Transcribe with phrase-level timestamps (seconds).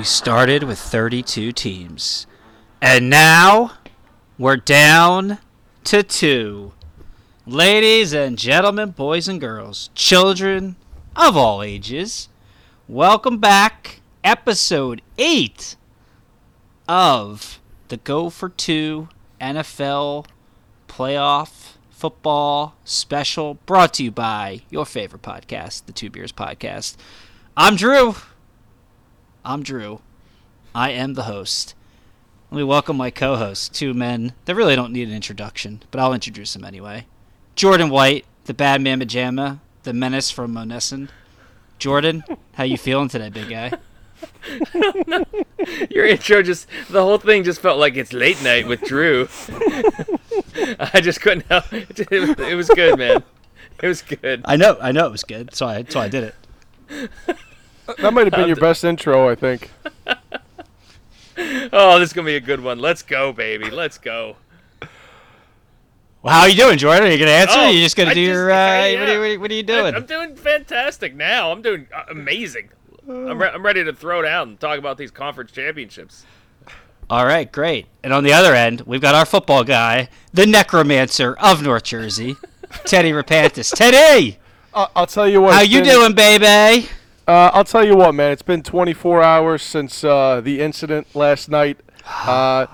[0.00, 2.26] We started with 32 teams.
[2.80, 3.72] And now
[4.38, 5.40] we're down
[5.84, 6.72] to two.
[7.44, 10.76] Ladies and gentlemen, boys and girls, children
[11.14, 12.30] of all ages,
[12.88, 14.00] welcome back.
[14.24, 15.76] Episode 8
[16.88, 20.24] of the Go for Two NFL
[20.88, 26.96] Playoff Football Special brought to you by your favorite podcast, the Two Beers Podcast.
[27.54, 28.14] I'm Drew.
[29.50, 30.00] I'm Drew.
[30.76, 31.74] I am the host.
[32.52, 35.98] Let me welcome my co hosts, two men that really don't need an introduction, but
[35.98, 37.06] I'll introduce them anyway.
[37.56, 41.08] Jordan White, the bad man pajama, the menace from Monessen.
[41.80, 43.72] Jordan, how you feeling today, big guy?
[45.90, 49.26] Your intro just the whole thing just felt like it's late night with Drew.
[50.78, 51.98] I just couldn't help it.
[52.12, 53.24] It was good, man.
[53.82, 54.42] It was good.
[54.44, 56.32] I know, I know it was good, so I so I did
[56.88, 57.10] it.
[57.98, 59.70] That might have been your best intro, I think.
[61.72, 62.78] Oh, this is gonna be a good one.
[62.80, 63.70] Let's go, baby.
[63.70, 64.36] Let's go.
[66.22, 67.08] Well, how are you doing, Jordan?
[67.08, 67.58] Are you gonna answer?
[67.58, 68.50] or Oh, are you just gonna I do just- your?
[68.50, 69.94] Uh, I- what, are you, what are you doing?
[69.94, 71.50] I'm doing fantastic now.
[71.50, 72.68] I'm doing uh, amazing.
[73.08, 76.26] I'm, re- I'm ready to throw down and talk about these conference championships.
[77.08, 77.86] All right, great.
[78.04, 82.36] And on the other end, we've got our football guy, the necromancer of North Jersey,
[82.84, 83.74] Teddy Rapantis.
[83.74, 84.36] Teddy,
[84.74, 85.54] I'll, I'll tell you what.
[85.54, 86.86] how you been- doing, baby?
[87.30, 88.32] Uh, I'll tell you what, man.
[88.32, 91.78] It's been 24 hours since uh, the incident last night.
[92.26, 92.66] Uh,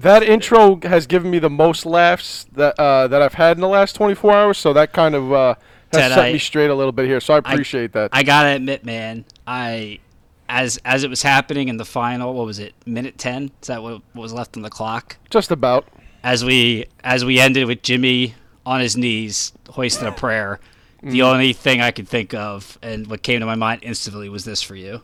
[0.00, 3.68] that intro has given me the most laughs that uh, that I've had in the
[3.68, 4.58] last 24 hours.
[4.58, 5.54] So that kind of uh,
[5.92, 7.20] has Ted, set I- me straight a little bit here.
[7.20, 8.10] So I appreciate that.
[8.12, 10.00] I gotta admit, man, I
[10.48, 13.52] as as it was happening in the final, what was it, minute ten?
[13.62, 15.16] Is that what what was left on the clock?
[15.30, 15.86] Just about.
[16.22, 18.34] As we as we ended with Jimmy
[18.66, 20.60] on his knees hoisting a prayer,
[21.04, 21.24] the Mm.
[21.32, 24.62] only thing I could think of and what came to my mind instantly was this
[24.62, 25.02] for you.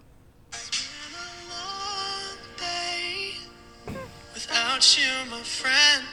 [4.33, 6.05] without you, my friend.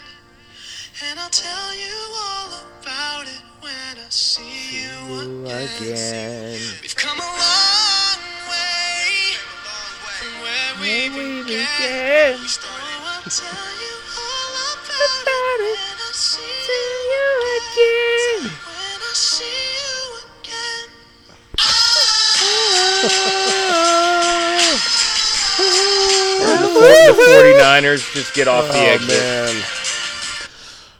[1.10, 2.50] And I'll tell you all
[2.82, 6.60] about it when I see you again.
[6.82, 8.20] We've come a long
[8.50, 9.38] way
[10.18, 12.38] from where we began.
[12.48, 13.77] So I'll tell
[26.78, 29.10] The 49ers just get off the Oh exit.
[29.10, 29.64] man.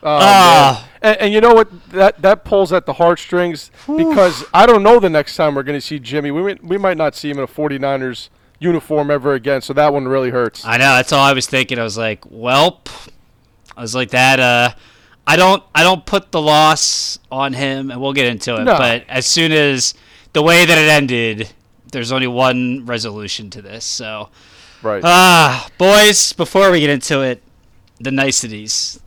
[0.04, 0.80] Oh, Ah.
[0.82, 0.84] man.
[1.14, 1.90] And, and you know what?
[1.92, 5.78] That that pulls at the heartstrings because I don't know the next time we're going
[5.78, 6.32] to see Jimmy.
[6.32, 8.30] We might, we might not see him in a 49ers
[8.60, 9.62] uniform ever again.
[9.62, 10.66] So that one really hurts.
[10.66, 10.96] I know.
[10.96, 11.78] That's all I was thinking.
[11.78, 12.88] I was like, "Welp."
[13.78, 14.40] I was like that.
[14.40, 14.72] Uh,
[15.28, 15.62] I don't.
[15.76, 18.64] I don't put the loss on him, and we'll get into it.
[18.64, 18.78] No.
[18.78, 19.94] But as soon as
[20.34, 21.54] the way that it ended,
[21.98, 23.84] there's only one resolution to this.
[23.84, 24.30] So,
[24.84, 25.02] Right.
[25.04, 27.42] ah, boys, before we get into it,
[28.00, 29.00] the niceties.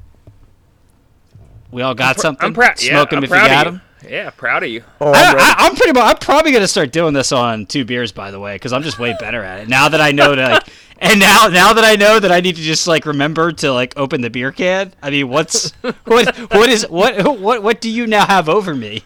[1.70, 2.44] We all got something.
[2.46, 2.82] I'm proud.
[2.82, 3.80] Yeah, Smoke 'em I'm if you got of 'em.
[4.08, 4.82] Yeah, proud of you.
[5.00, 5.46] oh, I, I'm ready.
[5.46, 6.02] I, I'm pretty much.
[6.04, 8.98] I'm probably gonna start doing this on two beers, by the way, because I'm just
[8.98, 10.42] way better at it now that I know to.
[10.42, 10.64] Like,
[10.98, 13.94] and now, now that I know that I need to just like remember to like
[13.96, 14.92] open the beer can.
[15.00, 15.70] I mean, what's
[16.06, 16.34] what?
[16.50, 17.38] What is what?
[17.38, 17.62] What?
[17.62, 19.04] What do you now have over me?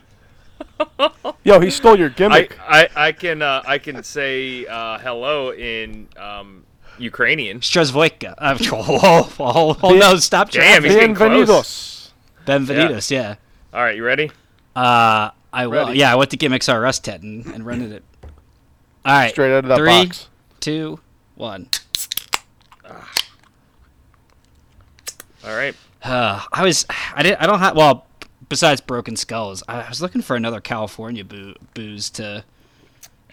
[1.44, 2.58] Yo, he stole your I, gimmick.
[2.60, 6.64] I, I can uh, I can say uh, hello in um,
[6.98, 7.60] Ukrainian.
[7.60, 8.34] Strasvoika.
[8.38, 10.16] Uh, oh, oh, oh, oh, no!
[10.16, 10.84] Stop Damn, traffic.
[10.84, 12.10] he's getting Bienvenidos.
[12.46, 13.10] Benvenidos.
[13.10, 13.36] Yeah.
[13.72, 14.30] All right, you ready?
[14.74, 15.86] Uh, I will.
[15.86, 15.98] Ready.
[16.00, 18.04] Yeah, I went to Gimmicks R Us Ted and, and rented it.
[19.04, 19.30] All right.
[19.30, 20.28] Straight out of that Three, box.
[20.60, 20.98] two,
[21.34, 21.68] one.
[25.46, 25.74] All right.
[26.02, 28.06] Uh, I was I didn't I don't have well
[28.48, 32.44] besides Broken Skulls, I I was looking for another California boo- booze to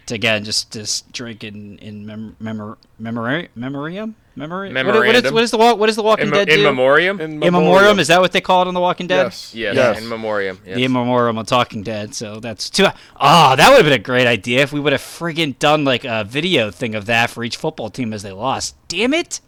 [0.08, 4.74] to again just just drink in in mem- memor- memori- memoriam memory.
[4.74, 5.34] What, what is Memorandum.
[5.34, 5.78] what is the walk?
[5.78, 6.64] What is the Walking In, Dead in do?
[6.64, 7.20] memoriam.
[7.22, 9.24] In in memoriam is that what they call it on The Walking Dead?
[9.26, 9.54] Yes.
[9.54, 9.98] yes, Yes.
[10.02, 10.60] in memoriam.
[10.66, 10.76] Yes.
[10.78, 12.16] The in memoriam on Talking Dead.
[12.16, 12.86] So that's two.
[12.86, 15.84] Oh, ah, that would have been a great idea if we would have friggin' done
[15.84, 18.76] like a video thing of that for each football team as they lost.
[18.88, 19.42] Damn it.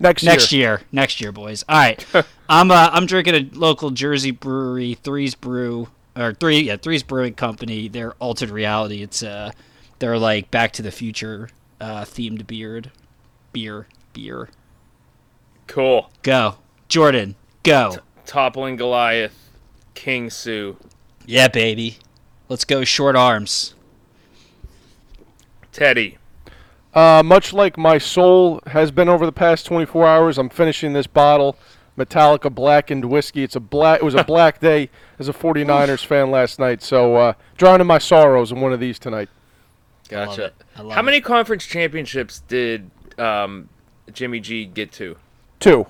[0.00, 0.60] Next, Next year.
[0.78, 1.64] year, next year, boys.
[1.68, 2.04] All right,
[2.48, 7.34] I'm uh, I'm drinking a local Jersey brewery, Threes Brew or three yeah Threes Brewing
[7.34, 7.88] Company.
[7.88, 9.02] They're altered reality.
[9.02, 9.52] It's uh
[10.00, 11.48] they're like Back to the Future
[11.80, 12.90] uh, themed beard,
[13.52, 14.48] beer, beer.
[15.68, 16.10] cool.
[16.22, 16.56] Go,
[16.88, 17.36] Jordan.
[17.62, 17.96] Go.
[18.26, 19.50] Toppling Goliath,
[19.94, 20.76] King Sue,
[21.26, 21.98] Yeah, baby.
[22.48, 23.74] Let's go short arms.
[25.72, 26.18] Teddy.
[26.94, 31.08] Uh, much like my soul has been over the past 24 hours, I'm finishing this
[31.08, 31.56] bottle,
[31.98, 33.42] Metallica blackened whiskey.
[33.42, 34.00] It's a black.
[34.00, 37.98] It was a black day as a 49ers fan last night, so uh, drowning my
[37.98, 39.28] sorrows in one of these tonight.
[40.08, 40.46] Gotcha.
[40.46, 40.54] it.
[40.76, 41.04] I love How it.
[41.04, 43.68] many conference championships did um,
[44.12, 45.16] Jimmy G get to?
[45.60, 45.86] Two.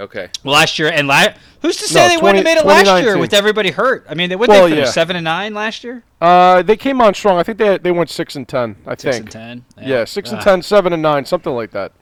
[0.00, 0.28] Okay.
[0.44, 3.18] Last year and last, who's to say No, they wouldn't have made it last year
[3.18, 4.06] with everybody hurt?
[4.08, 4.90] I mean, they would Well, they finish yeah.
[4.92, 6.02] seven and nine last year.
[6.20, 7.38] Uh, they came on strong.
[7.38, 8.76] I think they they went six and ten.
[8.86, 9.16] I Six think.
[9.26, 9.64] and ten.
[9.80, 11.92] Yeah, six and Ah, ten, seven and nine, something like that.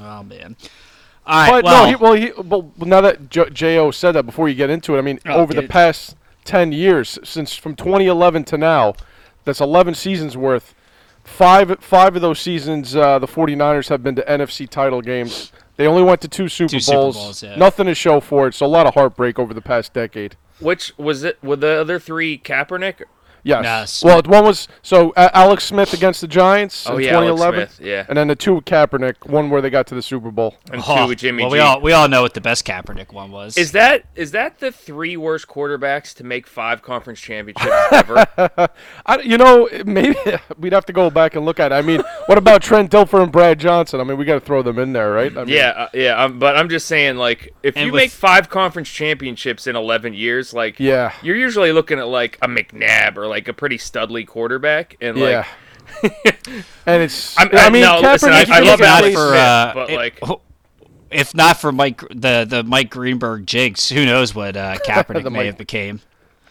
[0.00, 0.56] Oh man.
[1.26, 1.50] All right.
[1.50, 4.54] But well, no, he, well, he, well, now that J- Jo said that, before you
[4.54, 5.70] get into it, I mean, Oh, over get the it.
[5.70, 8.94] past ten years, since from 2011 to now,
[9.44, 10.74] that's 11 seasons worth.
[11.22, 15.52] Five five of those seasons, uh, the 49ers have been to NFC title games.
[15.76, 17.16] They only went to two Super Two Super Bowls.
[17.16, 17.56] Bowls, yeah.
[17.56, 18.54] Nothing to show for it.
[18.54, 20.36] So a lot of heartbreak over the past decade.
[20.60, 21.42] Which was it?
[21.42, 23.02] Were the other three Kaepernick?
[23.44, 23.62] Yes.
[23.64, 24.04] Yes.
[24.04, 27.68] Well, one was so uh, Alex Smith against the Giants Oh in yeah, Alex 2011,
[27.68, 27.86] Smith.
[27.86, 28.06] Yeah.
[28.08, 30.56] and then the two with Kaepernick, one where they got to the Super Bowl.
[30.72, 31.54] And oh, two with Jimmy well, G.
[31.54, 33.56] we all we all know what the best Kaepernick one was.
[33.58, 38.26] Is that is that the three worst quarterbacks to make five conference championships ever?
[39.06, 40.16] I, you know, maybe
[40.58, 41.74] we'd have to go back and look at it.
[41.74, 44.00] I mean, what about Trent Dilfer and Brad Johnson?
[44.00, 45.30] I mean, we got to throw them in there, right?
[45.36, 46.22] I mean, yeah, uh, yeah.
[46.24, 50.14] Um, but I'm just saying, like, if you with- make five conference championships in 11
[50.14, 51.12] years, like, Yeah.
[51.22, 55.30] you're usually looking at like a McNabb or like a pretty studly quarterback, and like,
[55.30, 55.46] Yeah.
[56.86, 57.36] and it's.
[57.38, 59.90] I'm- I I- mean, no, listen, I- I love if not Alex for, uh, but
[59.90, 60.40] it- like- oh,
[61.10, 65.30] if not for Mike the the Mike Greenberg jinx, who knows what uh, Kaepernick may
[65.30, 66.00] Mike- have became.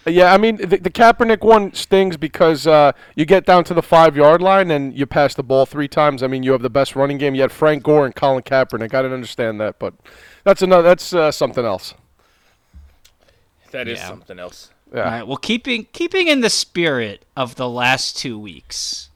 [0.06, 3.82] Yeah, I mean, the, the Kaepernick one stings because uh, you get down to the
[3.82, 6.22] five yard line and you pass the ball three times.
[6.22, 7.36] I mean, you have the best running game.
[7.36, 8.94] You had Frank Gore and Colin Kaepernick.
[8.94, 9.94] I didn't understand that, but
[10.44, 10.84] that's another.
[10.84, 11.94] That's uh, something else.
[13.72, 14.08] that is Yeah.
[14.10, 14.72] something else.
[14.94, 15.02] Yeah.
[15.02, 15.28] All right.
[15.28, 19.10] Well, keeping keeping in the spirit of the last two weeks,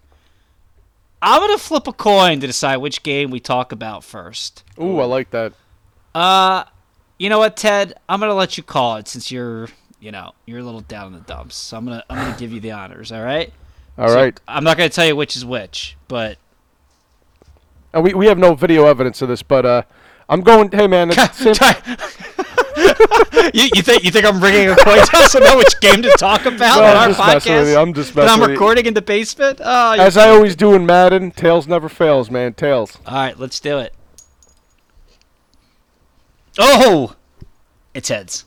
[1.21, 4.63] I'm gonna flip a coin to decide which game we talk about first.
[4.81, 5.53] Ooh, I like that.
[6.15, 6.65] Uh,
[7.19, 7.93] you know what, Ted?
[8.09, 9.69] I'm gonna let you call it since you're,
[9.99, 11.55] you know, you're a little down in the dumps.
[11.55, 13.11] So I'm gonna I'm gonna give you the honors.
[13.11, 13.53] All right.
[13.97, 14.39] All So right.
[14.47, 16.37] I'm not gonna tell you which is which, but
[17.93, 19.83] And we, we have no video evidence of this, but uh,
[20.29, 20.69] I'm going.
[20.71, 21.11] Hey, man.
[21.33, 21.53] Same,
[23.53, 26.09] you, you think you think I'm bringing a coin toss to know which game to
[26.17, 27.71] talk about No, on I'm our just messing with podcast?
[27.71, 27.77] you.
[27.77, 28.47] I'm just I'm messing you.
[28.49, 29.61] recording in the basement.
[29.63, 32.53] Oh, As I always do in Madden, tails never fails, man.
[32.53, 32.97] Tails.
[33.07, 33.93] all right, let's do it.
[36.59, 37.15] Oh,
[37.93, 38.45] it's heads.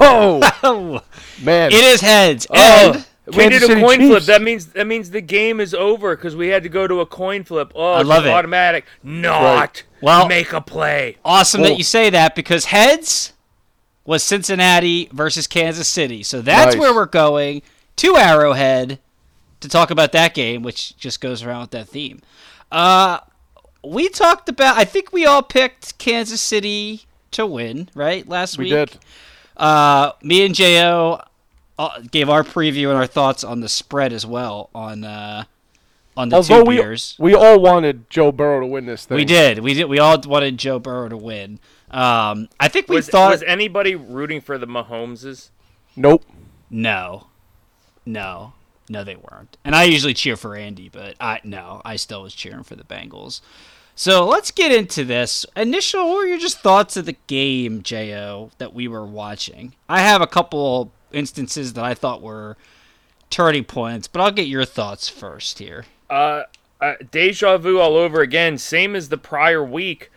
[0.00, 1.02] Oh, Oh,
[1.42, 1.70] man.
[1.72, 2.46] it is heads.
[2.50, 3.06] Oh, And
[3.36, 4.22] we did a City coin flip.
[4.24, 7.06] That means that means the game is over because we had to go to a
[7.06, 7.72] coin flip.
[7.74, 8.30] Oh, I love it.
[8.30, 8.84] automatic.
[9.02, 9.82] Not.
[10.00, 11.16] Well- make a play.
[11.24, 13.32] awesome Well- that you say that because heads
[14.04, 16.22] was Cincinnati versus Kansas City.
[16.22, 16.80] So that's Nice.
[16.80, 17.62] where we're going
[17.96, 18.98] to Arrowhead
[19.60, 22.20] to talk about that game, which just goes around with that theme.
[22.72, 23.18] Uh,
[23.84, 24.76] we talked about.
[24.78, 27.02] I think we all picked Kansas City
[27.32, 28.26] to win, right?
[28.28, 28.72] Last we week.
[28.72, 28.98] We did.
[29.56, 31.20] Uh, me and Jo
[31.80, 35.44] uh, gave our preview and our thoughts on the spread as well on uh,
[36.16, 37.16] on the Although two we beers.
[37.18, 39.16] we all wanted Joe Burrow to win this thing.
[39.16, 39.60] We did.
[39.60, 39.84] We did.
[39.86, 41.58] We all wanted Joe Burrow to win.
[41.90, 45.50] Um, I think we Was, thought was anybody rooting for the Mahomeses?
[45.96, 46.24] Nope.
[46.68, 47.26] no,
[48.06, 48.52] no,
[48.88, 49.56] no, they weren't.
[49.64, 52.84] And I usually cheer for Andy, but I no, I still was cheering for the
[52.84, 53.40] Bengals.
[53.94, 55.44] So let's get into this.
[55.56, 59.74] Initial, what were your just thoughts of the game, Jo, that we were watching?
[59.88, 62.56] I have a couple instances that I thought were
[63.30, 65.84] turning points, but I'll get your thoughts first here.
[66.08, 66.42] Uh,
[66.80, 68.58] uh, deja vu all over again.
[68.58, 70.10] Same as the prior week.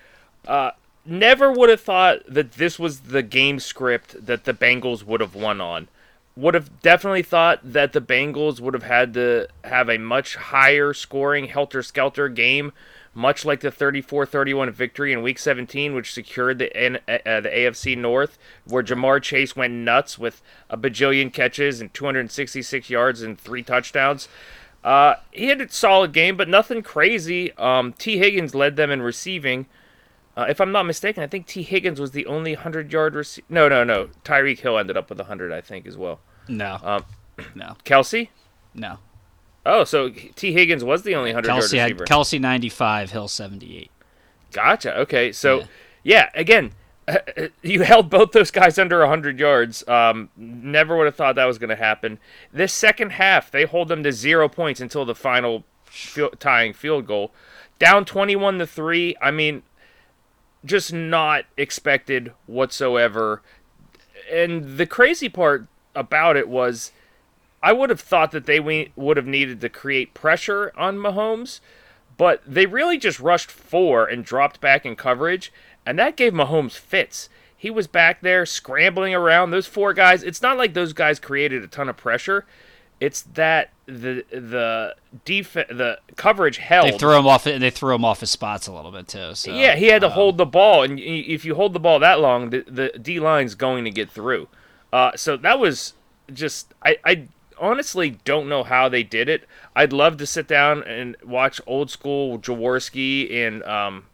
[0.47, 0.71] Uh,
[1.05, 5.35] never would have thought that this was the game script that the Bengals would have
[5.35, 5.87] won on.
[6.35, 10.93] Would have definitely thought that the Bengals would have had to have a much higher
[10.93, 12.73] scoring helter skelter game
[13.13, 17.97] much like the 34-31 victory in Week 17, which secured the N- uh, the AFC
[17.97, 23.63] North, where Ja'Marr Chase went nuts with a bajillion catches and 266 yards and three
[23.63, 24.27] touchdowns.
[24.83, 27.53] Uh, he had a solid game, but nothing crazy.
[27.53, 29.67] Um, Tee Higgins led them in receiving.
[30.35, 33.45] Uh, if I'm not mistaken, I think Tee Higgins was the only 100 yard receiver.
[33.49, 34.09] No, no, no.
[34.25, 36.19] Tyreek Hill ended up with 100, I think, as well.
[36.47, 36.79] No.
[36.83, 37.05] Um,
[37.55, 37.77] no.
[37.85, 38.29] Kelce?
[38.73, 38.97] No.
[39.65, 42.05] Oh, so Tee Higgins was the only 100 Kelce yard had receiver.
[42.05, 43.89] Kelce 95, Hill 78.
[44.51, 44.97] Gotcha.
[44.99, 45.65] Okay, so Yeah.
[46.03, 46.71] yeah, again,
[47.61, 49.87] you held both those guys under 100 yards.
[49.87, 52.19] Um, never would have thought that was going to happen.
[52.51, 57.07] This second half, they hold them to zero points until the final field, tying field
[57.07, 57.31] goal.
[57.79, 59.15] Down 21 to 3.
[59.21, 59.63] I mean,
[60.63, 63.41] just not expected whatsoever.
[64.31, 66.91] And the crazy part about it was
[67.63, 71.61] I would have thought that they would have needed to create pressure on Mahomes,
[72.17, 75.51] but they really just rushed four and dropped back in coverage,
[75.85, 77.29] and that gave Mahomes fits.
[77.55, 79.51] He was back there scrambling around.
[79.51, 82.45] Those four guys, it's not like those guys created a ton of pressure.
[82.99, 86.93] It's that the the def- the coverage held.
[86.93, 87.45] They threw him off.
[87.45, 89.35] They threw him off his spots a little bit too.
[89.35, 91.99] So Yeah, he had to um, hold the ball, and if you hold the ball
[91.99, 94.49] that long, the, the D line's going to get through.
[94.91, 95.93] Uh, so that was
[96.31, 97.27] just I, I
[97.59, 99.45] honestly don't know how they did it.
[99.75, 104.05] I'd love to sit down and watch old school Jaworski and um,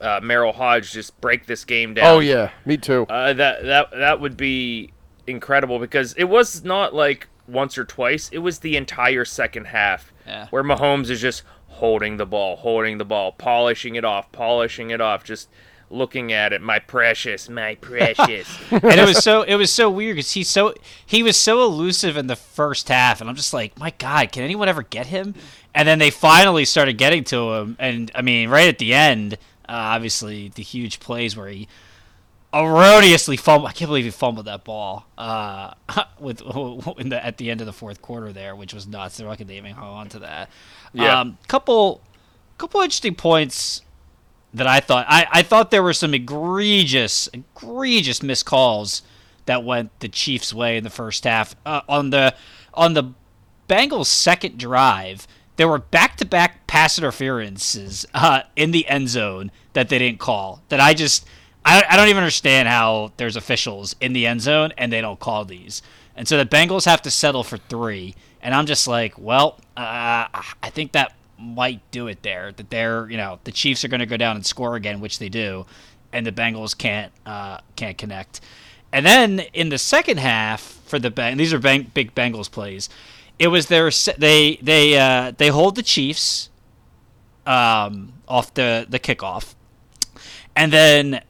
[0.00, 2.06] uh, Merril Hoge just break this game down.
[2.06, 3.06] Oh yeah, me too.
[3.08, 4.92] Uh, that that that would be
[5.26, 8.28] incredible because it was not like once or twice.
[8.32, 10.46] It was the entire second half Yeah.
[10.50, 15.00] where Mahomes is just holding the ball, holding the ball, polishing it off, polishing it
[15.00, 15.48] off, just
[15.90, 16.60] looking at it.
[16.62, 18.58] My precious, my precious.
[18.70, 20.74] and it was so it was so weird because he's so
[21.04, 24.42] he was so elusive in the first half, and I'm just like, my God, can
[24.42, 25.34] anyone ever get him?
[25.74, 29.34] And then they finally started getting to him, and I mean, right at the end,
[29.68, 31.68] uh, obviously the huge plays where he
[32.54, 33.68] erroneously fumbled.
[33.68, 35.72] I can't believe he fumbled that ball uh,
[36.18, 36.40] with
[36.98, 39.16] in the, at the end of the fourth quarter there, which was nuts.
[39.16, 40.50] They're lucky they even hung on to that.
[40.92, 41.20] Yeah.
[41.20, 42.00] Um, couple
[42.58, 43.82] couple interesting points
[44.54, 49.02] that I thought I, I thought there were some egregious egregious missed calls
[49.46, 51.54] that went the Chiefs' way in the first half.
[51.64, 52.34] Uh, on the
[52.74, 53.14] on the
[53.68, 55.26] Bengals' second drive,
[55.56, 60.62] there were back-to-back pass interferences uh, in the end zone that they didn't call.
[60.68, 61.26] That I just
[61.64, 65.18] I, I don't even understand how there's officials in the end zone and they don't
[65.18, 65.82] call these.
[66.14, 68.14] And so the Bengals have to settle for three.
[68.40, 72.52] And I'm just like, well, uh, I think that might do it there.
[72.52, 75.18] That they're, you know, the Chiefs are going to go down and score again, which
[75.18, 75.66] they do,
[76.12, 78.40] and the Bengals can't uh, can't connect.
[78.92, 82.88] And then in the second half for the Beng, these are bang, big Bengals plays.
[83.38, 86.50] It was their they they uh, they hold the Chiefs
[87.44, 89.54] um, off the the kickoff,
[90.54, 91.22] and then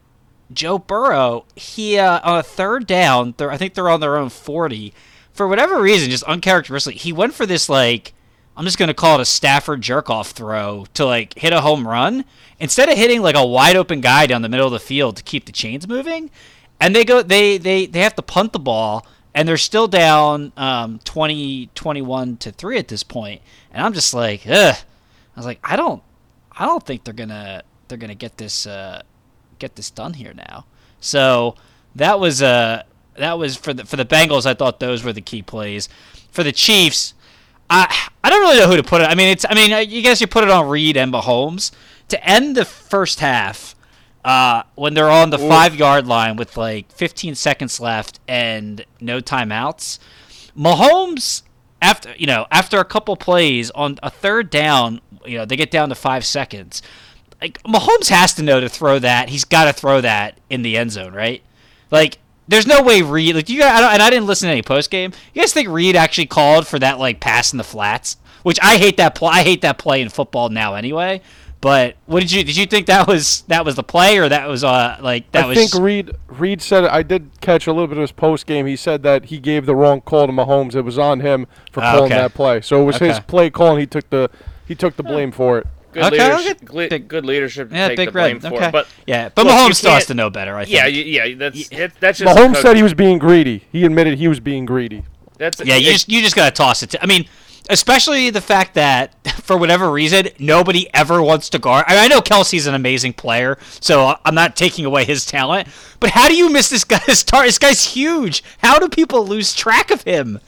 [0.52, 4.94] Joe Burrow, he uh, on a third down, I think they're on their own forty.
[5.32, 8.14] For whatever reason, just uncharacteristically, he went for this like
[8.56, 11.86] I'm just gonna call it a Stafford jerk off throw to like hit a home
[11.86, 12.24] run
[12.58, 15.22] instead of hitting like a wide open guy down the middle of the field to
[15.22, 16.30] keep the chains moving.
[16.80, 20.52] And they go they they they have to punt the ball and they're still down
[20.56, 23.42] um 20 21 to 3 at this point.
[23.72, 24.74] And I'm just like, ugh.
[24.74, 26.02] I was like, I don't
[26.52, 29.02] I don't think they're gonna they're gonna get this uh
[29.58, 30.64] get this done here now.
[31.00, 31.56] So
[31.94, 32.84] that was uh
[33.16, 34.46] that was for the for the Bengals.
[34.46, 35.88] I thought those were the key plays.
[36.30, 37.14] For the Chiefs,
[37.68, 39.04] I I don't really know who to put it.
[39.04, 41.70] I mean, it's I mean, you guess you put it on Reid and Mahomes
[42.08, 43.74] to end the first half.
[44.24, 49.20] Uh, when they're on the five yard line with like 15 seconds left and no
[49.20, 50.00] timeouts,
[50.58, 51.42] Mahomes
[51.80, 55.70] after you know after a couple plays on a third down, you know they get
[55.70, 56.82] down to five seconds.
[57.40, 59.28] Like Mahomes has to know to throw that.
[59.28, 61.42] He's got to throw that in the end zone, right?
[61.90, 64.52] Like there's no way Reid like you guys, I don't, and I didn't listen to
[64.52, 65.12] any post game.
[65.34, 68.16] You guys think Reid actually called for that like pass in the flats?
[68.42, 69.30] Which I hate that play.
[69.32, 71.20] I hate that play in football now anyway.
[71.60, 74.46] But what did you did you think that was that was the play or that
[74.46, 77.88] was uh like that I was think Reid Reid said I did catch a little
[77.88, 78.66] bit of his post game.
[78.66, 80.76] He said that he gave the wrong call to Mahomes.
[80.76, 82.20] It was on him for Ah, calling okay.
[82.20, 82.60] that play.
[82.60, 84.30] So it was his play call, and he took the
[84.66, 85.66] he took the blame for it.
[85.96, 86.56] Good Okay, leadership.
[86.58, 86.66] okay.
[86.66, 88.72] gli- Big- good leadership to yeah take big the blame red for okay it.
[88.72, 90.88] But yeah but look, Mahomes still has to know better I think yeah, y-
[91.28, 93.64] yeah, that's it, that's just Mahomes coach- said he was being greedy.
[93.72, 95.02] He admitted he was being greedy.
[95.38, 96.90] That's Yeah, you just you just gotta toss it.
[96.90, 97.26] To, I mean,
[97.68, 99.12] especially the fact that
[99.42, 101.84] for whatever reason nobody ever wants to guard.
[101.88, 105.68] I, I know Kelce's an amazing player, so I'm not taking away his talent.
[106.00, 107.44] But how do you miss this guy's tar?
[107.44, 108.42] This guy's huge.
[108.58, 110.40] How do people lose track of him?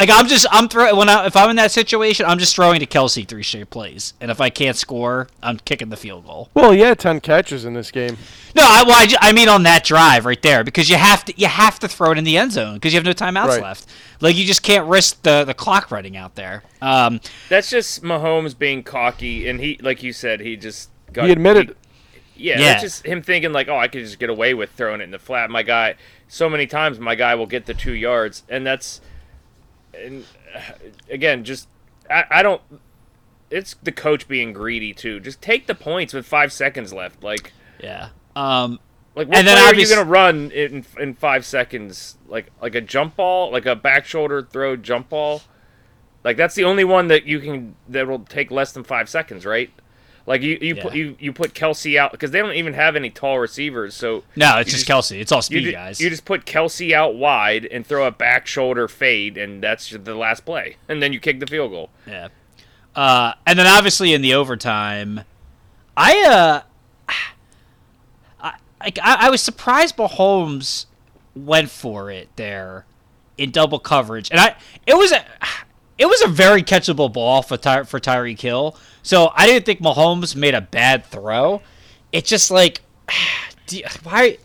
[0.00, 2.80] Like I'm just I'm throwing when I if I'm in that situation, I'm just throwing
[2.80, 6.48] to Kelce three straight plays, and if I can't score, I'm kicking the field goal.
[6.54, 8.16] Well, yeah, ten catches in this game.
[8.56, 11.34] No, I, well, I, I mean on that drive right there because you have to
[11.36, 13.62] you have to throw it in the end zone because you have no timeouts Right.
[13.62, 13.86] left.
[14.20, 16.62] Like you just can't risk the the clock running out there.
[16.80, 21.26] Um, That's just Mahomes being cocky, and he, like you said, he just got.
[21.26, 21.76] He admitted.
[22.36, 22.64] yeah, Yeah.
[22.70, 25.10] that's just him thinking like, oh, I could just get away with throwing it in
[25.10, 25.50] the flat.
[25.50, 29.02] My guy, so many times my guy will get the two yards, and that's,
[29.94, 30.60] and uh,
[31.10, 31.68] again, just
[32.08, 32.62] I, I don't.
[33.50, 35.20] It's the coach being greedy too.
[35.20, 37.22] Just take the points with five seconds left.
[37.22, 38.10] Like, yeah.
[38.36, 38.78] Um,
[39.14, 42.16] like what And then are you gonna run in in five seconds?
[42.28, 45.42] Like like a jump ball, like a back shoulder throw jump ball.
[46.22, 49.44] Like that's the only one that you can that will take less than five seconds,
[49.44, 49.70] right?
[50.26, 53.10] Like you you put you, you put Kelce out because they don't even have any
[53.10, 55.20] tall receivers, so no, it's just, just- Kelce.
[55.20, 56.00] It's all you, speed ju- guys.
[56.00, 60.14] you just put Kelce out wide and throw a back shoulder fade, and that's the
[60.14, 61.90] last play, and then you kick the field goal.
[62.06, 62.28] Yeah.
[62.94, 65.22] Uh, and then obviously in the overtime,
[65.96, 66.62] I uh,
[68.40, 70.86] I, I I was surprised Mahomes
[71.34, 72.84] went for it there
[73.38, 74.54] in double coverage, and I
[74.86, 75.24] it was a
[76.00, 78.74] it was a very catchable ball for Ty, for Tyreek Hill.
[79.02, 81.60] So I didn't think Mahomes made a bad throw.
[82.10, 82.80] It's just like,
[83.70, 84.38] you- why?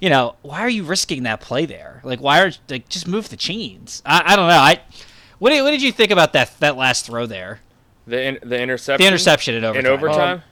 [0.00, 2.00] You know, why are you risking that play there?
[2.02, 4.02] Like, why are like just move the chains?
[4.04, 4.54] I, I don't know.
[4.54, 4.80] I
[5.38, 7.60] what did, what did you think about that that last throw there?
[8.06, 9.04] The in, the interception.
[9.04, 9.86] The interception in overtime.
[9.86, 10.36] in overtime.
[10.38, 10.42] Um,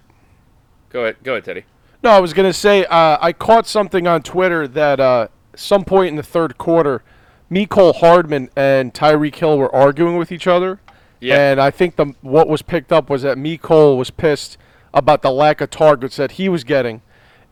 [0.90, 1.64] go ahead, go ahead, Teddy.
[2.02, 6.08] No, I was gonna say uh, I caught something on Twitter that uh, some point
[6.10, 7.02] in the third quarter,
[7.50, 10.80] Mecole Hardman and Tyreek Hill were arguing with each other.
[11.20, 11.36] Yeah.
[11.50, 14.56] And I think the what was picked up was that Nicole was pissed
[14.94, 17.02] about the lack of targets that he was getting,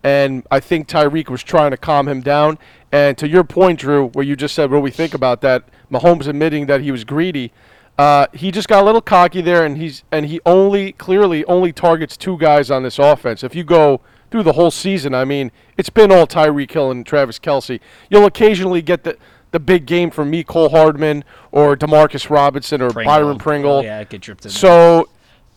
[0.03, 2.59] and I think Tyreek was trying to calm him down.
[2.91, 6.27] And to your point, Drew, where you just said what we think about that, Mahomes
[6.27, 7.53] admitting that he was greedy.
[7.99, 11.73] Uh, he just got a little cocky there, and he's and he only clearly only
[11.73, 13.43] targets two guys on this offense.
[13.45, 14.01] If you go
[14.31, 17.81] through the whole season, I mean, it's been all Tyreek Hill and Travis Kelce.
[18.09, 19.19] You'll occasionally get the
[19.51, 23.83] the big game from Mecole Hardman, or Demarcus Robinson, or Byron Pringle.
[23.83, 24.51] Yeah, get dripped in.
[24.51, 24.59] there.
[24.59, 25.09] So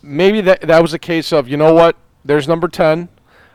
[0.02, 1.96] maybe that that was a case of you know what?
[2.24, 3.10] There's number ten.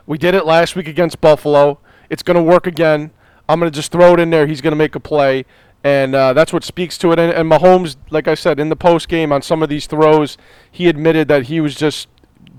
[0.07, 1.79] We did it last week against Buffalo.
[2.11, 3.11] It's going to work again.
[3.49, 4.47] I'm going to just throw it in there.
[4.47, 5.45] He's going to make a play,
[5.83, 7.19] and uh, that's what speaks to it.
[7.19, 10.37] And, and Mahomes, like I said in the post game on some of these throws,
[10.71, 12.09] he admitted that he was just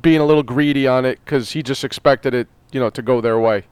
[0.01, 3.21] being a little greedy on it because he just expected it, you know, to go
[3.21, 3.65] their way.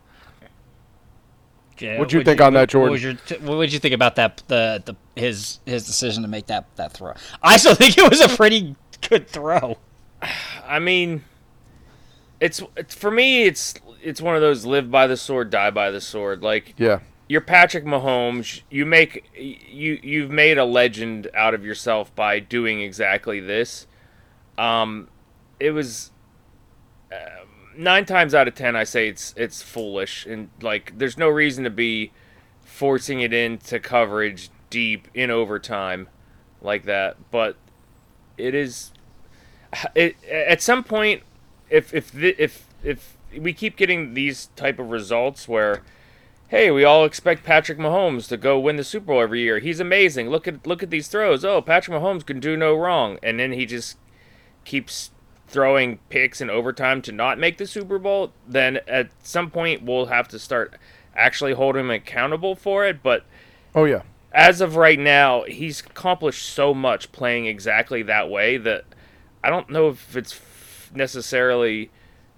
[1.80, 2.90] Yeah, what'd you what'd think on that, what- Jordan?
[2.90, 6.22] What was your t- what would you think about that the, the his his decision
[6.24, 7.14] to make that that throw?
[7.42, 8.76] I still think it was a pretty
[9.10, 9.78] good throw.
[10.66, 11.24] I mean,
[12.40, 13.44] it's, it's for me.
[13.44, 16.42] It's it's one of those live by the sword, die by the sword.
[16.42, 17.00] Like Yeah.
[17.28, 18.62] you're Patrick Mahomes.
[18.70, 23.88] You make you you've made a legend out of yourself by doing exactly this.
[24.58, 25.10] Um,
[25.60, 26.12] it was
[27.78, 28.76] nine times out of ten.
[28.76, 32.12] I say it's it's foolish and like there's no reason to be
[32.62, 36.10] forcing it into coverage deep in overtime
[36.62, 37.18] like that.
[37.32, 37.58] But
[38.38, 38.92] it is
[39.96, 41.24] it, at some point
[41.70, 45.82] if if if if we keep getting these type of results where
[46.50, 49.80] hey we all expect Patrick Mahomes to go win the Super Bowl every year he's
[49.80, 53.40] amazing look at look at these throws oh Patrick Mahomes can do no wrong and
[53.40, 53.98] then he just
[54.64, 55.12] keeps
[55.56, 60.08] throwing picks in overtime to not make the Super Bowl then at some point we'll
[60.08, 60.76] have to start
[61.16, 63.24] actually holding him accountable for it but
[63.74, 64.02] Oh yeah.
[64.34, 68.84] as of right now, he's accomplished so much playing exactly that way that
[69.44, 71.90] I don't know if it's f- necessarily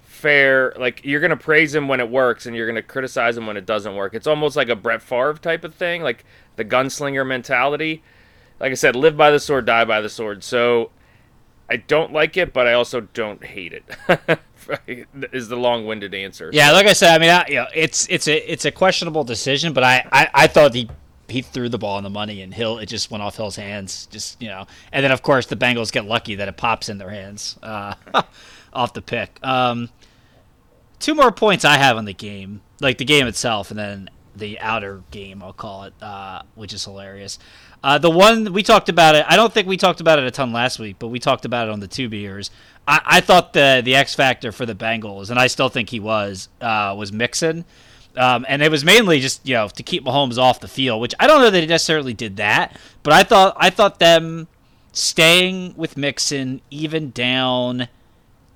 [0.04, 0.74] fair.
[0.78, 3.66] Like you're gonna praise him when it works, and you're gonna criticize him when it
[3.68, 4.14] doesn't work.
[4.16, 6.26] It's almost like a Brett Favre type of thing, like
[6.56, 8.02] the gunslinger mentality.
[8.60, 10.44] Like I said, live by the sword, die by the sword.
[10.44, 10.90] So
[11.70, 14.40] I don't like it, but I also don't hate it.
[15.32, 16.50] is the long-winded answer.
[16.54, 19.24] Yeah, like I said, I mean, I, you know, it's it's a it's a questionable
[19.24, 20.90] decision, but I, I, I thought he
[21.30, 24.08] he threw the ball in the money and Hill it just went off Hill's hands,
[24.08, 26.98] just you know, and then of course the Bengals get lucky that it pops in
[26.98, 27.96] their hands uh,
[28.74, 29.40] off the pick.
[29.44, 29.90] Um,
[31.00, 34.60] two more points I have on the game, like the game itself, and then the
[34.60, 37.40] outer game, I'll call it, uh, which is hilarious.
[37.84, 40.32] Uh, the one we talked about it, I don't think we talked about it a
[40.32, 42.50] ton last week, but we talked about it on the two beers.
[42.88, 46.00] I, I thought the the X factor for the Bengals, and I still think he
[46.00, 47.66] was, uh, was Mixon.
[48.16, 51.14] Um, and it was mainly just you know to keep Mahomes off the field, which
[51.20, 54.48] I don't know that he necessarily did that, but I thought I thought them
[54.92, 57.88] staying with Mixon even down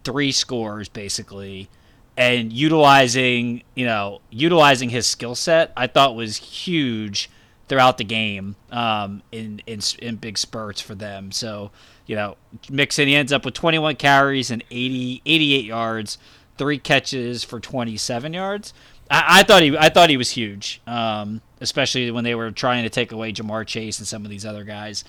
[0.03, 1.69] three scores basically
[2.17, 7.29] and utilizing you know utilizing his skill set i thought was huge
[7.71, 11.31] throughout the game um, in, in in big spurts for them.
[11.31, 11.71] So
[12.05, 12.35] you know,
[12.69, 16.17] Mixon he ends up with 21 carries and 80 88 yards,
[16.57, 18.73] three catches for 27 yards.
[19.09, 22.83] I, I thought he I thought he was huge, um, especially when they were trying
[22.83, 25.05] to take away Ja'Marr Chase and some of these other guys.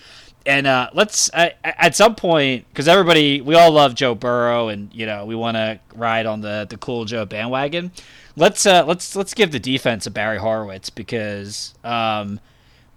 [0.46, 4.88] And uh, let's uh, at some point because everybody we all love Joe Burrow and
[4.94, 7.90] you know we want to ride on the the cool Joe bandwagon.
[8.37, 12.38] Let's uh, let's let's give the defense a Barry Horowitz because um,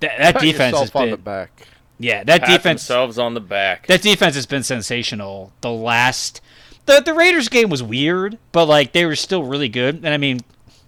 [0.08, 1.68] th- that defense has yourself on the been back.
[2.00, 3.88] yeah that Pat defense themselves on the back.
[3.88, 5.52] that defense has been sensational.
[5.62, 6.42] The last
[6.86, 9.96] the the Raiders game was weird, but like they were still really good.
[9.96, 10.40] And I mean,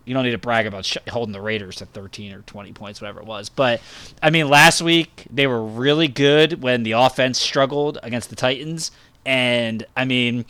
[0.06, 3.02] you don't need to brag about sh- holding the Raiders to 13 or 20 points,
[3.02, 3.50] whatever it was.
[3.50, 3.82] But
[4.22, 8.92] I mean, last week they were really good when the offense struggled against the Titans,
[9.26, 10.46] and I mean,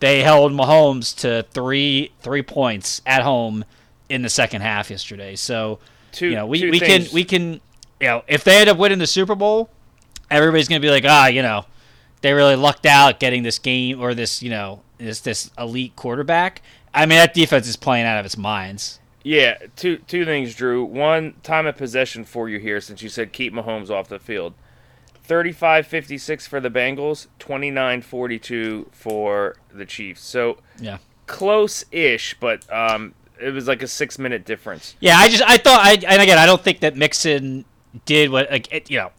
[0.00, 3.64] they held Mahomes to three three points at home
[4.08, 5.34] in the second half yesterday.
[5.36, 5.78] So
[6.12, 7.06] Two- you know, we, we things.
[7.08, 7.60] can we can
[8.02, 9.70] you know if they end up winning the Super Bowl,
[10.30, 11.64] everybody's gonna be like, ah, you know,
[12.20, 16.60] they really lucked out getting this game or this, you know, this this elite quarterback.
[16.92, 18.98] I mean, that defense is playing out of its minds.
[19.22, 20.84] Yeah, two two things, Drew.
[20.84, 24.54] One, time of possession for you here since you said keep Mahomes off the field.
[25.28, 30.20] 35-56 for the Bengals, 29-42 for the Chiefs.
[30.22, 30.98] So Yeah.
[31.26, 34.96] close-ish, but um, it was like a six-minute difference.
[35.00, 37.64] Yeah, I just I thought I and again I don't think that Mixon
[38.04, 39.10] did what like it, you know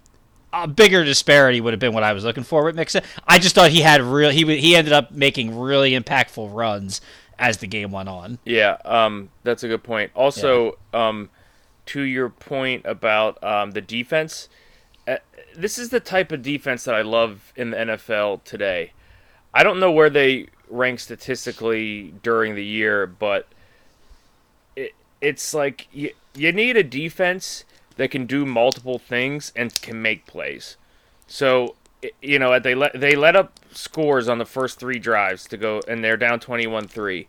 [0.53, 3.03] a bigger disparity would have been what I was looking for with Mixon.
[3.27, 7.01] I just thought he had real he he ended up making really impactful runs
[7.39, 8.38] as the game went on.
[8.45, 10.12] Yeah, um, that's a good point.
[10.13, 11.29] Also, um,
[11.88, 14.47] to your point about um, the defense,
[15.07, 15.17] uh,
[15.55, 18.93] this is the type of defense that I love in the NFL today.
[19.53, 23.47] I don't know where they rank statistically during the year, but
[24.75, 27.65] it, it's like you, you need a defense
[27.97, 30.77] that can do multiple things and can make plays.
[31.27, 31.75] So
[32.21, 35.82] you know they let they let up scores on the first three drives to go,
[35.88, 37.27] and they're down 21-3.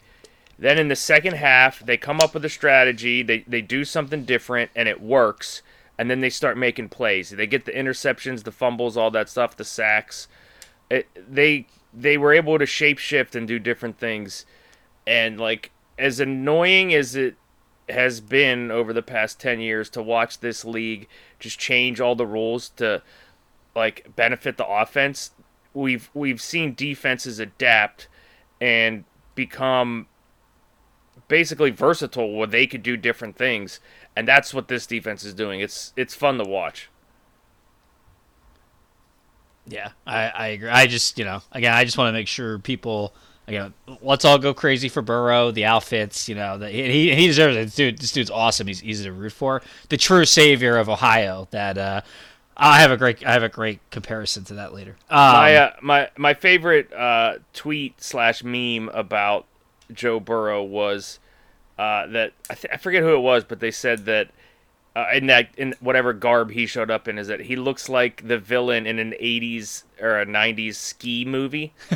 [0.58, 3.22] Then in the second half, they come up with a strategy.
[3.22, 5.62] They they do something different, and it works.
[5.96, 7.30] And then they start making plays.
[7.30, 10.26] They get the interceptions, the fumbles, all that stuff, the sacks.
[10.90, 14.44] It, they they were able to shapeshift and do different things.
[15.06, 17.36] And like as annoying as it
[17.88, 21.06] has been over the past 10 years to watch this league
[21.38, 23.02] just change all the rules to
[23.74, 25.32] like benefit the offense.
[25.74, 28.08] We've we've seen defenses adapt
[28.60, 30.06] and become
[31.28, 33.80] basically versatile where they could do different things
[34.16, 35.60] and that's what this defense is doing.
[35.60, 36.88] It's it's fun to watch.
[39.66, 40.68] Yeah, I, I agree.
[40.68, 43.14] I just, you know, again, I just want to make sure people,
[43.46, 45.50] again, let's all go crazy for Burrow.
[45.50, 47.64] The outfits, you know, the, he he deserves it.
[47.64, 48.66] This dude, this dude's awesome.
[48.66, 49.62] He's easy to root for.
[49.88, 51.48] The true savior of Ohio.
[51.50, 52.00] That uh,
[52.56, 54.96] I have a great, I have a great comparison to that later.
[55.10, 59.46] Um, my uh, my my favorite uh, tweet slash meme about
[59.92, 61.18] Joe Burrow was
[61.78, 64.28] uh, that I, th- I forget who it was, but they said that
[64.96, 68.26] uh, in that in whatever garb he showed up in is that he looks like
[68.28, 71.72] the villain in an '80s or a '90s ski movie.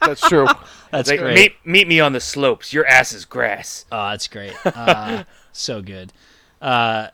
[0.00, 0.46] That's true.
[0.90, 1.34] that's Like, great.
[1.34, 2.72] meet meet me on the slopes.
[2.72, 3.86] Your ass is grass.
[3.92, 4.54] Oh, that's great.
[4.66, 6.12] Uh, so good.
[6.60, 7.08] Uh,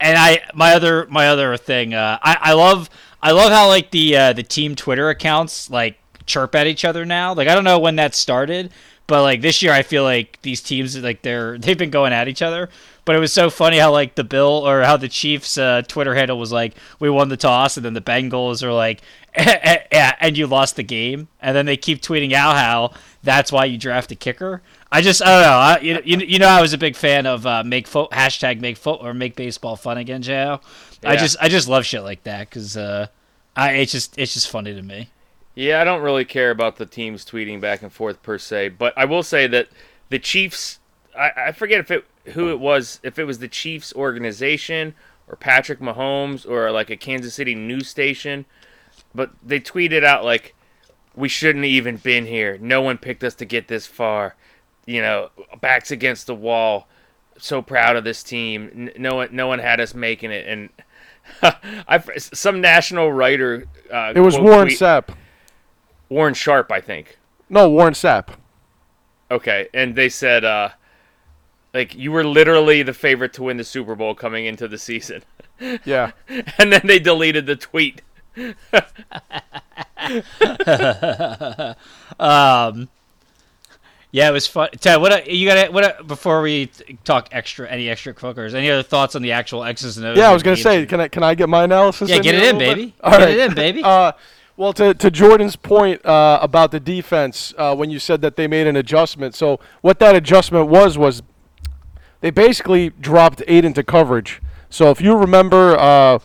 [0.00, 2.88] and I my other my other thing, uh, I, I love
[3.22, 7.04] I love how like the uh, the team Twitter accounts like chirp at each other
[7.04, 7.34] now.
[7.34, 8.70] Like I don't know when that started,
[9.06, 12.26] but like this year I feel like these teams like they're they've been going at
[12.28, 12.68] each other.
[13.08, 16.14] But it was so funny how like the Bill or how the Chiefs uh, Twitter
[16.14, 19.00] handle was like we won the toss and then the Bengals are like
[19.34, 22.92] yeah and you lost the game and then they keep tweeting out how
[23.22, 24.60] that's why you draft a kicker.
[24.92, 25.48] I just I don't know.
[25.48, 28.60] I, you, you, you know I was a big fan of uh, make fo- hashtag
[28.60, 30.60] make fo- or make baseball fun again, Jo.
[31.02, 33.06] I just I just love shit like that because uh,
[33.56, 35.08] I it's just it's just funny to me.
[35.54, 38.92] Yeah, I don't really care about the teams tweeting back and forth per se, but
[38.98, 39.70] I will say that
[40.10, 40.77] the Chiefs.
[41.18, 42.04] I, I forget if it
[42.34, 44.94] who it was, if it was the Chiefs organization
[45.26, 48.44] or Patrick Mahomes or like a Kansas City news station,
[49.14, 50.54] but they tweeted out like,
[51.14, 52.58] "We shouldn't have even been here.
[52.60, 54.36] No one picked us to get this far.
[54.86, 56.88] You know, backs against the wall.
[57.40, 58.70] So proud of this team.
[58.74, 60.68] N- No one, no one had us making it." And
[61.88, 63.66] I, some national writer.
[63.92, 65.14] Uh, It was quote Warren tweet- Sapp.
[66.08, 67.18] Warren Sharp, I think.
[67.50, 68.28] No, Warren Sapp.
[69.30, 70.70] Okay, and they said, uh,
[71.78, 75.22] like you were literally the favorite to win the Super Bowl coming into the season,
[75.84, 76.12] Yeah.
[76.58, 78.02] and then they deleted the tweet.
[82.20, 82.88] Um,
[84.10, 84.70] Yeah, it was fun.
[84.80, 85.72] Ted, what a, you got?
[85.72, 86.70] What a, before we
[87.04, 88.54] talk extra, any extra hookers?
[88.54, 90.16] Any other thoughts on the actual X's and O's?
[90.16, 90.62] Yeah, I was gonna game?
[90.62, 92.08] say, can I can I get my analysis?
[92.08, 92.86] Yeah, in get it in, baby.
[92.86, 92.94] bit?
[93.02, 93.28] All Get right.
[93.30, 93.82] it in, baby.
[93.84, 94.12] Uh,
[94.56, 98.48] well, to, to Jordan's point uh, about the defense, uh, when you said that they
[98.48, 101.22] made an adjustment, so what that adjustment was was
[102.20, 104.40] they basically dropped eight into coverage.
[104.70, 106.18] So if you remember uh,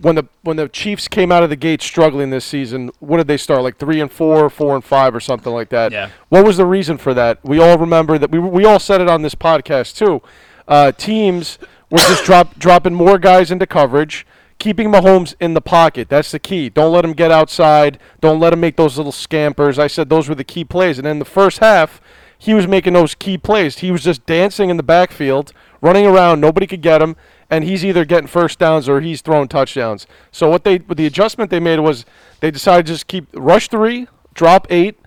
[0.00, 3.26] when the when the Chiefs came out of the gate struggling this season, what did
[3.28, 5.92] they start like three and four, four and five, or something like that?
[5.92, 6.10] Yeah.
[6.28, 7.38] What was the reason for that?
[7.42, 10.22] We all remember that we we all said it on this podcast too.
[10.66, 11.58] Uh, teams
[11.90, 14.26] were just drop dropping more guys into coverage,
[14.58, 16.08] keeping Mahomes in the pocket.
[16.08, 16.68] That's the key.
[16.68, 17.98] Don't let him get outside.
[18.20, 19.78] Don't let him make those little scampers.
[19.78, 20.98] I said those were the key plays.
[20.98, 22.00] And in the first half,
[22.38, 23.78] he was making those key plays.
[23.78, 26.40] He was just dancing in the backfield, running around.
[26.40, 27.16] Nobody could get him,
[27.50, 30.06] and he's either getting first downs or he's throwing touchdowns.
[30.30, 32.06] So what they, the adjustment they made was
[32.40, 34.98] they decided to just keep rush three, drop eight,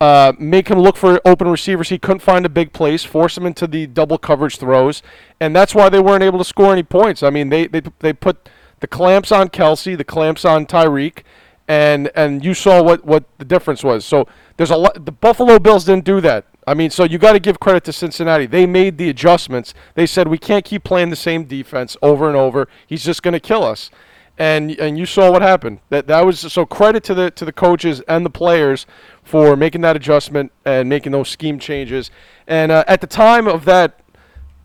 [0.00, 3.46] uh, make him look for open receivers he couldn't find a big place, force him
[3.46, 5.00] into the double coverage throws,
[5.38, 7.22] and that's why they weren't able to score any points.
[7.22, 8.48] I mean, they they, they put
[8.80, 11.22] the clamps on Kelce, the clamps on Tyreek,
[11.68, 14.04] and and you saw what what the difference was.
[14.04, 15.06] So there's a lot.
[15.06, 16.46] The Buffalo Bills didn't do that.
[16.66, 18.46] I mean, so you got to give credit to Cincinnati.
[18.46, 19.74] They made the adjustments.
[19.94, 22.68] They said we can't keep playing the same defense over and over.
[22.86, 23.90] He's just going to kill us
[24.38, 25.80] and and you saw what happened.
[25.90, 28.86] That that was so credit to the to the coaches and the players
[29.22, 32.10] for making that adjustment and making those scheme changes.
[32.46, 34.00] And uh, at the time of that,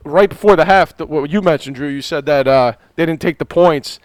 [0.04, 3.22] right before the half, th- what you mentioned, Drew, you said that uh, they didn't
[3.22, 4.00] take the points.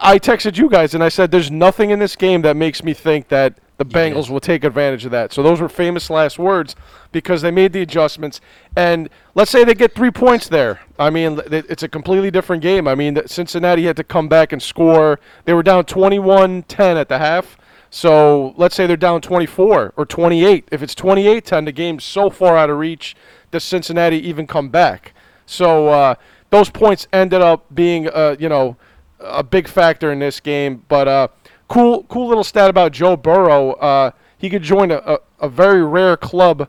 [0.00, 2.94] I texted you guys and I said, "There's nothing in this game that makes me
[2.94, 6.76] think that the Bengals will take advantage of that." So those were famous last words
[7.12, 8.40] because they made the adjustments.
[8.76, 10.80] And let's say they get three points there.
[10.98, 12.88] I mean, it's a completely different game.
[12.88, 15.20] I mean, Cincinnati had to come back and score.
[15.44, 17.58] They were down 21-10 at the half.
[17.90, 20.66] So let's say they're down 24 or 28.
[20.72, 23.14] If it's 28-10, the game's so far out of reach.
[23.50, 25.12] Does Cincinnati even come back?
[25.44, 26.14] So uh,
[26.48, 28.78] those points ended up being, uh, you know,
[29.20, 30.82] a big factor in this game.
[30.88, 31.28] But uh,
[31.72, 33.72] cool, cool little stat about Joe Burrow.
[33.72, 36.68] Uh, he could join a, a, a very rare club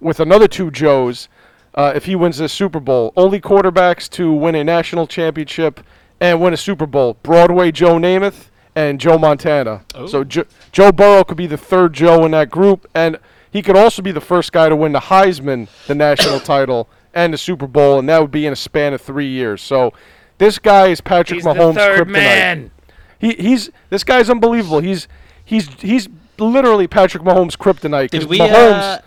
[0.00, 1.28] with another two Joes
[1.74, 3.12] uh, if he wins this Super Bowl.
[3.16, 5.80] Only quarterbacks to win a national championship
[6.20, 9.84] and win a Super Bowl: Broadway Joe Namath and Joe Montana.
[10.08, 13.18] So jo- Joe Burrow could be the third Joe in that group, and
[13.50, 17.32] he could also be the first guy to win the Heisman, the national title, and
[17.32, 19.62] the Super Bowl, and that would be in a span of three years.
[19.62, 19.92] So.
[20.38, 22.12] This guy is Patrick He's Mahomes' the third kryptonite.
[22.12, 22.70] man.
[23.22, 24.80] He he's this guy's unbelievable.
[24.80, 25.06] He's
[25.44, 26.08] he's he's
[26.38, 28.10] literally Patrick Mahomes' kryptonite.
[28.10, 28.38] Did we?
[28.38, 28.98] Mahomes, Uh,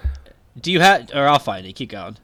[0.60, 1.12] do you have?
[1.14, 1.74] Or I'll find it.
[1.74, 2.16] Keep going.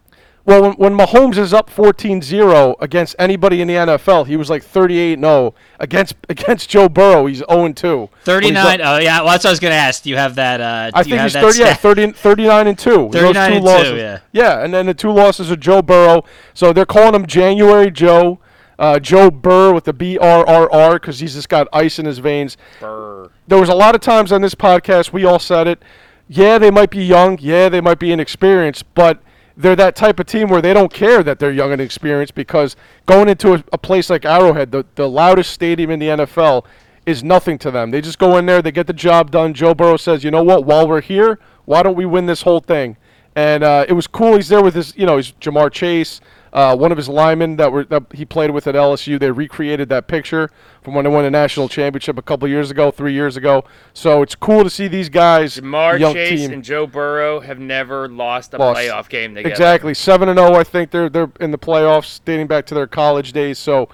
[0.45, 4.63] well, when, when Mahomes is up 14-0 against anybody in the NFL, he was like
[4.63, 7.25] 38-0 against against Joe Burrow.
[7.25, 8.09] He's 0-2.
[8.23, 8.81] Thirty-nine.
[8.81, 9.19] Oh yeah.
[9.21, 10.03] Well, that's what I was gonna ask.
[10.03, 10.61] Do you have that?
[10.61, 12.89] Uh, I think he's 30, yeah, 30, 39 and 2.
[12.89, 13.97] Those 39 two and two, losses.
[13.97, 14.19] yeah.
[14.31, 16.23] Yeah, and then the two losses are Joe Burrow.
[16.53, 18.39] So they're calling him January Joe.
[18.81, 22.05] Uh, Joe Burr with the B R R R because he's just got ice in
[22.07, 22.57] his veins.
[22.79, 23.27] Brr.
[23.47, 25.83] there was a lot of times on this podcast we all said it.
[26.27, 27.37] Yeah, they might be young.
[27.39, 29.21] Yeah, they might be inexperienced, but
[29.55, 32.75] they're that type of team where they don't care that they're young and inexperienced because
[33.05, 36.65] going into a, a place like Arrowhead, the, the loudest stadium in the NFL,
[37.05, 37.91] is nothing to them.
[37.91, 39.53] They just go in there, they get the job done.
[39.53, 40.65] Joe Burrow says, you know what?
[40.65, 42.97] While we're here, why don't we win this whole thing?
[43.35, 44.35] And uh, it was cool.
[44.35, 46.21] He's there with his, you know, he's Ja'Marr Chase,
[46.53, 49.19] uh, one of his linemen that were that he played with at LSU.
[49.19, 50.49] They recreated that picture
[50.81, 53.63] from when they won a national championship a couple years ago, three years ago.
[53.93, 56.51] So it's cool to see these guys, Jamar young Chase team.
[56.51, 58.79] and Joe Burrow have never lost a Lost.
[58.79, 59.49] playoff game together.
[59.49, 60.55] Exactly, seven and zero.
[60.55, 63.57] I think they're they're in the playoffs, dating back to their college days.
[63.57, 63.87] So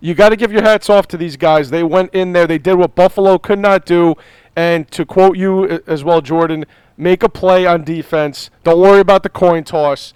[0.00, 1.70] you got to give your hats off to these guys.
[1.70, 4.14] They went in there, they did what Buffalo could not do,
[4.56, 6.64] and to quote you as well, Jordan,
[6.96, 8.50] make a play on defense.
[8.64, 10.12] Don't worry about the coin toss.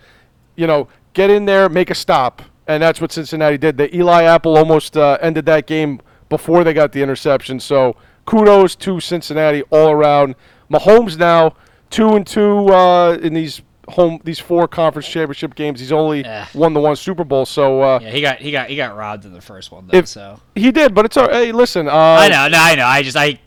[0.57, 3.77] You know, get in there, make a stop, and that's what Cincinnati did.
[3.77, 7.59] The Eli Apple almost uh, ended that game before they got the interception.
[7.61, 7.97] So
[8.27, 10.35] kudos to Cincinnati all around.
[10.71, 11.55] Mahomes now
[11.91, 15.79] two and two uh, in these home these four conference championship games.
[15.79, 16.47] He's only Yeah.
[16.55, 17.45] won the one Super Bowl.
[17.45, 19.99] So uh, Yeah, he got he got he got robbed in the first one though.
[19.99, 21.87] If- so he did, but it's all hey, listen.
[21.89, 22.87] Uh, I know, no, I know.
[22.87, 23.39] I just I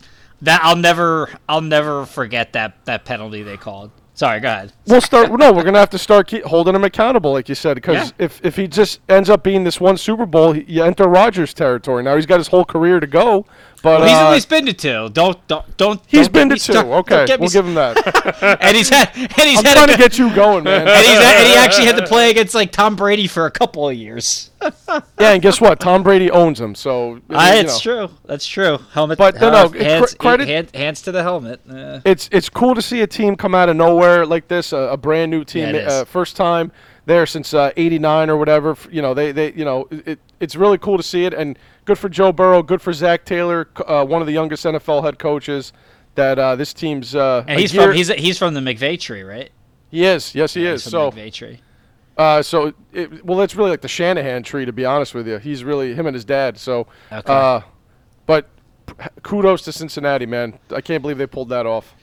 [0.42, 3.90] that I'll never I'll never forget that that penalty they called.
[4.18, 4.72] Sorry, go ahead.
[4.88, 5.30] We'll start.
[5.30, 8.24] no, we're gonna have to start holding him accountable, like you said, because Yeah.
[8.24, 11.54] if, if he just ends up being this one Super Bowl, he, you enter Rodgers
[11.54, 12.02] territory.
[12.02, 13.46] Now he's got his whole career to go,
[13.82, 15.08] But Well, he's uh, at least been to two.
[15.10, 16.00] Don't don't don't.
[16.06, 16.72] he's don't been to two.
[16.72, 18.58] don't Okay, we'll give him that.
[18.60, 20.80] and he's had and he's I'm had a trying to get you going, man.
[20.88, 23.50] and, he's, had, and he actually had to play against like Tom Brady for a
[23.50, 24.50] couple of years.
[24.88, 25.00] yeah,
[25.32, 25.78] and guess what?
[25.78, 28.06] Tom Brady owns him, so Ah, you it's know.
[28.08, 28.14] true.
[28.24, 28.78] That's true.
[28.92, 29.16] Helmet.
[29.18, 31.60] But, no, uh, no, it- hands, cre- credit- hand- hands to the helmet.
[31.70, 34.76] Uh, it's it's cool to see a team come out of nowhere like this, a,
[34.76, 36.72] a brand new team, Yeah, uh, first time
[37.08, 38.76] there since uh, '89 or whatever.
[38.90, 41.98] You know, they they you know it, it's really cool to see it, and good
[41.98, 45.72] for Joe Burrow, good for Zac Taylor, uh, one of the youngest NFL head coaches.
[46.14, 49.22] That uh, this team's uh, and he's year- from he's he's from the McVay tree,
[49.22, 49.50] right?
[49.90, 51.60] he is yes he Yeah, is he's from so the McVay tree.
[52.16, 55.38] uh, so it, well it's really like the Shanahan tree to be honest with you.
[55.38, 56.58] He's really him and his dad.
[56.58, 57.32] So Okay.
[57.32, 57.60] uh,
[58.26, 58.48] but
[59.22, 60.58] kudos to Cincinnati, man.
[60.74, 61.94] I can't believe they pulled that off.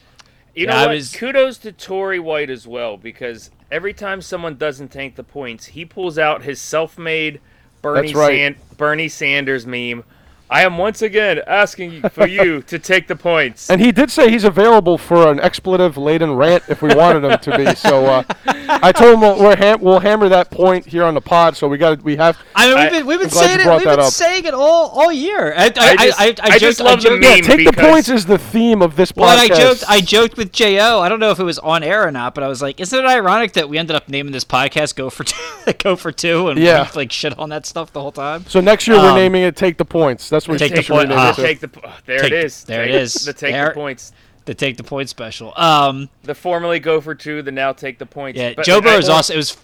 [0.56, 0.96] You Yeah, know what?
[0.96, 5.68] was- Kudos to Tory White as well because every time someone doesn't tank the points,
[5.68, 7.40] he pulls out his self-made
[7.82, 8.56] Bernie right.
[8.56, 10.04] San- Bernie Sanders meme.
[10.50, 13.70] I am once again asking for you to take the points.
[13.70, 17.58] And he did say he's available for an expletive-laden rant if we wanted him to
[17.58, 17.66] be.
[17.76, 18.24] So uh,
[18.68, 21.58] I told him we'll, we're ham- we'll hammer that point here on the pod.
[21.58, 22.38] So we got we have.
[22.56, 23.68] I mean, we've been we've been saying it.
[23.68, 24.12] We've been up.
[24.14, 25.54] saying it all all year.
[25.56, 27.36] I I, I, just- I, I, I just love I the joked, meme.
[27.38, 29.18] Yeah, take the points is the theme of this podcast.
[29.18, 29.84] Well, I joked.
[29.88, 31.00] I joked with Jo.
[31.02, 32.98] I don't know if it was on air or not, but I was like, "Isn't
[32.98, 36.48] it ironic that we ended up naming this podcast "Go for Two, Go for Two,
[36.50, 36.88] and Yeah.
[36.94, 39.44] we like shit on that stuff the whole time?" so next year we're Um, naming
[39.44, 41.42] it "Take the Points." That's what Take the Point- rename it to.
[41.42, 42.64] take the po- there Take- it is.
[42.66, 43.14] there it Take- is.
[43.14, 44.12] The take There- the points.
[44.46, 45.54] The take the point special.
[45.58, 48.38] Um, The formerly go for two, the now take the points.
[48.40, 49.34] yeah, But- Joe Burrow is also.
[49.34, 49.58] It was.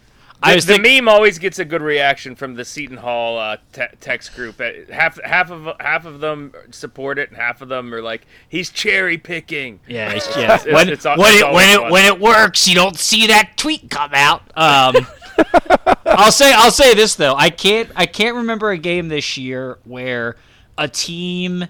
[0.43, 1.05] I The, was the thinking.
[1.05, 4.59] meme always gets a good reaction from the Seton Hall uh, te- text group.
[4.59, 8.25] Uh, Half half of half of them support it, and half of them are like,
[8.49, 10.55] "He's cherry picking." Yeah, it's- yeah.
[10.55, 13.27] It's- when it's al- when it's it when it when it works, you don't see
[13.27, 14.41] that tweet come out.
[14.57, 15.05] Um,
[16.07, 17.35] I'll say I'll say this though.
[17.35, 20.37] I can't I can't remember a game this year where
[20.81, 21.67] a team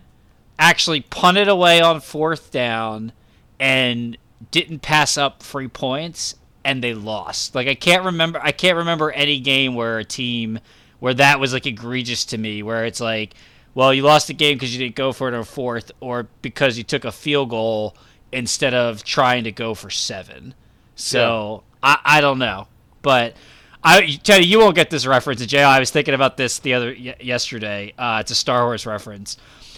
[0.58, 3.12] actually punted away on fourth down
[3.60, 4.18] and
[4.52, 7.54] didn't pass up free points and they lost.
[7.54, 10.60] Like I can't remember I can't remember any game where a team
[11.00, 13.34] where that was like egregious to me where it's like
[13.76, 16.78] well you lost the game because you didn't go for it on fourth or because
[16.78, 17.96] you took a field goal
[18.32, 20.54] instead of trying to go for seven.
[20.96, 22.68] So I, I don't know,
[23.02, 23.36] but
[23.84, 25.64] I tell you, won't get this reference, Jay.
[25.64, 27.94] I was thinking about this the other y- yesterday.
[27.98, 29.38] Uh, it's a Star Wars reference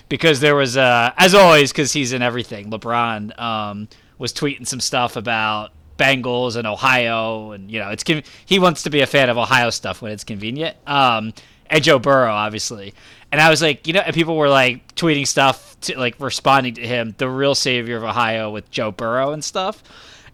[0.09, 2.69] because there was, uh, as always, because he's in everything.
[2.69, 3.87] LeBron um,
[4.17, 8.03] was tweeting some stuff about Bengals and Ohio, and you know, it's
[8.45, 10.75] he wants to be a fan of Ohio stuff when it's convenient.
[10.85, 11.33] Um,
[11.67, 12.93] and Joe Burrow, obviously.
[13.31, 16.75] And I was like, you know, and people were like tweeting stuff, to, like responding
[16.75, 19.81] to him, the real savior of Ohio with Joe Burrow and stuff.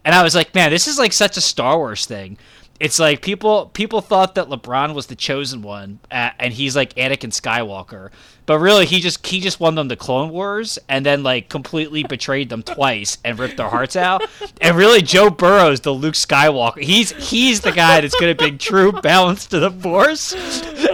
[0.04, 2.36] And I was like, man, this is like such a Star Wars thing.
[2.80, 6.94] It's like people people thought that LeBron was the chosen one, uh, and he's like
[6.94, 8.10] Anakin Skywalker,
[8.46, 12.02] but really he just he just won them the Clone Wars, and then like completely
[12.02, 14.22] betrayed them twice and ripped their hearts out.
[14.60, 16.82] And really, Joe Burrow's the Luke Skywalker.
[16.82, 20.32] He's he's the guy that's going to bring true balance to the Force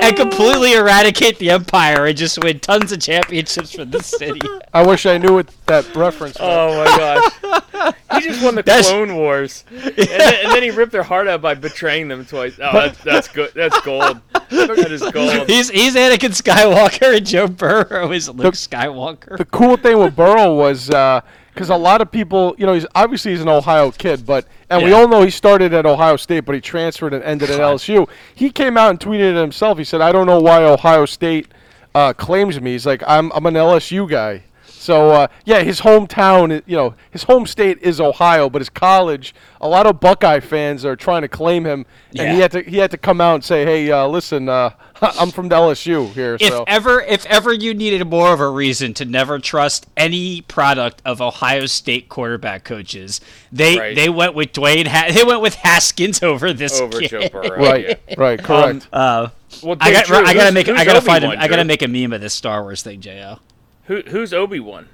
[0.00, 4.40] and completely eradicate the Empire and just win tons of championships for this city.
[4.72, 6.38] I wish I knew what that reference.
[6.38, 6.48] was.
[6.48, 7.94] Oh my gosh.
[8.14, 11.26] he just won the That's- Clone Wars, and, then, and then he ripped their heart
[11.28, 12.58] out by betraying them twice.
[12.60, 13.52] Oh, that's, that's good.
[13.54, 14.20] That's gold.
[14.50, 15.48] That is gold.
[15.48, 19.36] He's he's Anakin Skywalker and Joe Burrow is Luke Skywalker.
[19.36, 23.32] the cool thing with Burrow was because a lot of people, you know, he's obviously
[23.32, 26.54] he's an Ohio kid, but and we all know he started at Ohio State, but
[26.54, 28.08] he transferred and ended at LSU.
[28.34, 29.76] He came out and tweeted it himself.
[29.78, 31.48] He said, "I don't know why Ohio State
[31.94, 34.42] uh, claims me." He's like, "I'm I'm an LSU guy."
[34.78, 39.34] So uh, yeah, his hometown, you know, his home state is Ohio, but his college,
[39.60, 41.86] a lot of Buckeye fans are trying to claim him,
[42.16, 44.70] and he had to he had to come out and say, "Hey, uh, listen, uh,
[45.02, 48.94] I'm from LSU here." If so ever, if ever you needed more of a reason
[48.94, 53.96] to never trust any product of Ohio State quarterback coaches, they Right.
[53.96, 54.86] they went with Dwayne.
[54.86, 57.10] Ha- they went with Haskins over this Over kid.
[57.10, 57.56] Joe Burrow.
[57.62, 58.14] right, yeah.
[58.18, 58.88] right, correct.
[58.92, 59.28] Uh,
[59.62, 61.88] Well, I got Drew, I gotta make I gotta find a, I gotta make a
[61.88, 63.38] meme of this Star Wars thing, Jo.
[63.86, 64.88] Who, who's Obi Wan?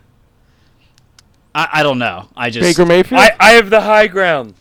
[1.55, 2.29] I, I don't know.
[2.37, 3.21] I just Baker Mayfield.
[3.21, 4.55] I, I have the high ground.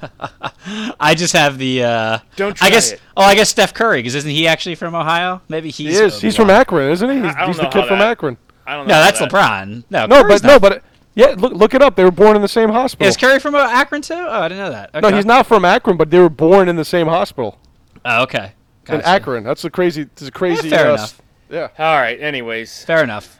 [1.00, 1.84] I just have the.
[1.84, 2.92] Uh, Don't try I guess.
[2.92, 3.00] it.
[3.16, 5.42] Oh, I guess Steph Curry because isn't he actually from Ohio?
[5.48, 5.98] Maybe he's.
[5.98, 6.20] He is.
[6.20, 7.16] He's from Akron, isn't he?
[7.16, 8.36] He's, I don't he's the kid how from that- Akron.
[8.66, 8.94] I don't know.
[8.94, 9.84] No, that's that- LeBron.
[9.90, 10.82] No, No, Curry's but no, but
[11.14, 11.96] yeah, look look it up.
[11.96, 13.06] They were born in the same hospital.
[13.08, 14.14] is Curry from uh, Akron too?
[14.14, 15.02] Oh, I didn't know that.
[15.02, 17.58] no, he's not from Akron, but they were born in the same hospital
[18.04, 18.52] Oh, okay.
[18.88, 19.44] in Akron.
[19.44, 20.02] That's a crazy.
[20.02, 20.70] It's a crazy.
[20.70, 21.20] fair uh, enough.
[21.50, 21.68] Yeah.
[21.78, 22.18] All right.
[22.20, 23.38] Anyways, Fair enough.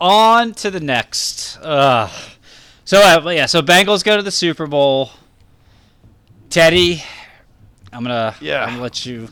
[0.00, 1.58] On to the next.
[1.62, 2.10] Ugh.
[2.84, 5.10] So uh, yeah, so Bengals go to the Super Bowl.
[6.50, 7.02] Teddy,
[7.92, 8.62] I'm gonna Yeah.
[8.62, 9.28] I'm gonna let you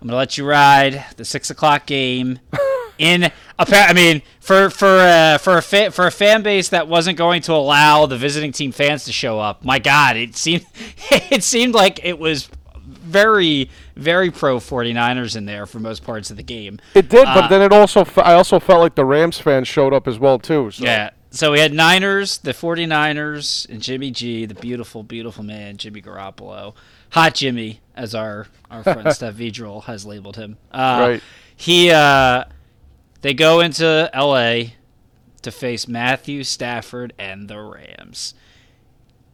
[0.00, 2.38] I'm gonna let you ride the six o'clock game.
[2.98, 3.24] in
[3.58, 7.18] appa- I mean, for for uh, for a fa- for a fan base that wasn't
[7.18, 9.64] going to allow the visiting team fans to show up.
[9.64, 10.66] My God, it seemed
[11.10, 12.48] it seemed like it was
[13.04, 16.78] very very pro 49ers in there for most parts of the game.
[16.94, 19.68] It did, but Uh, then it also fe- I also felt like the Rams fans
[19.68, 20.70] showed up as well too.
[20.70, 20.84] So.
[20.84, 21.10] Yeah.
[21.30, 26.74] So we had Niners, the 49ers, and Jimmy G, the beautiful, beautiful man, Jimmy Garoppolo.
[27.10, 30.56] Hot Jimmy, as our, our friend Steph Vidril has labeled him.
[30.70, 31.22] Uh, Right.
[31.56, 32.44] He, uh,
[33.22, 34.74] they go into LA
[35.42, 38.34] to face Matthew Stafford and the Rams.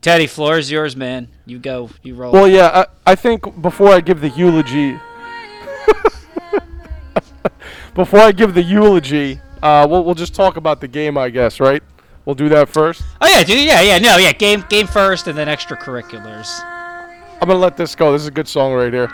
[0.00, 1.28] Teddy, floor is yours, man.
[1.44, 1.90] You go.
[2.02, 2.32] You roll.
[2.32, 4.92] Well, yeah, I, I think before I give the eulogy,
[7.94, 11.60] before I give the eulogy, uh, we'll we'll just talk about the game, I guess,
[11.60, 11.82] right?
[12.24, 13.02] We'll do that first.
[13.20, 13.58] oh yeah, dude.
[13.66, 13.98] Yeah, yeah.
[13.98, 14.32] No, yeah.
[14.32, 16.48] Game, game first, and then extracurriculars.
[17.42, 18.12] I'm gonna let this go.
[18.12, 19.08] This is a good song right here.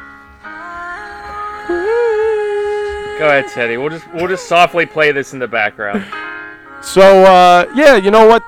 [3.18, 3.76] Go ahead, Teddy.
[3.76, 6.04] We'll just we'll just softly play this in the background.
[6.82, 8.44] So uh, yeah, you know what?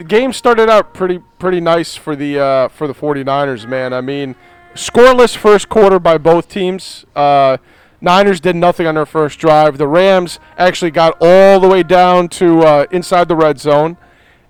[0.00, 3.92] The game started out pretty pretty nice for the uh, for the 49ers, man.
[3.92, 4.34] I mean,
[4.72, 7.04] scoreless first quarter by both teams.
[7.14, 7.58] Uh,
[8.00, 9.76] Niners did nothing on their first drive.
[9.76, 13.98] The Rams actually got all the way down to uh, inside the red zone,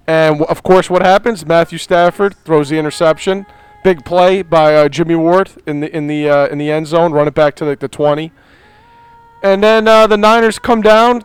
[0.06, 1.44] and of course, what happens?
[1.44, 3.44] Matthew Stafford throws the interception.
[3.82, 7.10] Big play by uh, Jimmy Ward in the in the uh, in the end zone,
[7.10, 8.30] run it back to like the 20.
[9.42, 11.24] And then uh, the Niners come down,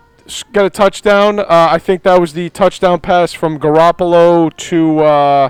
[0.52, 1.40] get a touchdown.
[1.40, 5.00] Uh, I think that was the touchdown pass from Garoppolo to.
[5.00, 5.50] Uh,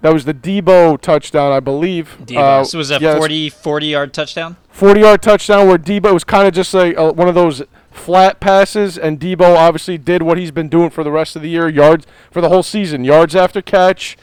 [0.00, 2.16] that was the Deebo touchdown, I believe.
[2.22, 2.38] Deebo.
[2.38, 4.56] Uh, so was that yeah, 40, 40 yard touchdown?
[4.70, 8.38] 40 yard touchdown where Deebo was kind of just like uh, one of those flat
[8.38, 11.68] passes, and Deebo obviously did what he's been doing for the rest of the year
[11.68, 14.16] yards for the whole season yards after catch,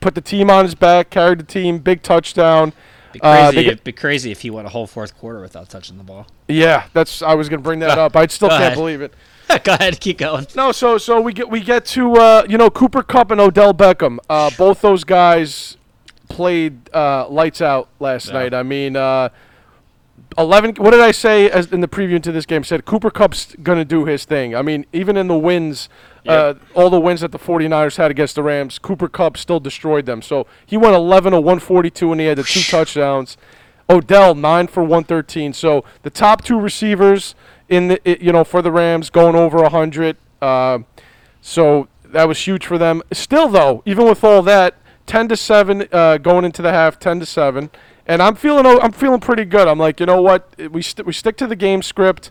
[0.00, 2.74] put the team on his back, carried the team, big touchdown.
[3.14, 5.70] Be Uh, they get- it'd be crazy if he went a whole fourth quarter without
[5.70, 6.26] touching the ball.
[6.46, 8.14] Yeah, that's I was gonna bring that up.
[8.16, 8.76] I still go can't ahead.
[8.76, 9.14] believe it.
[9.64, 10.46] Go ahead, keep going.
[10.56, 13.74] No, so so we get we get to uh, you know Cooper Kupp and Odell
[13.74, 14.18] Beckham.
[14.28, 15.76] Uh, both those guys
[16.28, 18.32] played uh, lights out last Yeah.
[18.34, 18.54] night.
[18.54, 19.28] I mean, uh,
[20.38, 20.74] eleven.
[20.76, 22.64] What did I say as in the preview to this game?
[22.64, 24.54] Said Cooper Kupp's gonna do his thing.
[24.54, 25.88] I mean, even in the wins,
[26.26, 30.06] uh, all the wins that the 49ers had against the Rams, Cooper Kupp still destroyed
[30.06, 30.22] them.
[30.22, 33.36] So he went 11 of 142 and he had the two touchdowns.
[33.90, 35.52] Odell nine for 113.
[35.52, 37.34] So the top two receivers
[37.72, 40.16] in the you know for the Rams going over 100.
[40.40, 40.80] Uh,
[41.40, 43.02] so that was huge for them.
[43.12, 47.20] Still though, even with all that, 10 to seven uh, going into the half, 10
[47.20, 47.70] to seven,
[48.06, 49.66] and I'm feeling I'm feeling pretty good.
[49.66, 50.54] I'm like, you know what?
[50.70, 52.30] We st- we stick to the game script.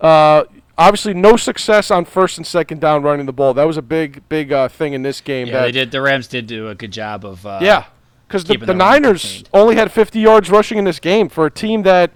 [0.00, 0.44] Uh,
[0.78, 3.54] obviously, no success on first and second down running the ball.
[3.54, 5.48] That was a big big uh, thing in this game.
[5.48, 5.90] Yeah, they did.
[5.90, 7.44] The Rams did do a good job of.
[7.44, 7.86] Uh, yeah,
[8.28, 11.50] because the, the the Niners only had 50 yards rushing in this game for a
[11.50, 12.12] team that,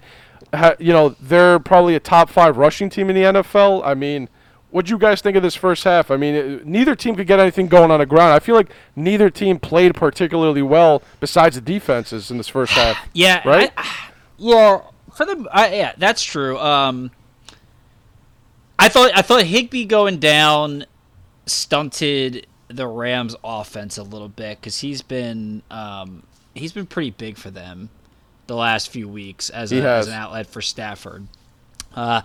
[0.53, 3.81] ha, you know, they're probably a top five rushing team in the NFL.
[3.85, 4.29] I mean,
[4.69, 6.09] what do you guys think of this first half?
[6.11, 8.33] I mean, it, neither team could get anything going on the ground.
[8.33, 12.97] I feel like neither team played particularly well besides the defenses in this first half.
[13.13, 13.47] Yeah.
[13.47, 13.71] Right?
[13.77, 14.81] I- yeah.
[15.13, 16.57] For the I, yeah, that's true.
[16.57, 17.11] Um,
[18.79, 20.85] I thought I thought Higbee going down
[21.45, 26.23] stunted the Rams' offense a little bit because he's been um,
[26.55, 27.89] he's been pretty big for them
[28.51, 31.25] the last few weeks as, a, as an outlet for Stafford.
[31.95, 32.21] Uh,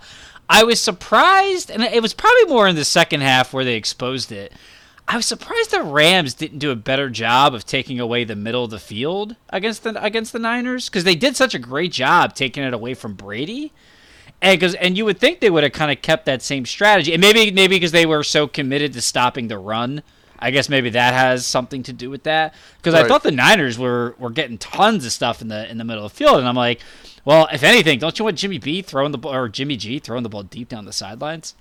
[0.49, 4.31] I was surprised, and it was probably more in the second half where they exposed
[4.31, 4.51] it.
[5.07, 8.65] I was surprised the Rams didn't do a better job of taking away the middle
[8.65, 12.35] of the field against the against the Niners because they did such a great job
[12.35, 13.71] taking it away from Brady.
[14.41, 17.13] And, cause, and you would think they would have kind of kept that same strategy,
[17.13, 20.03] and maybe maybe because they were so committed to stopping the run.
[20.39, 22.53] I guess maybe that has something to do with that.
[22.77, 25.83] Because I thought the Niners were were getting tons of stuff in the in the
[25.83, 26.81] middle of the field, and I'm like,
[27.25, 30.23] well, if anything, don't you want Jimmy B throwing the ball or Jimmy G throwing
[30.23, 31.55] the ball deep down the sidelines?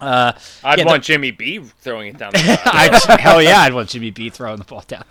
[0.00, 2.32] Uh, I'd yeah, the- want Jimmy B throwing it down.
[2.32, 2.38] The.
[2.66, 5.04] I, hell yeah, I'd want Jimmy B throwing the ball down.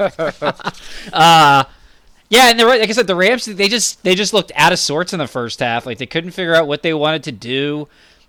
[1.14, 1.64] uh,
[2.30, 4.80] yeah, and the, like I said, the Rams they just they just looked out of
[4.80, 5.86] sorts in the first half.
[5.86, 7.88] Like they couldn't figure out what they wanted to do.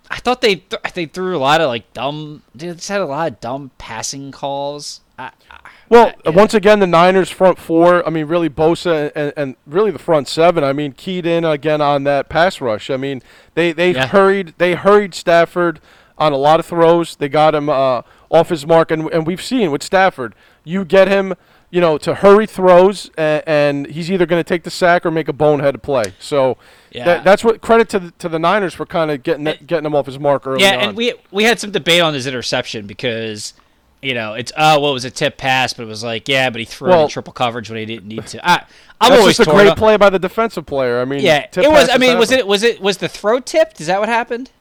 [0.09, 2.43] I thought they th- they threw a lot of like dumb.
[2.55, 5.01] They just had a lot of dumb passing calls.
[5.19, 8.05] I, I, Well, I- once again, the Niners front four.
[8.05, 10.63] I mean, really Bosa and, and really the front seven.
[10.63, 12.89] I mean, keyed in again on that pass rush.
[12.89, 13.21] I mean,
[13.53, 14.07] they they Yeah.
[14.07, 15.79] hurried they hurried Stafford
[16.17, 17.15] on a lot of throws.
[17.15, 21.07] They got him uh, off his mark, and and we've seen with Stafford, you get
[21.07, 21.33] him.
[21.69, 25.11] You know, to hurry throws, and, and he's either going to take the sack or
[25.11, 26.13] make a bonehead play.
[26.17, 26.57] So
[26.91, 27.03] Yeah.
[27.03, 29.85] that, that's what credit to the, to the Niners for kind of getting that, getting
[29.85, 30.81] him off his mark early yeah, on.
[30.89, 33.53] and we we had some debate on his interception because.
[33.99, 36.27] You know, it's uh, oh well, it was a tip pass, but it was like
[36.29, 38.47] yeah, but he threw Well- in triple coverage when he didn't need to.
[38.47, 38.63] I,
[39.01, 41.01] I'm that's always just a great play by the defensive player.
[41.01, 41.89] I mean, Yeah, it was.
[41.89, 43.81] I mean, was it was it was the throw tipped?
[43.81, 44.51] Is that what happened?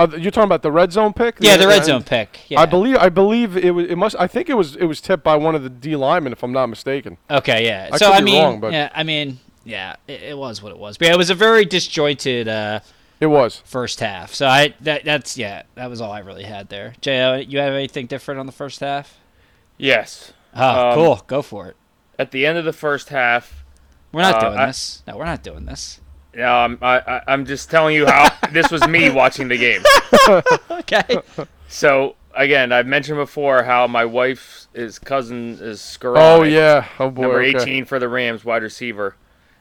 [0.00, 1.36] Uh, you're talking about the red zone pick?
[1.40, 2.40] Yeah, the red zone pick.
[2.48, 2.60] Yeah.
[2.60, 5.22] I believe I believe it was it must I think it was it was tipped
[5.22, 7.18] by one of the D linemen if I'm not mistaken.
[7.30, 7.88] Okay, yeah.
[7.92, 10.62] I so could I be mean, wrong, but- yeah, I mean, yeah, it, it was
[10.62, 10.96] what it was.
[10.98, 12.80] But yeah, it was a very disjointed uh,
[13.20, 13.62] It was.
[13.66, 14.32] first half.
[14.34, 16.94] So I that that's yeah, that was all I really had there.
[17.02, 19.18] Jo, you have anything different on the first half?
[19.78, 20.32] Yes.
[20.54, 21.24] Oh, Um, cool.
[21.26, 21.76] Go for it.
[22.18, 23.64] At the end of the first half,
[24.12, 25.02] We're not uh, doing I- this.
[25.06, 26.00] No, we're not doing this.
[26.34, 29.82] No, um, I'm, I, I'm just telling you how this was me watching the game.
[30.70, 31.20] Okay.
[31.68, 36.86] So again, I've mentioned before how my wife's his cousin is Skowronek, Oh yeah.
[36.98, 37.22] Oh boy.
[37.22, 37.58] number okay.
[37.60, 39.14] 18 for the Rams, wide receiver.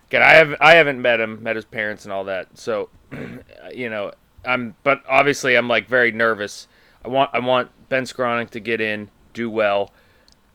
[0.07, 2.57] Again, I have I haven't met him, met his parents and all that.
[2.57, 2.89] So,
[3.73, 4.11] you know,
[4.45, 6.67] I'm but obviously I'm like very nervous.
[7.03, 9.91] I want I want Ben Skowronek to get in, do well.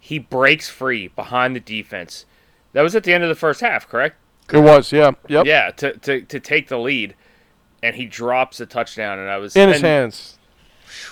[0.01, 2.27] He breaks free behind the defense.
[2.73, 4.17] That was at the end of the first half, correct?
[4.53, 4.93] It was.
[4.93, 5.13] Yeah.
[5.29, 5.47] Yep.
[5.47, 7.15] Yeah, to, to, to take the lead,
[7.83, 10.39] and he drops a touchdown, and I was In his and, hands.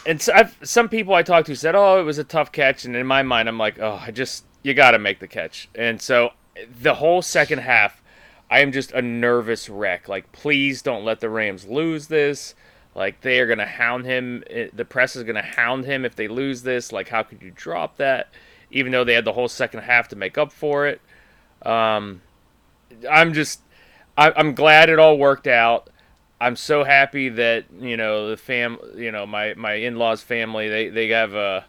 [0.07, 2.85] And so I've, some people I talked to said, "Oh, it was a tough catch,"
[2.85, 5.69] and in my mind, I'm like, "Oh, I just you got to make the catch."
[5.75, 6.33] And so
[6.81, 8.03] the whole second half,
[8.51, 10.09] I am just a nervous wreck.
[10.09, 12.55] Like, please don't let the Rams lose this.
[12.95, 14.45] Like, they are gonna hound him.
[14.51, 16.93] eh, The press is gonna hound him if they lose this.
[16.93, 18.29] Like, how could you drop that?
[18.71, 21.01] Even though they had the whole second half to make up for it.
[21.65, 22.21] Um,
[23.11, 23.61] I'm just,
[24.17, 25.89] I, I'm glad it all worked out.
[26.41, 30.69] I'm so happy that you know the fam, you know my my in-laws family.
[30.69, 31.65] They they have a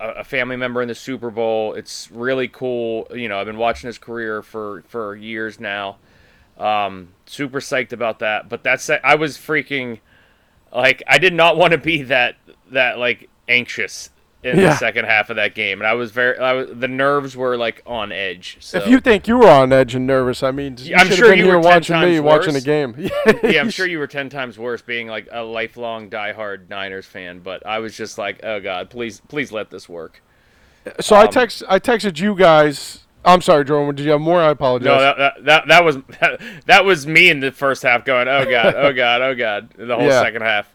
[0.00, 1.74] a a family member in the Super Bowl.
[1.74, 3.06] It's really cool.
[3.14, 5.98] You know, I've been watching his career for for years now.
[6.58, 8.48] Um, super psyched about that.
[8.48, 10.00] But that's I was freaking
[10.74, 12.36] like I did not want to be that
[12.72, 14.10] that like anxious
[14.42, 14.68] in Yeah.
[14.70, 17.56] the second half of that game, and I was very I was, the nerves were
[17.56, 18.58] like on edge.
[18.60, 18.78] So.
[18.78, 21.46] If you think you were on edge and nervous, I mean, you I'm sure you
[21.46, 22.62] were watching me times watching worse.
[22.62, 23.10] the game.
[23.50, 27.40] yeah, I'm sure you were ten times worse being like a lifelong diehard Niners fan,
[27.40, 30.22] but I was just like, oh god, please, please let this work.
[31.00, 33.00] So I Um, text I texted you guys.
[33.24, 33.92] I'm sorry, Jordan.
[33.96, 34.40] Did you have more?
[34.40, 34.86] I apologize.
[34.86, 35.96] No, that, that that that was
[36.66, 39.96] that, was me in the first half going, oh god, oh god, oh god, the
[39.96, 40.22] whole Yeah.
[40.22, 40.72] second half.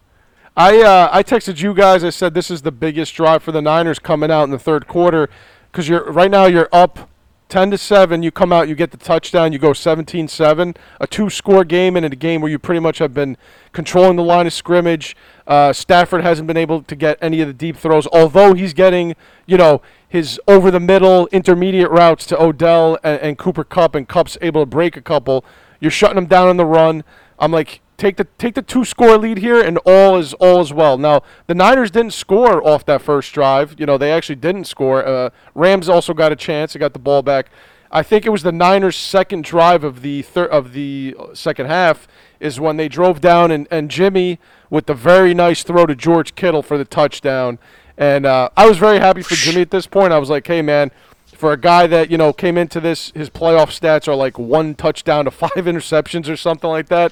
[0.55, 2.03] I uh, I texted you guys.
[2.03, 4.87] I said this is the biggest drive for the Niners coming out in the third
[4.87, 5.29] quarter
[5.71, 7.09] because you're right now you're up
[7.47, 8.21] ten to seven.
[8.21, 10.75] You come out, you get the touchdown, you go 17-7.
[10.99, 13.37] A two-score game and in a game where you pretty much have been
[13.73, 15.17] controlling the line of scrimmage.
[15.45, 19.15] Uh, Stafford hasn't been able to get any of the deep throws, although he's getting
[19.45, 24.07] you know his over the middle intermediate routes to Odell and, and Cooper Kupp, and
[24.07, 25.45] Kupp's able to break a couple.
[25.79, 27.03] You're shutting them down on the run.
[27.39, 30.73] I'm like, take the take the two score lead here, and all is all is
[30.73, 30.97] well.
[30.97, 33.75] Now the Niners didn't score off that first drive.
[33.79, 35.05] You know they actually didn't score.
[35.05, 36.73] Uh, Rams also got a chance.
[36.73, 37.49] They got the ball back.
[37.91, 42.07] I think it was the Niners' second drive of the thir- of the second half
[42.39, 44.39] is when they drove down and, and Jimmy
[44.71, 47.59] with the very nice throw to George Kittle for the touchdown.
[47.97, 50.11] And uh, I was very happy for Jimmy at this point.
[50.11, 50.89] I was like, hey man,
[51.35, 54.73] for a guy that you know came into this, his playoff stats are like one
[54.73, 57.11] touchdown to five interceptions or something like that.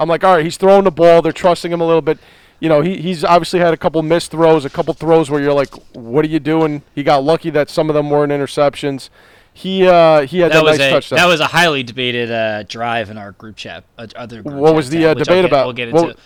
[0.00, 1.22] I'm like, all right, he's throwing the ball.
[1.22, 2.18] They're trusting him a little bit.
[2.58, 5.52] You know, he, he's obviously had a couple missed throws, a couple throws where you're
[5.54, 6.82] like, what are you doing?
[6.94, 9.08] He got lucky that some of them weren't interceptions.
[9.52, 11.16] He uh, he had That that, was nice a touchdown.
[11.18, 13.84] that was a highly debated uh, drive in our group chat.
[13.98, 15.66] Uh, other group What was the, uh, I'll debate get- about?
[15.66, 16.02] We'll get into.
[16.02, 16.18] What-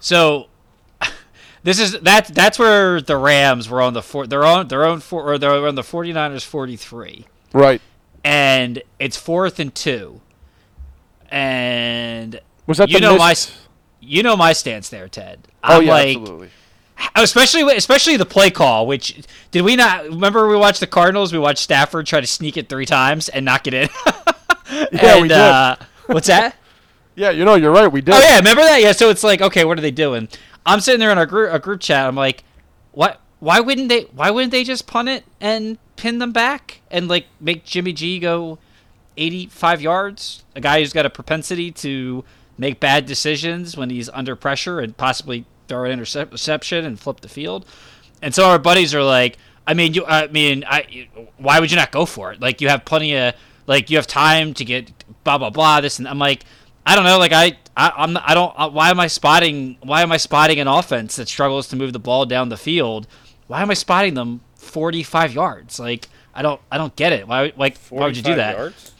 [0.00, 0.46] So
[1.62, 5.00] this is that that's where the Rams were on the four, their own their own
[5.00, 7.80] four, or they're on the 49ers 43 right.
[8.24, 10.20] and it's fourth and 2
[11.30, 12.40] and
[12.70, 13.34] Was that you the know my
[14.00, 16.50] you know my stance there Ted Oh I'm yeah, like absolutely.
[17.16, 21.38] especially especially the play call which did we not remember we watched the Cardinals we
[21.38, 23.88] watched Stafford try to sneak it 3 times and knock it in
[24.92, 25.36] Yeah, and, we did.
[25.36, 26.56] uh, what's that
[27.16, 27.90] Yeah, you know, you're right.
[27.90, 28.14] We did.
[28.14, 28.80] Oh yeah, remember that?
[28.80, 28.92] Yeah.
[28.92, 30.28] So it's like, okay, what are they doing?
[30.64, 32.06] I'm sitting there in our group, a group chat.
[32.06, 32.44] I'm like,
[32.92, 33.20] what?
[33.40, 34.02] Why wouldn't they?
[34.14, 38.20] Why wouldn't they just punt it and pin them back and like make Jimmy G
[38.20, 38.58] go
[39.16, 40.44] 85 yards?
[40.54, 42.24] A guy who's got a propensity to
[42.60, 47.28] make bad decisions when he's under pressure and possibly throw an interception and flip the
[47.28, 47.64] field.
[48.20, 51.08] And so our buddies are like, I mean, you, I mean, I,
[51.38, 52.40] why would you not go for it?
[52.40, 53.34] Like you have plenty of,
[53.66, 54.92] like you have time to get
[55.24, 55.80] blah blah blah.
[55.80, 56.44] This and I'm like,
[56.84, 57.18] I don't know.
[57.18, 58.72] Like I, I I'm I don't.
[58.72, 59.78] Why am I spotting?
[59.82, 63.06] Why am I spotting an offense that struggles to move the ball down the field?
[63.46, 65.78] Why am I spotting them 45 yards?
[65.78, 67.26] Like I don't, I don't get it.
[67.26, 68.56] Why, like, why would you do that?
[68.56, 68.92] yards?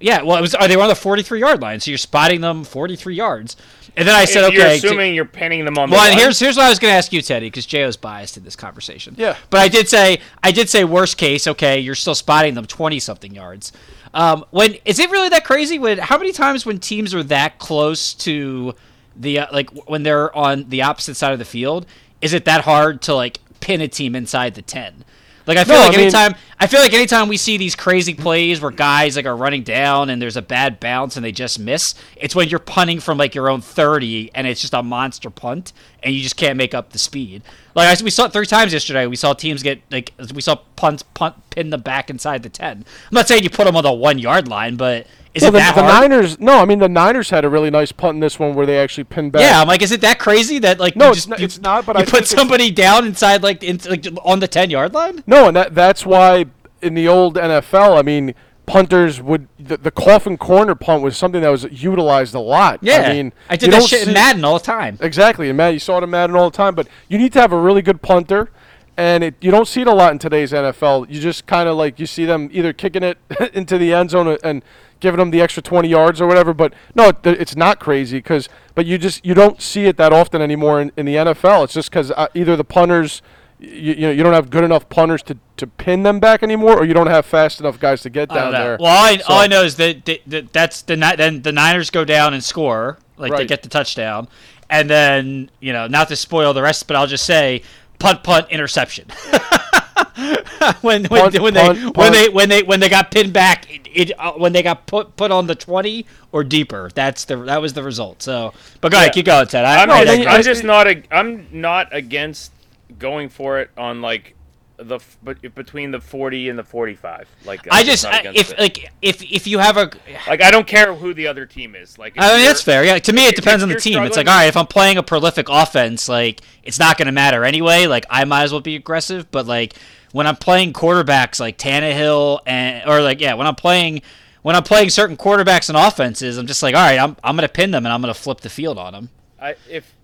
[0.00, 0.54] Yeah, well, it was.
[0.54, 1.80] Are they were on the 43 yard line?
[1.80, 3.56] So you're spotting them 43 yards.
[3.96, 4.56] And then I said, If okay.
[4.56, 6.24] You're to- assuming you're pinning them on well, the and line.
[6.24, 8.54] here's here's what I was going to ask you, Teddy, because Jo's biased in this
[8.54, 9.14] conversation.
[9.18, 9.36] Yeah.
[9.50, 11.48] But I did say I did say worst case.
[11.48, 13.72] Okay, you're still spotting them 20 something yards.
[14.14, 15.78] Um, when is it really that crazy?
[15.80, 18.74] When how many times when teams are that close to
[19.16, 21.84] the uh, like when they're on the opposite side of the field,
[22.22, 25.04] is it that hard to like pin a team inside the ten?
[25.48, 27.74] Like I feel No, like I mean- anytime I feel like anytime we see these
[27.76, 31.30] crazy plays where guys like are running down and there's a bad bounce and they
[31.32, 34.82] just miss, it's when you're punting from like your own 30 and it's just a
[34.82, 35.72] monster punt
[36.02, 37.42] and you just can't make up the speed.
[37.76, 39.06] Like I, we saw it three times yesterday.
[39.06, 42.78] We saw teams get like we saw punts punt pin them back inside the 10.
[42.78, 45.06] I'm not saying you put them on the 1 yard line, but
[45.38, 46.10] is Well, it the, that the hard?
[46.10, 48.66] Niners, no, I mean the Niners had a really nice punt in this one where
[48.66, 49.42] they actually pinned back.
[49.42, 51.60] Yeah, I'm like, is it that crazy that like No, you it's not- you, it's
[51.60, 54.92] not, but you I put somebody down inside like, in, like on the 10 yard
[54.94, 55.24] line?
[55.26, 56.44] No, and that that's why
[56.82, 58.34] in the old NFL, I mean,
[58.66, 62.78] punters would the, the coffin corner punt was something that was utilized a lot.
[62.82, 64.98] Yeah, I mean, I did that shit see- in Madden all the time.
[65.00, 66.74] Exactly, and Matt, you saw it in Madden all the time.
[66.74, 68.50] But you need to have a really good punter,
[68.96, 71.10] and it, you don't see it a lot in today's NFL.
[71.10, 73.16] You just kind of like you see them either kicking it
[73.54, 74.62] into the end zone and
[75.00, 76.54] giving them the extra 20 yards or whatever.
[76.54, 80.12] But no, it, it's not crazy because but you just you don't see it that
[80.12, 81.64] often anymore in, in the NFL.
[81.64, 83.22] It's just because uh, either the punters.
[83.60, 86.78] You, you know you don't have good enough punters to, to pin them back anymore,
[86.78, 88.76] or you don't have fast enough guys to get down there.
[88.78, 91.90] Well, all I, all I know is that, that, that that's the then the Niners
[91.90, 94.28] go down and score, like they get the touchdown,
[94.70, 97.62] and then you know not to spoil the rest, but I'll just say
[97.98, 99.08] punt, punt, interception.
[100.82, 102.14] when when, Punt, when punt, they when punt.
[102.14, 105.16] they when they when they got pinned back, it, it uh, when they got put
[105.16, 108.22] put on the twenty or deeper, that's the that was the result.
[108.22, 109.64] So, but go ahead, keep going, Ted.
[109.64, 110.34] I, I'm, I just, then- digress.
[110.36, 110.86] I'm just not.
[110.86, 112.52] A, I'm not against
[112.98, 114.34] going for it on like
[114.78, 117.28] the but between the 40 and the 45.
[117.44, 118.58] Like I I'm just I, if it.
[118.58, 119.90] like if if you have a
[120.26, 121.98] like I don't care who the other team is.
[121.98, 122.84] Like I mean, that's fair.
[122.84, 124.02] Yeah, to me, it depends on the team.
[124.04, 127.12] It's like, all right, if I'm playing a prolific offense, like it's not going to
[127.12, 127.86] matter anyway.
[127.86, 129.30] Like I might as well be aggressive.
[129.30, 129.74] But like
[130.12, 134.02] when I'm playing quarterbacks like Tannehill and or like yeah, when I'm playing
[134.42, 137.48] when I'm playing certain quarterbacks and offenses, I'm just like, all right, I'm I'm going
[137.48, 139.10] to pin them and I'm going to flip the field on them.
[139.40, 139.94] I, if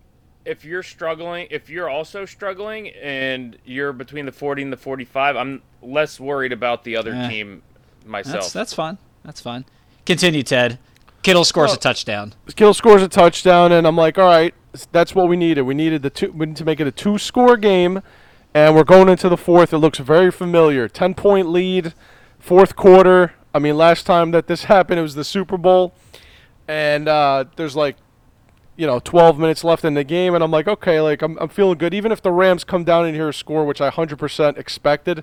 [0.45, 5.36] if you're struggling, if you're also struggling and you're between the 40 and the 45,
[5.36, 7.28] I'm less worried about the other Eh.
[7.28, 7.62] team
[8.01, 8.53] That's myself.
[8.53, 8.99] that's fine.
[9.24, 9.64] That's fine.
[10.05, 10.78] Continue, Ted.
[11.22, 12.34] Kittle scores Well- a touchdown.
[12.55, 14.53] Kittle scores a touchdown, and I'm like, all right,
[14.92, 15.62] that's what we needed.
[15.62, 16.30] We needed the two.
[16.32, 18.03] We need to make it a two-score game,
[18.53, 19.72] and we're going into the fourth.
[19.72, 20.88] It looks very familiar.
[20.88, 21.95] Ten-point lead,
[22.38, 23.32] fourth quarter.
[23.55, 25.95] I mean, last time that this happened, it was the Super Bowl,
[26.68, 27.97] and uh, there's like,
[28.77, 31.49] you know, 12 minutes left in the game, and I'm like, okay, like I'm, I'm
[31.49, 31.95] feeling good.
[31.95, 35.22] Even if the Rams come down in here and score, which I 100% expected,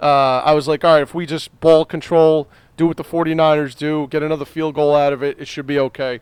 [0.00, 3.76] uh, I was like, all right, if we just ball control, do what the 49ers
[3.76, 6.20] do, get another field goal out of it, it should be okay.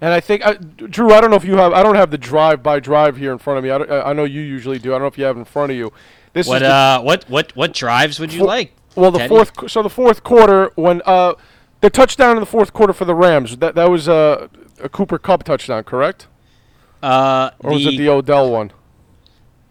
[0.00, 2.18] And I think, uh, Drew, I don't know if you have, I don't have the
[2.18, 3.70] drive by drive here in front of me.
[3.70, 4.90] I, I know you usually do.
[4.90, 5.92] I don't know if you have in front of you.
[6.34, 8.72] This What uh what what what drives would you Four- like?
[8.96, 9.28] well, the Teddy?
[9.28, 11.34] fourth, so the fourth quarter when uh,
[11.80, 14.48] the touchdown in the fourth quarter for the Rams, that that was uh,
[14.82, 16.26] a Cooper Kupp touchdown, correct?
[17.02, 18.72] Uh Or was it the the Odell one?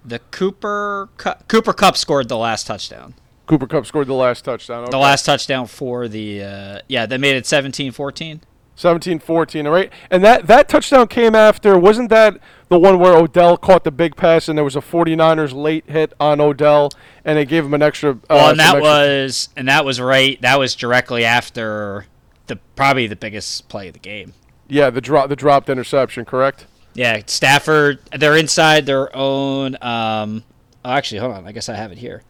[0.05, 3.13] the Cooper Cu- Cooper Kupp scored the last touchdown.
[3.45, 4.89] Cooper Kupp scored the last touchdown.
[4.91, 8.41] The last touchdown for the uh, yeah, they made it 17-14.
[8.75, 9.91] 17-14, right?
[10.09, 12.37] And that, that touchdown came after, wasn't that
[12.69, 16.11] the one where Odell caught the big pass and there was a 49ers late hit
[16.19, 16.89] on Odell
[17.23, 20.01] and it gave him an extra uh, Well, and that extra- was and that was
[20.01, 20.41] right.
[20.41, 22.07] That was directly after
[22.47, 24.33] the probably the biggest play of the game.
[24.67, 26.65] Yeah, the drop the dropped interception, correct?
[26.93, 27.99] Yeah, Stafford.
[28.17, 29.75] They're inside their own.
[29.81, 30.43] Um,
[30.85, 31.47] oh, actually, hold on.
[31.47, 32.21] I guess I have it here.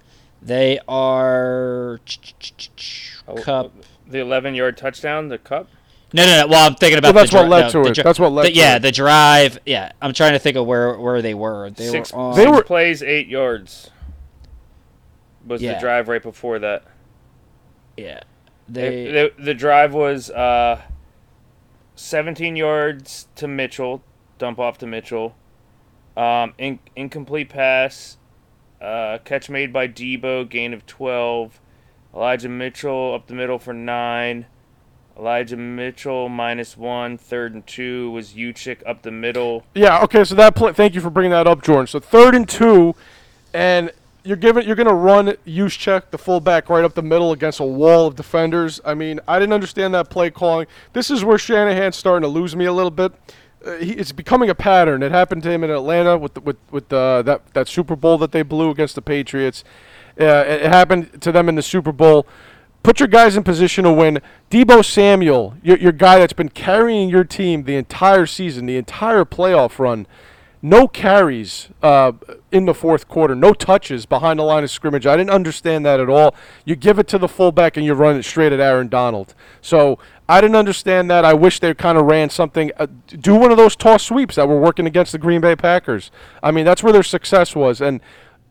[0.41, 1.99] They are
[3.27, 3.71] Oh, Kupp.
[4.07, 5.69] The 11 yard touchdown, the Kupp.
[6.13, 6.47] No, no, no.
[6.47, 7.15] Well, I'm thinking about.
[7.15, 7.93] Well, that's the what dri- led no, to the it.
[7.95, 9.59] dri- That's what led the- to yeah, the drive.
[9.65, 11.69] Yeah, I'm trying to think of where where they were.
[11.71, 12.35] They Six, were on.
[12.35, 13.89] They six were- plays, eight yards.
[15.47, 15.73] Was Yeah.
[15.75, 16.83] the drive right before that?
[17.97, 18.21] yeah.
[18.69, 19.11] They, They.
[19.11, 20.79] the, the drive was uh,
[21.95, 24.03] 17 yards to Mitchell,
[24.37, 25.35] dump off to Mitchell.
[26.15, 28.17] Um, in, incomplete pass,
[28.81, 31.59] uh, catch made by Deebo, gain of 12.
[32.13, 34.45] Elijah Mitchell up the middle for 9.
[35.17, 39.63] Elijah Mitchell minus 1, third and 2 was Juszczyk up the middle.
[39.75, 41.87] Yeah, okay, so that play, thank you for bringing that up, Jordan.
[41.87, 42.95] So third and two,
[43.53, 43.91] and
[44.23, 48.07] you're giving you're gonna run Juszczyk the fullback right up the middle against a wall
[48.07, 48.79] of defenders.
[48.85, 50.67] I mean, I didn't understand that play calling.
[50.93, 53.11] This is where Shanahan's starting to lose me a little bit.
[53.65, 55.03] Uh, he, it's becoming a pattern.
[55.03, 58.17] It happened to him in Atlanta with the, with with uh, that that Super Bowl
[58.19, 59.63] that they blew against the Patriots.
[60.19, 62.25] Uh, it, it happened to them in the Super Bowl.
[62.83, 64.19] Put your guys in position to win.
[64.51, 69.23] Deebo Samuel, your, your guy that's been carrying your team the entire season, the entire
[69.23, 70.05] playoff run.
[70.65, 72.13] No carries uh,
[72.49, 75.05] in the fourth quarter, no touches behind the line of scrimmage.
[75.05, 76.33] I didn't understand that at all.
[76.63, 79.35] You give it to the fullback and you run it straight at Aaron Donald.
[79.59, 79.99] So
[80.29, 81.25] I didn't understand that.
[81.25, 84.47] I wish they kind of ran something, uh, do one of those toss sweeps that
[84.47, 86.11] were working against the Green Bay Packers.
[86.41, 87.81] I mean, that's where their success was.
[87.81, 87.99] And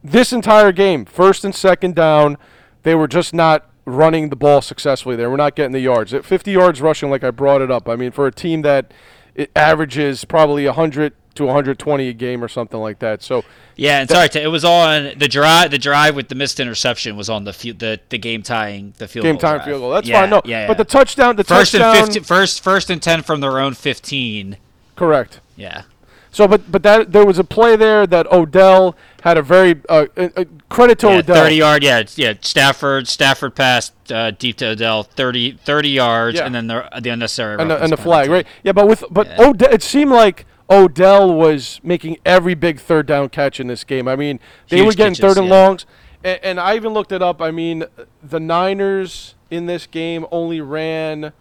[0.05, 2.37] this entire game, first and second down,
[2.83, 5.17] they were just not running the ball successfully.
[5.17, 6.13] They were not getting the yards.
[6.13, 7.89] At 50 yards rushing, like I brought it up.
[7.89, 8.93] I mean, for a team that
[9.35, 13.22] it averages probably 100 to 120 a game or something like that.
[13.22, 13.45] So
[13.76, 15.70] Yeah, and sorry, it was on the drive.
[15.70, 19.09] The drive with the missed interception was on the field, the the game tying the
[19.09, 19.64] field game drive.
[19.64, 19.91] field goal.
[19.91, 20.30] That's Yeah, fine.
[20.30, 23.41] No, yeah, but the touchdown, the first touchdown, and 15, first first and ten from
[23.41, 24.57] their own fifteen.
[24.97, 25.41] correct.
[25.57, 25.83] Yeah,
[26.30, 30.07] So, but but that there was a play there that Odell had a very uh,
[30.16, 31.37] uh, uh, credit to yeah Odell.
[31.37, 31.83] thirty yard.
[31.85, 32.33] Yeah, yeah.
[32.41, 36.47] Stafford Stafford passed uh, deep to Odell 30, 30 yards, Yeah.
[36.47, 38.47] and then the the unnecessary and the, and the flag, right?
[38.64, 39.49] Yeah, but with but Yeah.
[39.49, 44.09] Odell, it seemed like Odell was making every big third down catch in this game.
[44.09, 45.66] I mean, they Huge were getting catches, third and yeah.
[45.66, 45.87] longs,
[46.25, 47.43] and, and I even looked it up.
[47.43, 47.85] I mean,
[48.23, 51.33] the Niners in this game only ran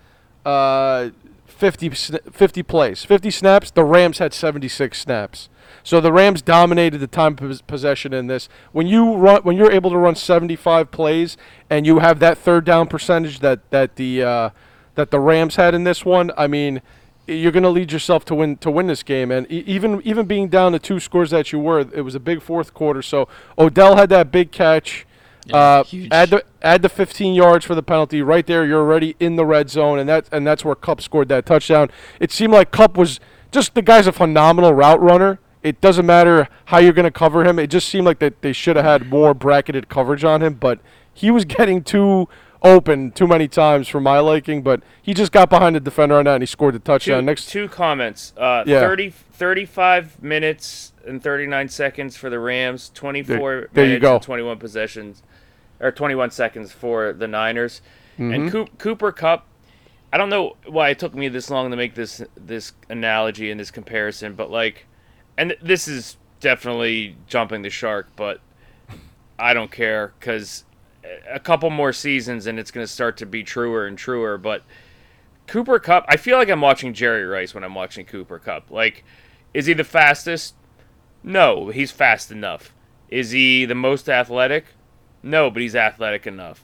[0.46, 1.10] uh,
[1.46, 3.72] 50, 50 plays, 50 snaps.
[3.72, 5.48] The Rams had 76 snaps.
[5.84, 8.50] So the Rams dominated the time possession in this.
[8.72, 11.38] When you run, when you're able to run 75 plays
[11.70, 14.50] and you have that third down percentage that that the uh,
[14.96, 16.82] that the Rams had in this one, I mean,
[17.28, 19.32] you're going to lead yourself to win to win this game.
[19.32, 22.20] And e- even even being down the two scores that you were, it was a
[22.20, 23.02] big fourth quarter.
[23.02, 25.06] So Odell had that big catch.
[25.46, 28.66] Yeah, uh, add the add the 15 yards for the penalty right there.
[28.66, 31.90] You're already in the red zone, and that and that's where Kupp scored that touchdown.
[32.20, 33.20] It seemed like Kupp was
[33.52, 35.40] just the guy's a phenomenal route runner.
[35.64, 37.60] It doesn't matter how you're going to cover him.
[37.60, 40.80] It just seemed like that they should have had more bracketed coverage on him, but
[41.14, 42.28] he was getting too
[42.64, 44.62] open too many times for my liking.
[44.62, 47.26] But he just got behind the defender on that and he scored the Two, touchdown.
[47.26, 48.34] Next, two comments.
[48.38, 48.82] Uh, Yeah.
[48.82, 52.90] 30, 35 minutes and 39 seconds for the Rams.
[52.94, 54.16] 24 There- there you go.
[54.16, 55.24] and 21 possessions,
[55.80, 57.82] or 21 seconds for the Niners.
[58.16, 58.34] Mm-hmm.
[58.34, 59.48] And Coop, Cooper Kupp.
[60.14, 63.58] I don't know why it took me this long to make this this analogy and
[63.60, 64.86] this comparison, but like,
[65.38, 68.42] and this is definitely jumping the shark, but
[69.40, 70.66] I don't care because
[71.30, 74.38] a couple more seasons and it's going to start to be truer and truer.
[74.38, 74.64] But
[75.48, 78.72] Cooper Kupp, I feel like I'm watching Jerry Rice when I'm watching Cooper Kupp.
[78.72, 79.04] Like,
[79.54, 80.56] is he the fastest?
[81.24, 82.74] No, he's fast enough.
[83.10, 84.66] Is he the most athletic?
[85.22, 86.64] No, but he's athletic enough.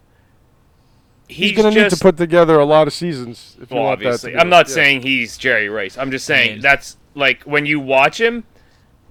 [1.28, 4.00] he's going to need to put together a lot of seasons if you well, want
[4.00, 4.04] that.
[4.04, 4.74] to obviously, be- I'm not yeah.
[4.74, 5.98] saying he's Jerry Rice.
[5.98, 8.46] I'm just saying mean- that's like when you watch him,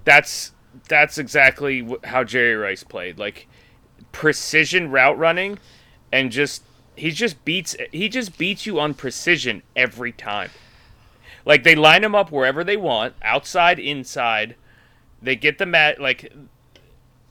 [0.05, 0.53] that's
[0.89, 3.19] that's exactly how Jerry Rice played.
[3.19, 3.47] Like
[4.17, 5.59] precision route running,
[6.11, 6.63] and just
[6.97, 10.51] he just beats he just beats you on precision every time.
[11.45, 14.57] Like they line him up wherever they want, outside, inside.
[15.21, 16.33] They get the mat like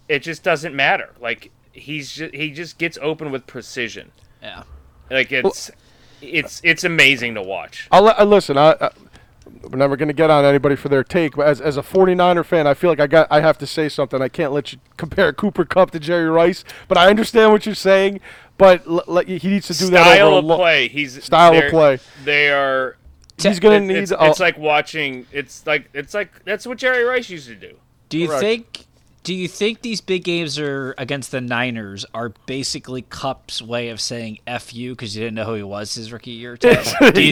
[0.07, 1.15] it just doesn't matter.
[1.19, 4.11] Like he's just he just gets open with precision.
[4.43, 4.61] Yeah.
[5.09, 5.71] Like it's
[6.21, 7.87] it's it's amazing to watch.
[7.91, 8.59] I'll, li- uh, listen.
[8.59, 8.91] I, I,
[9.69, 12.45] we're never going to get on anybody for their take, but as, as a 49er
[12.45, 14.21] fan, I feel like I got I have to say something.
[14.21, 17.75] I can't let you compare Cooper Kupp to Jerry Rice, but I understand what you're
[17.75, 18.19] saying.
[18.57, 20.87] But l- l- he needs to do that Style over of lo- play.
[20.87, 21.99] He's Style of play.
[22.23, 22.95] They are.
[23.37, 23.97] He's going it- to need.
[24.03, 25.25] It's, a- it's like watching.
[25.33, 27.75] It's like it's like that's what Jerry Rice used to do.
[28.07, 28.41] Do you Correct.
[28.41, 28.84] think?
[29.25, 33.99] Do you think these big games are against the Niners are basically Kupp's way of
[33.99, 36.55] saying "f you" because you didn't know who he was his rookie year?
[36.59, 36.75] Do you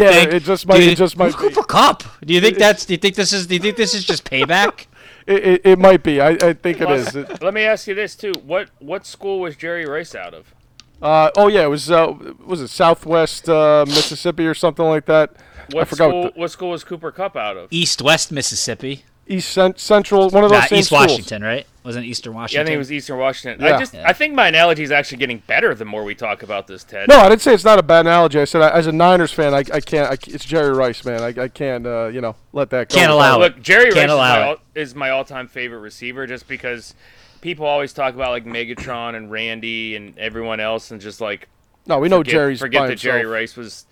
[0.03, 1.55] Yeah, think it just might- you- it just might Who's be.
[1.55, 2.03] Cooper Kupp?
[2.25, 2.85] Do you think that's?
[2.85, 3.45] Do you think this is?
[3.47, 4.87] Do you think this is just payback?
[5.27, 6.19] it, it, it might be.
[6.19, 7.13] I, I think it Plus.
[7.15, 8.33] It- Let me ask you this too.
[8.43, 10.53] What what school was Jerry Rice out of?
[11.01, 11.91] uh, oh yeah, it was.
[11.91, 12.13] Uh,
[12.45, 15.35] was it Southwest uh, Mississippi or something like that?
[15.71, 16.09] What I forgot.
[16.09, 16.21] school?
[16.23, 17.67] What What school was Cooper Kupp out of?
[17.71, 19.05] East West Mississippi.
[19.27, 21.01] East Cent- Central, one of those Nah, same East schools.
[21.07, 21.65] Washington, right?
[21.83, 22.59] Wasn't Eastern Washington.
[22.59, 23.65] Yeah, I think it was Eastern Washington.
[23.65, 23.75] Yeah.
[23.75, 24.07] I just Yeah.
[24.07, 27.09] I think my analogy is actually getting better the more we talk about this, Ted.
[27.09, 28.39] No, I didn't say it's not a bad analogy.
[28.39, 30.09] I said I, as a Niners fan, I, I can't.
[30.09, 31.21] I, c- it's Jerry Rice, man.
[31.21, 31.85] I, I can't.
[31.85, 32.95] Uh, you know, let that go.
[32.95, 33.39] Can't allow it.
[33.39, 36.95] Look, Jerry Can't Rice is allow my, all, is my all-time favorite receiver, just because
[37.41, 41.49] people always talk about like Megatron and Randy and everyone else, and just like
[41.85, 43.25] No, we know forget, Jerry's forget by that Jerry.
[43.25, 43.85] Rice was.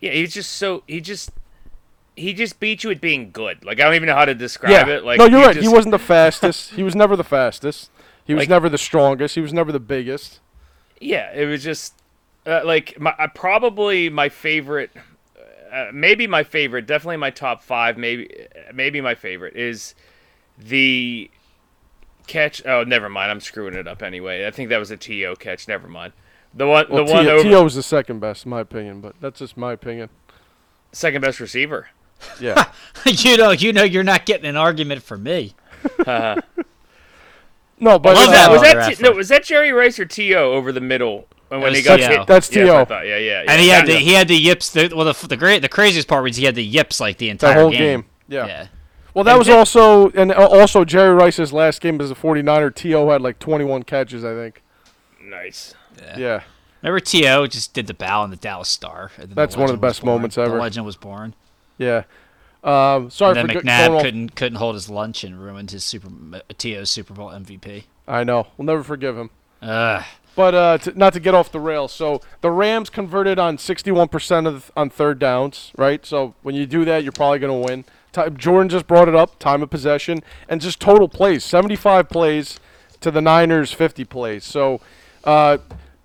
[0.00, 1.32] Yeah, he's just so he just
[2.16, 3.64] he just beat you at being good.
[3.64, 4.94] Like I don't even know how to describe Yeah.
[4.94, 5.04] it.
[5.04, 5.56] Like no, you're he right.
[5.56, 6.70] he wasn't the fastest.
[6.72, 7.90] he was never the fastest.
[8.24, 9.34] He was Like- never the strongest.
[9.34, 10.40] He was never the biggest.
[11.00, 11.94] Yeah, it was just
[12.46, 14.90] uh, like my uh, probably my favorite,
[15.72, 19.94] uh, maybe my favorite, definitely my top five, maybe maybe my favorite is
[20.58, 21.30] the
[22.26, 22.64] catch.
[22.64, 23.30] Oh, never mind.
[23.30, 24.46] I'm screwing it up anyway.
[24.46, 25.66] I think that was a to catch.
[25.68, 26.12] Never mind.
[26.54, 27.64] The one, Well, the one T- over T.O.
[27.64, 30.08] was the second best, in my opinion, but that's just my opinion.
[30.92, 31.88] second best receiver.
[32.40, 32.70] Yeah.
[33.06, 35.54] you know, you know, you're not getting an argument from me.
[37.80, 39.10] No, but love uh, that was that T- no?
[39.12, 42.08] Was that Jerry Rice or To over the middle when, when he got T.O.
[42.08, 42.26] hit?
[42.26, 42.84] That's Yeah, T.O.
[42.84, 43.06] thought.
[43.06, 43.50] Yeah, yeah, yeah.
[43.52, 43.98] and he had the Yeah.
[43.98, 44.70] he had the yips.
[44.70, 47.26] The, well, the the great the craziest part was he had the yips like the
[47.26, 48.04] the entire whole game.
[48.28, 48.46] Yeah.
[48.46, 48.66] Yeah.
[49.12, 52.14] Well, that And was did- also and uh, also Jerry Rice's last game as a
[52.14, 52.74] 49er.
[52.76, 54.62] To had like 21 catches, I think.
[55.22, 55.74] nice.
[56.00, 56.16] Yeah.
[56.18, 56.40] yeah.
[56.82, 59.10] Remember To just did the bow in the Dallas Star.
[59.16, 60.16] and then That's one of the best born.
[60.16, 60.52] moments ever.
[60.56, 61.34] The legend was born.
[61.78, 62.04] Yeah.
[62.62, 65.84] Um, sorry And then going McNabb off- couldn't couldn't hold his lunch and ruined his
[65.84, 66.08] super
[66.56, 67.84] To's Super Bowl MVP.
[68.08, 68.46] I know.
[68.56, 69.30] We'll never forgive him.
[69.60, 70.02] Ugh.
[70.36, 71.92] But uh, to, not to get off the rails.
[71.92, 76.04] So the Rams converted on 61% of on third downs, right?
[76.04, 77.84] So when you do that, you're probably going to win.
[78.12, 82.58] Ti- Jordan just brought it up, time of possession, and just total plays, 75 plays
[83.00, 84.44] to the Niners 50 plays.
[84.44, 84.80] So
[85.24, 85.58] uh,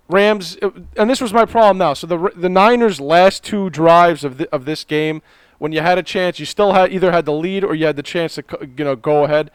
[0.08, 0.56] Rams,
[0.96, 1.94] and this was my problem now.
[1.94, 5.22] So the the Niners' last two drives of the, of this game,
[5.60, 7.94] when you had a chance, you still had either had the lead or you had
[7.94, 8.44] the chance to
[8.76, 9.50] you know go ahead.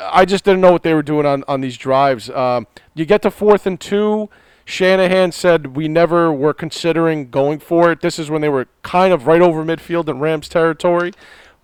[0.00, 2.30] I just didn't know what they were doing on, on these drives.
[2.30, 4.30] Um, you get to fourth and two.
[4.64, 8.00] Shanahan said we never were considering going for it.
[8.00, 11.12] This is when they were kind of right over midfield in Rams territory.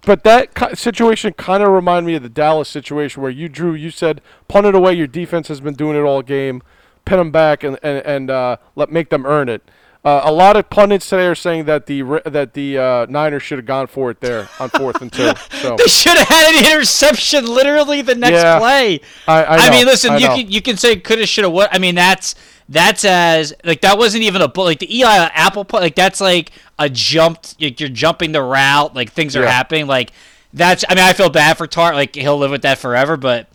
[0.03, 3.73] But that situation kind of reminded me of the Dallas situation where you drew.
[3.73, 4.93] You said punt it away.
[4.93, 6.63] Your defense has been doing it all game.
[7.07, 9.71] Pin them back and and, and uh, let make them earn it.
[10.07, 13.59] Uh, a lot of pundits today are saying that the that the uh, Niners should
[13.59, 15.33] have gone for it there on fourth and two.
[15.51, 18.61] So They should have had an interception literally the next Yeah.
[18.61, 19.01] play.
[19.27, 20.37] I, I, I, mean, listen, I you know.
[20.37, 21.75] can you can say coulda, shoulda, what.
[21.75, 22.37] I mean, that's
[22.69, 25.81] that's as like that wasn't even a like the Eli Apple play.
[25.81, 27.61] Like that's like a jumped.
[27.61, 28.95] Like you're jumping the route.
[28.95, 29.51] Like things are Yeah.
[29.51, 29.89] happening.
[29.89, 30.13] Like
[30.53, 30.85] that's.
[30.89, 31.95] I mean, I feel bad for Tartt.
[31.95, 33.17] Like he'll live with that forever.
[33.17, 33.49] But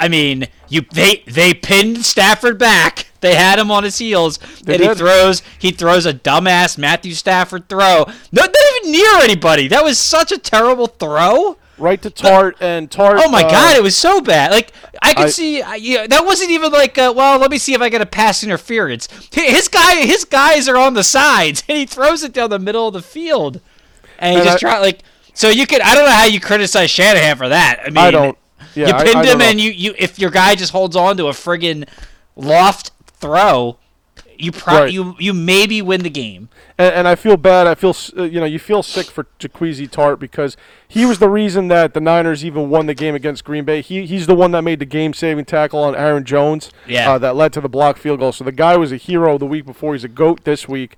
[0.00, 3.07] I mean, you they they pinned Stafford back.
[3.20, 4.38] They had him on his heels.
[4.62, 8.04] They and he throws he throws a dumbass Matthew Stafford throw.
[8.32, 9.68] No, not even near anybody.
[9.68, 11.56] That was such a terrible throw.
[11.78, 13.20] right to Tartt and Tartt.
[13.24, 14.50] Oh my uh, god, it was so bad.
[14.52, 17.58] Like I could I- see, I, yeah, that wasn't even like, uh, well, let me
[17.58, 19.08] see if I get a pass interference.
[19.32, 22.88] His guy, his guys are on the sides, and he throws it down the middle
[22.88, 23.60] of the field,
[24.18, 25.02] and he And just I- try like.
[25.34, 27.78] So you could, I don't know how you criticize Shanahan for that.
[27.84, 28.36] I mean, I don't.
[28.74, 31.30] Yeah, you pinned him, and you, you, if your guy just holds on to a
[31.30, 31.88] friggin'
[32.34, 32.90] loft
[33.20, 33.78] throw,
[34.36, 34.92] you pro- Right.
[34.92, 36.48] you you maybe win the game.
[36.78, 37.66] and, and I feel bad.
[37.66, 40.56] I feel uh, you know you feel sick for Jaquiski Tartt because
[40.86, 43.80] he was the reason that the Niners even won the game against Green Bay.
[43.82, 46.70] He he's the one that made the game-saving tackle on Aaron Jones.
[46.86, 47.12] Yeah.
[47.12, 48.32] uh, that led to the block field goal.
[48.32, 49.94] So the guy was a hero the week before.
[49.94, 50.96] He's a goat this week,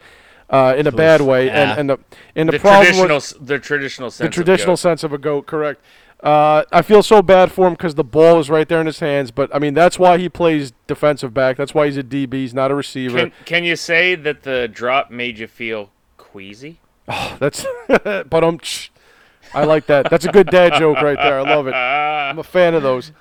[0.51, 1.47] uh, in a bad way.
[1.47, 1.71] yeah.
[1.73, 1.99] And and the
[2.37, 4.19] and the, The problem traditional, was the traditional sense.
[4.19, 4.81] the of traditional goat.
[4.81, 5.47] sense of a goat.
[5.47, 5.81] Correct.
[6.23, 9.01] Uh, I feel so bad for him because the ball is right there in his
[9.01, 9.31] hands.
[9.31, 11.57] But I mean, that's why he plays defensive back.
[11.57, 12.35] That's why he's a DB.
[12.35, 13.19] He's not a receiver.
[13.19, 16.79] Can, can you say that the drop made you feel queasy?
[17.39, 18.61] That's but um,
[19.55, 20.11] I like that.
[20.11, 21.41] That's a good dad joke right there.
[21.41, 21.73] I love it.
[21.73, 23.13] I'm a fan of those.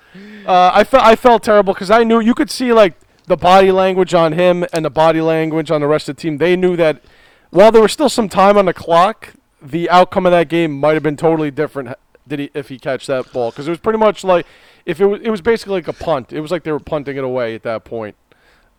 [0.45, 2.95] Uh, I felt I felt terrible because I knew you could see like
[3.25, 6.37] the body language on him and the body language on the rest of the team.
[6.37, 7.01] They knew that
[7.49, 10.93] while there was still some time on the clock, the outcome of that game might
[10.93, 11.95] have been totally different.
[12.29, 13.51] Did he if he catch that ball?
[13.51, 14.45] Because it was pretty much like
[14.85, 16.31] if it was it was basically like a punt.
[16.31, 18.15] It was like they were punting it away at that point.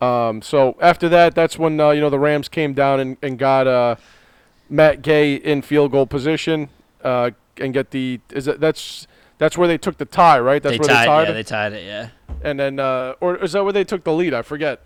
[0.01, 3.39] Um, so after that, that's when uh, you know the Rams came down and, and
[3.39, 3.97] got uh,
[4.71, 6.71] Matt Gay in field goal position
[7.05, 9.07] uh, and get the is it that's
[9.39, 11.35] that's where they took the tie right that's they where tied, they tied yeah, it
[11.35, 12.09] they tied it, yeah.
[12.43, 14.81] and then uh, or is that where they took the lead I forget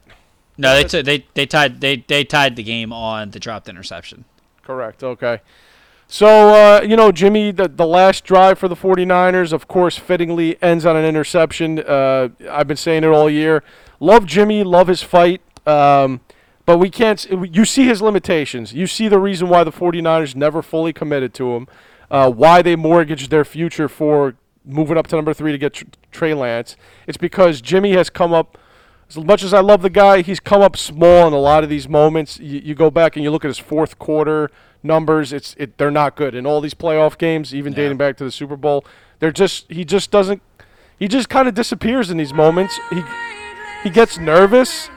[0.56, 4.24] No, they took they they tied they they tied the game on the dropped interception.
[4.62, 5.40] correct okay
[6.14, 10.62] so uh, you know Jimmy the, the last drive for the 49ers of course fittingly
[10.62, 13.64] ends on an interception uh, I've been saying it all year
[13.98, 16.20] love Jimmy love his fight um,
[16.66, 20.62] but we can't you see his limitations you see the reason why the 49ers never
[20.62, 21.66] fully committed to him
[22.12, 25.84] uh, why they mortgaged their future for moving up to number three to get tr-
[26.10, 26.76] Trey Lance.
[27.06, 28.56] It's because Jimmy has come up.
[29.08, 31.68] As much as I love the guy, he's come up small in a lot of
[31.68, 32.38] these moments.
[32.40, 34.50] You, you go back and you look at his fourth quarter
[34.85, 35.32] numbers.
[35.32, 38.30] It's it, they're not good in all these playoff games, even dating back to the
[38.30, 38.85] Super Bowl.
[39.18, 40.43] They're just he just doesn't.
[40.99, 42.78] He just kind of disappears in these moments.
[42.91, 43.03] He
[43.82, 44.89] he gets nervous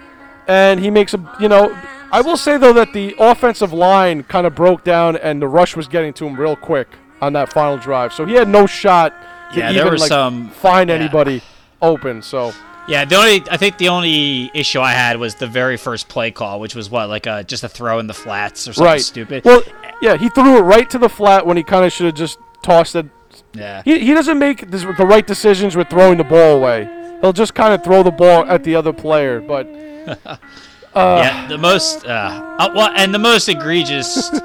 [0.47, 1.77] and he makes a you know
[2.11, 5.75] I will say though that the offensive line kind of broke down and the rush
[5.75, 6.87] was getting to him real quick
[7.21, 8.13] on that final drive.
[8.13, 9.13] So he had no shot
[9.53, 10.95] to Yeah, even like some- find yeah.
[10.97, 11.41] anybody
[11.81, 12.21] open.
[12.21, 12.53] So
[12.87, 16.31] Yeah, the only I think the only issue I had was the very first play
[16.31, 19.01] call, which was what like a just a throw in the flats or something right,
[19.01, 19.43] stupid.
[19.43, 19.61] Well,
[20.01, 22.39] yeah, he threw it right to the flat when he kind of should have just
[22.61, 23.07] tossed it.
[23.53, 26.89] yeah, He, he doesn't make this, the right decisions with throwing the ball away.
[27.21, 29.41] He'll just kind of throw the ball at the other player.
[29.41, 29.67] But
[30.95, 31.47] yeah.
[31.49, 34.29] The most uh, uh well, and the most egregious.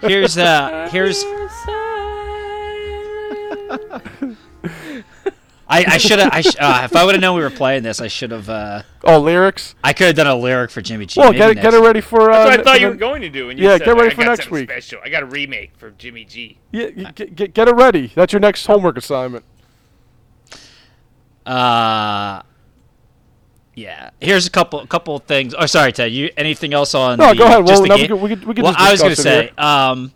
[0.00, 1.24] here's uh here's
[5.72, 6.30] I, I should have.
[6.32, 8.48] I sh- uh, if I would have known we were playing this, I should have.
[8.48, 9.74] Uh, Oh, lyrics.
[9.82, 11.18] I could have done a lyric for Jimmy G.
[11.18, 12.30] Well, Maybe get it, get it ready for.
[12.30, 13.50] Uh, That's what I thought you were going to do.
[13.50, 14.70] And you Yeah, said, get ready I for next week.
[14.70, 15.00] Special.
[15.04, 16.58] I got a remake for Jimmy G.
[16.70, 18.12] Yeah, get, get, get it ready.
[18.14, 19.44] That's your next homework assignment.
[21.44, 22.42] Uh,
[23.74, 24.10] yeah.
[24.20, 25.54] Here's a couple a couple of things.
[25.58, 26.12] Oh, sorry, Ted.
[26.12, 27.18] You anything else on?
[27.18, 27.66] No, the, go ahead.
[27.66, 28.08] just Well, the we game?
[28.08, 30.12] could- we could- we could well, I was gonna say, um,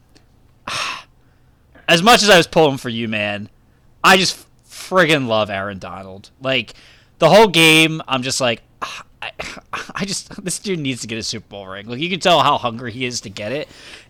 [1.88, 3.48] as much as I was pulling for you, man,
[4.04, 4.45] I just
[4.88, 6.30] friggin' love Aaron Donald.
[6.40, 6.74] Like
[7.18, 8.62] the whole game, I'm just like.
[9.22, 9.30] I,
[9.94, 11.86] I just this dude needs to get a Super Bowl ring.
[11.86, 13.68] Like you can tell how hungry he is to get it.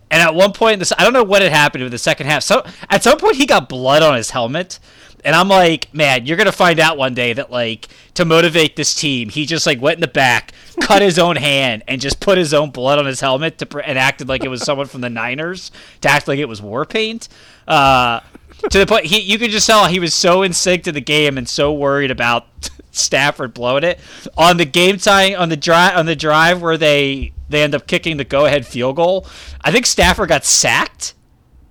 [0.09, 2.43] And at one point, this I don't know what had happened in the second half.
[2.43, 4.79] So at some point, he got blood on his helmet,
[5.25, 8.93] and I'm like, man, you're gonna find out one day that like to motivate this
[8.93, 12.37] team, he just like went in the back, cut his own hand, and just put
[12.37, 15.09] his own blood on his helmet to and acted like it was someone from the
[15.09, 15.71] Niners
[16.01, 17.27] to act like it was war paint.
[17.67, 18.21] Uh,
[18.69, 21.01] to the point he you could just tell he was so in sync to the
[21.01, 22.47] game and so worried about
[22.91, 23.99] Stafford blowing it
[24.37, 27.87] on the game time on the drive on the drive where they they end up
[27.87, 29.27] kicking the go ahead field goal.
[29.61, 31.13] I think Stafford got sacked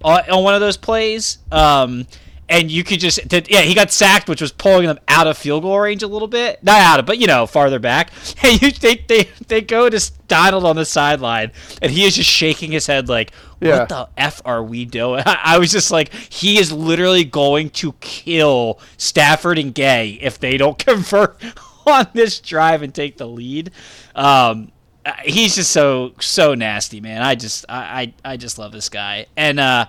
[0.02, 1.38] on, on one of those plays.
[1.52, 2.06] Um,
[2.48, 3.20] and you could just
[3.50, 6.28] yeah he got sacked, which was pulling them out of field goal range a little
[6.28, 8.10] bit, not out of, but you know farther back.
[8.42, 11.50] And you they they, they go to Donald on the sideline,
[11.82, 13.80] and he is just shaking his head like, Yeah.
[13.80, 17.92] "What the f are we doing?" I, was just like, he is literally going to
[17.94, 21.42] kill Stafford and Gay if they don't convert
[21.86, 23.70] on this drive and take the lead.
[24.14, 24.72] Um,
[25.04, 27.22] uh, he's just so so nasty, man.
[27.22, 29.86] I just I I, I just love this guy, and uh,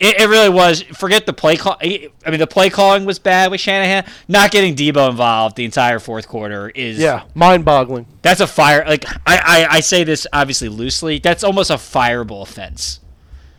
[0.00, 0.82] it, it really was.
[0.82, 1.76] Forget the play call.
[1.80, 4.04] I mean, the play calling was bad with Shanahan.
[4.28, 8.06] Not getting Deebo involved the entire fourth quarter is Yeah, mind-boggling.
[8.22, 8.84] That's a fire.
[8.86, 11.18] Like I, I I say this obviously loosely.
[11.18, 13.00] That's almost a fireable offense.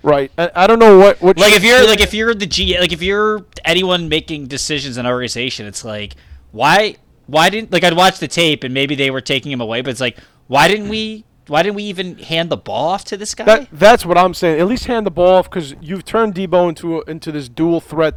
[0.02, 0.32] Right.
[0.38, 1.38] I, I don't know what what.
[1.38, 5.06] Like if you're like if you're the G like if you're anyone making decisions in
[5.06, 6.16] an organization, it's like
[6.52, 6.96] why
[7.28, 9.92] why didn't like I'd watch the tape and maybe they were taking him away, but
[9.92, 10.18] it's like
[10.48, 13.45] why didn't we why didn't we even hand the ball off to this guy?
[13.45, 14.60] That that's what I'm saying.
[14.60, 18.16] At least hand the ball off because you've turned Deebo into into this dual threat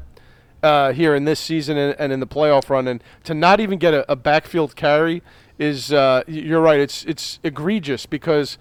[0.62, 3.78] uh, here in this season and, and in the playoff run, and to not even
[3.78, 5.22] get a, a backfield carry
[5.58, 6.80] is uh, you're right.
[6.80, 8.58] It's it's egregious because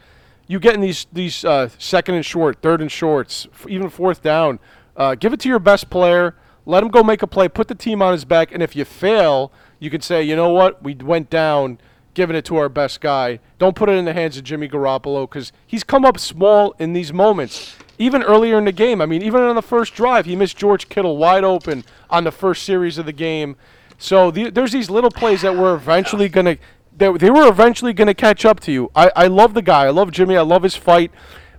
[0.47, 4.59] you get in these these uh, second and short, third and shorts, even fourth down.
[4.95, 6.35] Uh, give it to your best player.
[6.65, 7.47] Let him go make a play.
[7.47, 10.49] Put the team on his back, and if you fail, you can say, you know
[10.49, 11.79] what, we went down
[12.13, 13.39] giving it to our best guy.
[13.57, 16.93] Don't put it in the hands of Jimmy Garoppolo because he's come up small in
[16.93, 17.75] these moments.
[17.97, 20.89] Even earlier in the game, I mean, even on the first drive, he missed George
[20.89, 23.55] Kittle wide open on the first series of the game.
[23.97, 26.57] So the, there's these little plays that were eventually going to
[26.95, 28.91] they, they were eventually going to catch up to you.
[28.95, 29.85] I, I love the guy.
[29.85, 30.37] I love Jimmy.
[30.37, 31.11] I love his fight.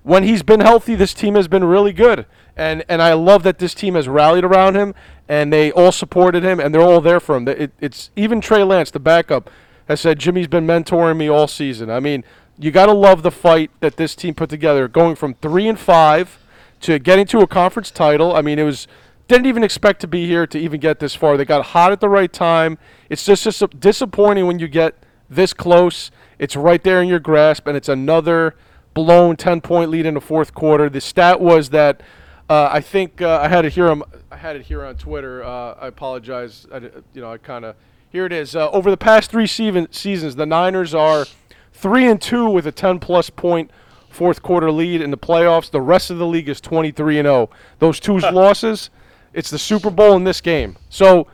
[0.02, 2.26] When he's been healthy, this team has been really good.
[2.56, 4.94] And and I love that this team has rallied around him
[5.28, 7.48] and they all supported him and they're all there for him.
[7.48, 9.48] It, it's even Trey Lance, the backup,
[9.92, 11.90] has said Jimmy's been mentoring me all season.
[11.90, 12.24] I mean,
[12.58, 15.78] you got to love the fight that this team put together, going from three and
[15.78, 16.38] five
[16.80, 18.34] to getting to a conference title.
[18.34, 18.86] I mean, it was
[19.28, 21.36] didn't even expect to be here to even get this far.
[21.36, 22.76] They got hot at the right time.
[23.08, 24.94] It's just, just disappointing when you get
[25.30, 26.10] this close.
[26.38, 28.54] It's right there in your grasp, and it's another
[28.94, 30.90] blown 10 point lead in the fourth quarter.
[30.90, 32.02] The stat was that
[32.50, 33.88] uh, I think uh, I had it here.
[33.88, 35.42] On, I had it here on Twitter.
[35.42, 36.66] Uh, I apologize.
[36.72, 36.78] I,
[37.14, 37.76] you know, I kind of
[38.12, 38.54] here it is.
[38.54, 41.26] Uh, over the past three season, seasons, the Niners are
[41.72, 43.70] three and two with a 10 plus point
[44.10, 45.70] fourth quarter lead in the playoffs.
[45.70, 47.50] The rest of the league is 23 and 0.
[47.78, 48.90] Those two losses,
[49.32, 50.76] it's the Super Bowl in this game.
[50.90, 51.26] So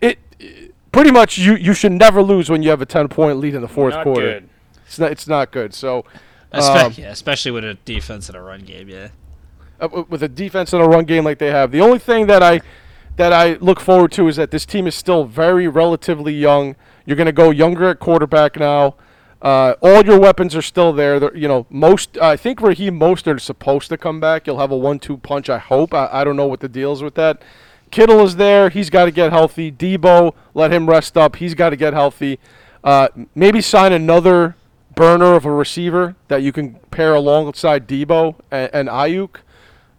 [0.00, 3.38] it, it- pretty much you you should never lose when you have a 10 point
[3.38, 4.20] lead in the fourth Not quarter.
[4.40, 4.48] good.
[4.86, 5.72] It's not it's not good.
[5.74, 6.04] So
[6.52, 8.88] Espe- um, yeah, especially with a defense and a run game.
[8.88, 9.08] Yeah.
[9.80, 11.70] uh, with a defense and a run game like they have.
[11.72, 12.60] The only thing that I
[13.18, 16.76] that I look forward to is that this team is still very relatively young.
[17.04, 18.94] You're going to go younger at quarterback now.
[19.42, 21.20] Uh, all your weapons are still there.
[21.20, 24.46] They're- you know, most I think Raheem Mostert is supposed to come back.
[24.46, 25.50] You'll have a one-two punch.
[25.50, 25.92] I hope.
[25.94, 27.42] I, I don't know what the deal is with that.
[27.90, 28.68] Kittle is there.
[28.68, 29.70] He's got to get healthy.
[29.72, 31.36] Deebo, let him rest up.
[31.36, 32.38] He's got to get healthy.
[32.84, 34.56] Uh, maybe sign another
[34.94, 39.36] burner of a receiver that you can pair alongside Deebo and, and Aiyuk.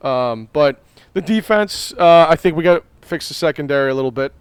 [0.05, 0.81] Um, but
[1.13, 4.31] the defense, uh, I think we got fix the secondary a little bit.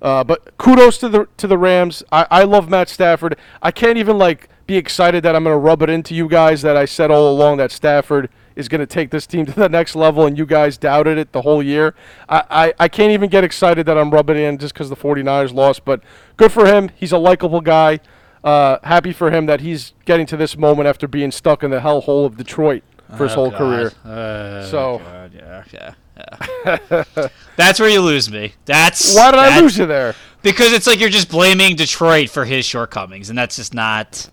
[0.00, 2.02] Uh, but kudos to the to the Rams.
[2.12, 3.36] I, I love Matt Stafford.
[3.62, 6.62] I can't even like be excited that I'm going to rub it into you guys
[6.62, 9.68] that I said all along that Stafford is going to take this team to the
[9.68, 11.94] next level, and you guys doubted it the whole year.
[12.28, 14.96] I, I, I can't even get excited that I'm rubbing it in just because the
[14.96, 15.84] 49ers lost.
[15.84, 16.02] But
[16.36, 16.90] good for him.
[16.94, 17.98] He's a likable guy.
[18.44, 21.80] Uh, happy for him that he's getting to this moment after being stuck in the
[21.80, 22.84] hellhole of Detroit
[23.16, 23.92] for his Oh, whole career.
[24.04, 25.94] Uh, So- God, yeah, yeah.
[27.56, 28.54] That's where you lose me.
[28.64, 30.14] That's Why did I lose you there?
[30.42, 34.30] Because it's like you're just blaming Detroit for his shortcomings, and that's just not.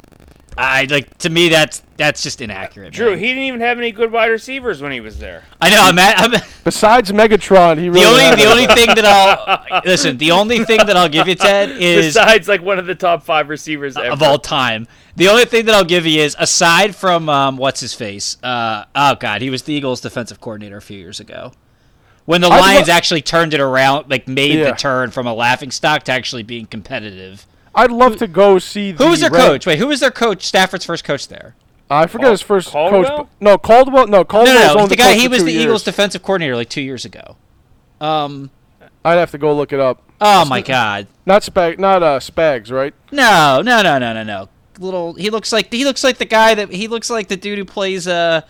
[0.58, 2.94] I like to me that's that's just inaccurate.
[2.94, 3.20] Drew, man.
[3.20, 5.44] he didn't even have any good wide receivers when he was there.
[5.60, 5.82] I know.
[5.82, 10.18] I'm, at, I'm Besides Megatron, he really the only the only thing that I'll listen.
[10.18, 13.24] The only thing that I'll give you, Ted, is Besides, like one of the top
[13.24, 14.12] five receivers ever.
[14.12, 14.88] of all time.
[15.16, 18.38] The only thing that I'll give you is aside from um, what's his face.
[18.44, 21.52] Uh, oh God, he was the Eagles' defensive coordinator a few years ago.
[22.26, 24.72] When the Lions lo- actually turned it around, like made Yeah.
[24.72, 27.46] the turn from a laughing stock to actually being competitive.
[27.76, 28.94] I'd love to go see.
[28.94, 29.66] Who was their Red- coach?
[29.68, 30.44] Wait, who was their coach?
[30.46, 31.56] Stafford's first coach there.
[31.90, 33.04] I forget his first Caldwell?
[33.18, 33.28] coach.
[33.40, 34.08] No, Caldwell.
[34.08, 34.54] No, No, Caldwell.
[34.56, 34.82] no, was no.
[34.82, 35.64] only The guy coach he was the years.
[35.66, 37.36] Eagles' defensive coordinator like two years ago.
[38.02, 38.50] Um.
[39.04, 40.02] I'd have to go look it up.
[40.20, 41.06] Oh my God.
[41.28, 42.94] Not Spag, not uh, Spags, right?
[43.12, 44.50] No, no, no, no, no, no.
[44.80, 45.14] Little.
[45.14, 47.66] He looks like he looks like the guy that he looks like the dude who
[47.66, 48.42] plays uh,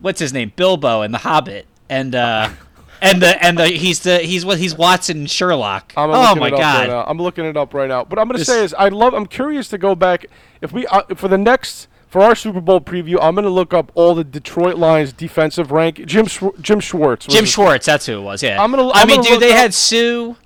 [0.00, 2.50] what's his name, Bilbo in The Hobbit, and uh,
[3.02, 5.92] and the and the he's the he's what he's Watson Sherlock.
[5.96, 6.88] I'm oh my God.
[6.88, 7.04] Right.
[7.06, 8.04] I'm looking it up right now.
[8.04, 9.12] But I'm gonna This- say is I love.
[9.14, 10.26] I'm curious to go back
[10.60, 13.18] if we uh, for the next for our Super Bowl preview.
[13.20, 16.04] I'm gonna look up all the Detroit Lions defensive rank.
[16.06, 17.26] Jim Schw- Jim Schwartz.
[17.26, 18.42] Jim Schwartz, that's who it was.
[18.42, 18.62] Yeah.
[18.62, 20.36] I'm gonna- I I'm mean, gonna dude, they up- had Sue.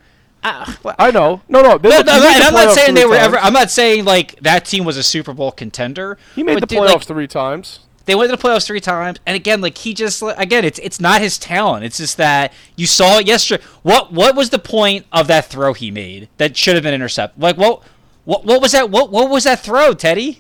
[0.45, 1.41] Uh, well, I know.
[1.49, 1.71] No, no.
[1.71, 3.27] No, no, I'm not saying they three were times.
[3.35, 3.39] ever.
[3.39, 6.19] I'm not saying like that team was a Super Bowl contender.
[6.37, 7.81] He made the playoffs like, three times.
[8.07, 11.01] They went to the playoffs three times, and again, like he just again, it's it's
[11.01, 11.85] not his talent.
[11.85, 13.63] It's just that you saw it yesterday.
[13.83, 17.43] What what was the point of that throw he made that should have been intercepted?
[17.43, 17.83] Like what
[18.25, 18.91] what what was that?
[18.91, 20.39] What what was that throw, Teddy?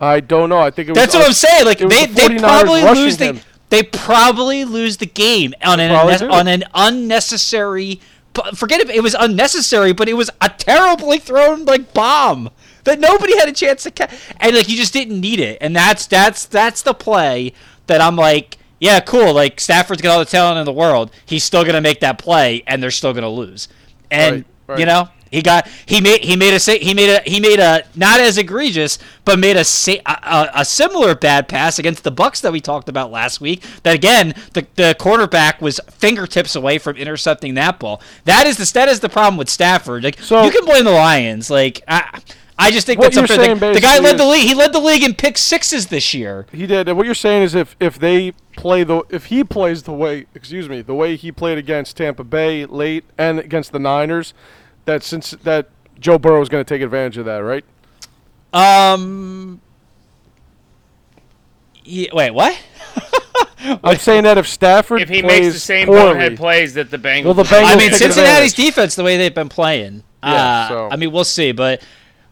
[0.00, 0.58] I don't know.
[0.58, 0.98] I think it was.
[0.98, 1.64] That's what I'm saying.
[1.64, 3.40] Like they the they probably lose the him.
[3.68, 8.00] they probably lose the game on an unne- on an unnecessary.
[8.56, 8.90] Forget it.
[8.90, 12.50] it was unnecessary, but it was a terribly thrown like bomb
[12.84, 15.58] that nobody had a chance to catch, and like you just didn't need it.
[15.60, 17.52] And that's that's that's the play
[17.86, 19.32] that I'm like, yeah, cool.
[19.34, 22.62] Like Stafford's got all the talent in the world, he's still gonna make that play,
[22.66, 23.68] and they're still gonna lose.
[24.10, 24.78] And Right, right.
[24.80, 27.82] you know, he got he made he made a he made a he made a
[27.96, 32.40] not as egregious but made a a, a, a similar bad pass against the Bucks
[32.42, 33.64] that we talked about last week.
[33.82, 38.00] That again, the the quarterback was fingertips away from intercepting that ball.
[38.26, 40.04] That is the that is the problem with Stafford.
[40.04, 41.50] Like So- you can blame the Lions.
[41.50, 42.20] Like I.
[42.56, 43.58] I just think What that's you're something.
[43.58, 44.46] saying The, the guy led the league.
[44.46, 46.46] He led the league in pick sixes this year.
[46.52, 46.88] He did.
[46.88, 50.26] And what you're saying is if if they play the if he plays the way
[50.34, 54.34] excuse me the way he played against Tampa Bay late and against the Niners,
[54.84, 57.64] that since that Joe Burrow is going to take advantage of that, right?
[58.52, 59.60] Um.
[61.84, 62.58] Yeah, wait, what?
[63.82, 66.90] I'm saying that if Stafford If he plays makes the same poorly, bonehead plays that
[66.90, 67.42] the Bengals, Well, the.
[67.42, 68.54] Bengals I mean, Cincinnati's advantage.
[68.54, 70.02] defense, the way they've been playing.
[70.22, 71.82] Yeah, uh, so- I mean, we'll see, but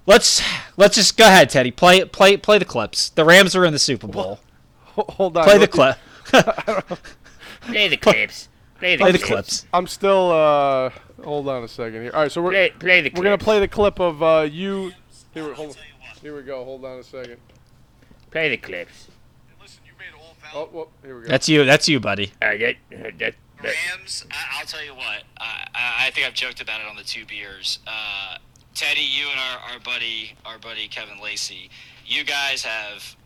[0.06, 0.42] let's
[0.76, 1.70] let's just go ahead, Teddy.
[1.70, 3.10] Play play play the clips.
[3.10, 4.40] The Rams are in the Super Bowl.
[4.84, 5.96] hold on, Play the clip.
[7.62, 8.48] play the clips.
[8.78, 9.28] Play the, Play the clips.
[9.60, 9.66] clips.
[9.72, 10.32] I'm still.
[10.32, 10.90] uh
[11.24, 12.10] Hold on a second here.
[12.12, 13.18] All right, so we're Play, play the clips.
[13.18, 14.92] we're gonna play the clip of uh you.
[15.34, 15.76] Here, we- hold,
[16.20, 16.64] here we go.
[16.64, 17.36] Hold on a second.
[18.30, 19.08] Play the clips.
[19.60, 21.28] Listen, you made all Oh, well, here we go.
[21.28, 21.64] That's you.
[21.64, 22.32] That's you, buddy.
[22.42, 25.22] Uh, that, that, that, Rams, I, I'll tell you what.
[25.38, 27.78] I, I I think I've joked about it on the two beers.
[27.86, 28.36] Uh,
[28.74, 31.70] Teddy, you and our, our buddy, our buddy Kevin Lacey,
[32.06, 33.16] you guys have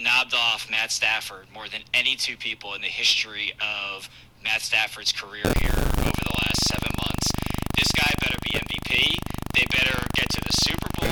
[0.00, 4.08] knobbed off Matt Stafford more than any two people in the history of
[4.44, 7.30] Matt Stafford's career here over the last seven months.
[7.76, 9.16] This guy better be MVP.
[9.54, 11.10] They better get to the Super Bowl.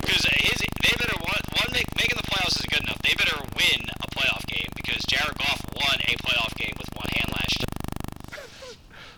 [0.00, 2.98] Because his, they better one, one make, making the playoffs isn't good enough.
[3.02, 7.08] They better win a playoff game because Jared Goff won a playoff game with one
[7.16, 8.44] hand last year.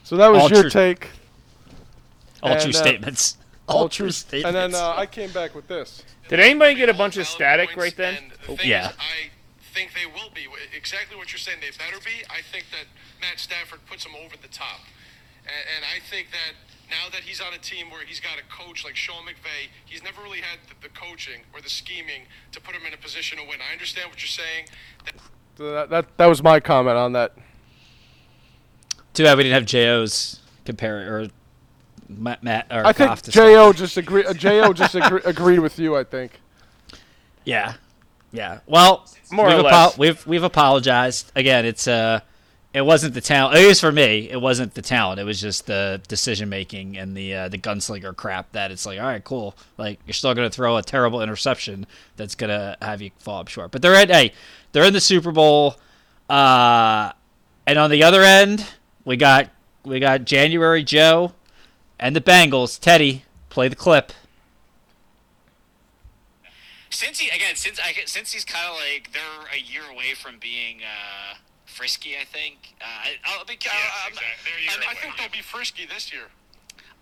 [0.04, 0.70] so that was All your true.
[0.70, 1.08] take.
[2.42, 3.36] All And, true uh, statements.
[3.68, 4.46] All, true statements.
[4.46, 6.02] And then uh, I came back with this.
[6.28, 8.16] Did anybody get a bunch of static right then?
[8.16, 8.90] And the thing yeah.
[8.90, 9.30] is, I
[9.74, 10.46] think they will be
[10.76, 11.58] exactly what you're saying.
[11.60, 12.24] They better be.
[12.30, 12.86] I think that
[13.20, 14.80] Matt Stafford puts them over the top,
[15.44, 16.56] and, and I think that
[16.90, 20.02] now that he's on a team where he's got a coach like Sean McVay, he's
[20.02, 23.38] never really had the, the coaching or the scheming to put him in a position
[23.38, 23.58] to win.
[23.60, 24.66] I understand what you're saying.
[25.04, 25.14] That
[25.56, 27.34] So that, that that was my comment on that.
[29.14, 31.28] Too bad we didn't have JO's compare or
[32.08, 33.38] Matt, Matt or I think Goff to say.
[33.54, 34.24] Jo just agree.
[34.24, 35.96] Uh, Jo just agree, agreed with you.
[35.96, 36.40] I think.
[37.44, 37.74] Yeah,
[38.32, 38.60] yeah.
[38.66, 39.98] Well, More we've or less.
[39.98, 41.64] we've we've apologized again.
[41.64, 42.20] It's uh,
[42.74, 43.56] it wasn't the talent.
[43.56, 45.20] At least for me, it wasn't the talent.
[45.20, 48.52] It was just the decision making and the uh, the gunslinger crap.
[48.52, 49.56] That it's like, all right, cool.
[49.78, 53.70] Like you're still gonna throw a terrible interception that's gonna have you fall up short.
[53.70, 54.32] But they're at hey,
[54.72, 55.76] they're in the Super Bowl.
[56.28, 57.12] Uh,
[57.66, 58.66] and on the other end,
[59.04, 59.50] we got
[59.84, 61.32] we got January Joe
[61.98, 62.78] and the Bengals.
[62.80, 64.12] Teddy, play the clip.
[66.90, 70.38] Since he again, since I since he's kind of like they're a year away from
[70.40, 71.34] being uh,
[71.66, 72.16] frisky.
[72.20, 72.74] I think.
[72.80, 73.58] Uh, I, I'll be.
[73.60, 74.50] Yes, I'm- exactly.
[74.50, 74.86] There you I'm- go.
[74.88, 76.24] I think they'll be frisky this year.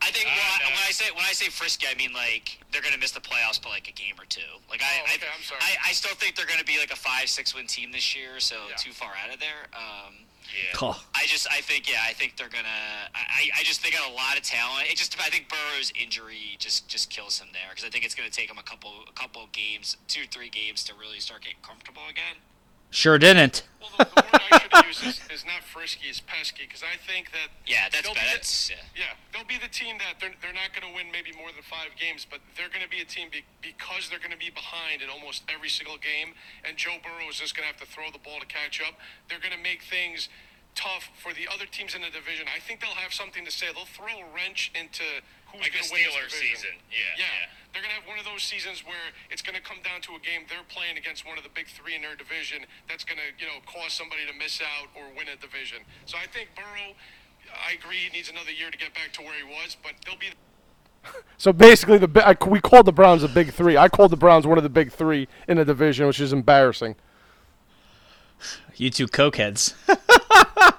[0.03, 0.67] I think Uh, well, no.
[0.77, 3.63] when I say when I say frisky, I mean like they're gonna miss the playoffs
[3.63, 4.45] by like a game or two.
[4.69, 5.61] Like I, Oh, I, okay, I'm sorry.
[5.63, 8.39] I, I still think they're gonna be like a five six win team this year,
[8.39, 8.77] so Yeah.
[8.77, 9.71] too far out of there.
[9.73, 10.79] Um, Yeah.
[10.81, 12.69] Oh, I just I think yeah I think they're gonna
[13.15, 14.87] I, I just think they got a lot of talent.
[14.91, 18.15] It just I think Burrow's injury just just kills him there because I think it's
[18.15, 21.59] gonna take him a couple a couple games two three games to really start getting
[21.63, 22.37] comfortable again.
[22.97, 23.63] Sure didn't.
[23.81, 26.81] Well, the, the word I should have used is, is not frisky, it's pesky, because
[26.83, 28.25] I think that Yeah, that's They'll bad.
[28.25, 28.77] be the- That's yeah.
[28.97, 31.61] Yeah, they'll be the team that they're, they're not going to win maybe more than
[31.63, 34.51] five games, but they're going to be a team be, because they're going to be
[34.51, 36.33] behind in almost every single game,
[36.65, 38.97] and Joe Burrow is just going to have to throw the ball to catch up.
[39.29, 40.29] They're going to make things
[40.77, 42.45] tough for the other teams in the division.
[42.53, 43.73] I think they'll have something to say.
[43.73, 45.05] They'll throw a wrench into
[45.59, 46.75] who's Like the going to win this Steelers season.
[46.93, 47.49] Yeah, yeah.
[47.49, 47.73] yeah.
[47.73, 50.17] They're going to have one of those seasons where it's going to come down to
[50.17, 53.21] a game they're playing against one of the big three in their division that's going
[53.21, 55.85] to, you know, cause somebody to miss out or win a division.
[56.09, 56.97] So I think Burrow,
[57.53, 60.17] I agree, he needs another year to get back to where he was, but they'll
[60.17, 60.33] be
[61.39, 63.77] So basically, the bi- I, we called the Browns a big three.
[63.77, 66.97] I called the Browns one of the big three in the division, which is embarrassing.
[68.75, 69.75] You two cokeheads.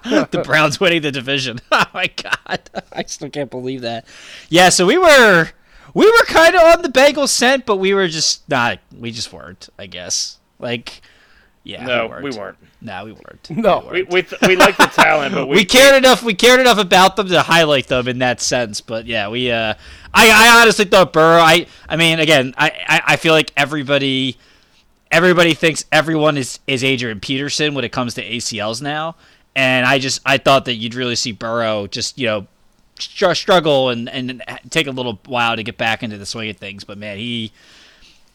[0.32, 1.60] the Browns winning the division.
[1.72, 2.70] Oh my god.
[2.92, 4.06] I still can't believe that.
[4.50, 5.50] Yeah, so we were
[5.94, 9.32] we were kind of on the Bengals scent, but we were just not we just
[9.34, 10.38] weren't, I guess.
[10.60, 11.02] Like
[11.64, 12.24] yeah, No, we we weren't.
[12.24, 12.58] We weren't.
[12.80, 13.50] No, we weren't.
[13.50, 13.90] No.
[13.92, 16.24] We we, th- we like the talent, but we, we cared enough.
[16.24, 18.80] We cared enough about them to highlight them in that sense.
[18.80, 19.52] But yeah, we.
[19.52, 19.74] Uh,
[20.14, 21.42] I I honestly thought Burrow.
[21.42, 24.38] I I mean, again, I I, I feel like everybody.
[25.10, 29.16] Everybody thinks everyone is, is Adrian Peterson when it comes to ACLs now,
[29.58, 32.48] and I just I thought that you'd really see Burrow just you know
[33.00, 36.58] str- struggle and, and take a little while to get back into the swing of
[36.58, 36.84] things.
[36.84, 37.52] But man, he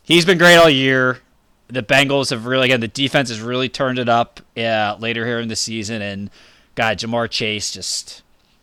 [0.02, 1.20] he's been great all year.
[1.68, 5.38] The Bengals have really again the defense has really turned it up uh, later here
[5.38, 6.28] in the season, and
[6.74, 8.21] God, Ja'Marr Chase just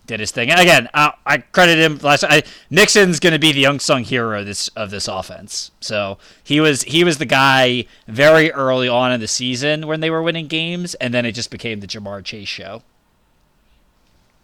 [0.10, 0.50] did his thing.
[0.50, 2.00] And again, I, I credit him.
[2.00, 5.72] Last I, Nixon's going to be the unsung hero of this of this offense.
[5.80, 10.10] So he was he was the guy very early on in the season when they
[10.10, 12.82] were winning games, and then it just became the Ja'Marr Chase show.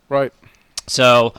[0.08, 0.32] Right.
[0.88, 1.34] So,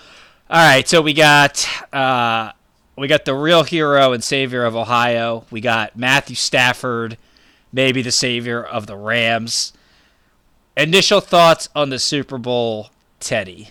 [0.50, 0.86] all right.
[0.86, 2.50] So we got uh,
[2.98, 5.44] we got the real hero and savior of Ohio.
[5.50, 7.16] We got Matthew Stafford,
[7.72, 9.72] maybe the savior of the Rams.
[10.76, 12.90] Initial thoughts on the Super Bowl,
[13.20, 13.70] Teddy.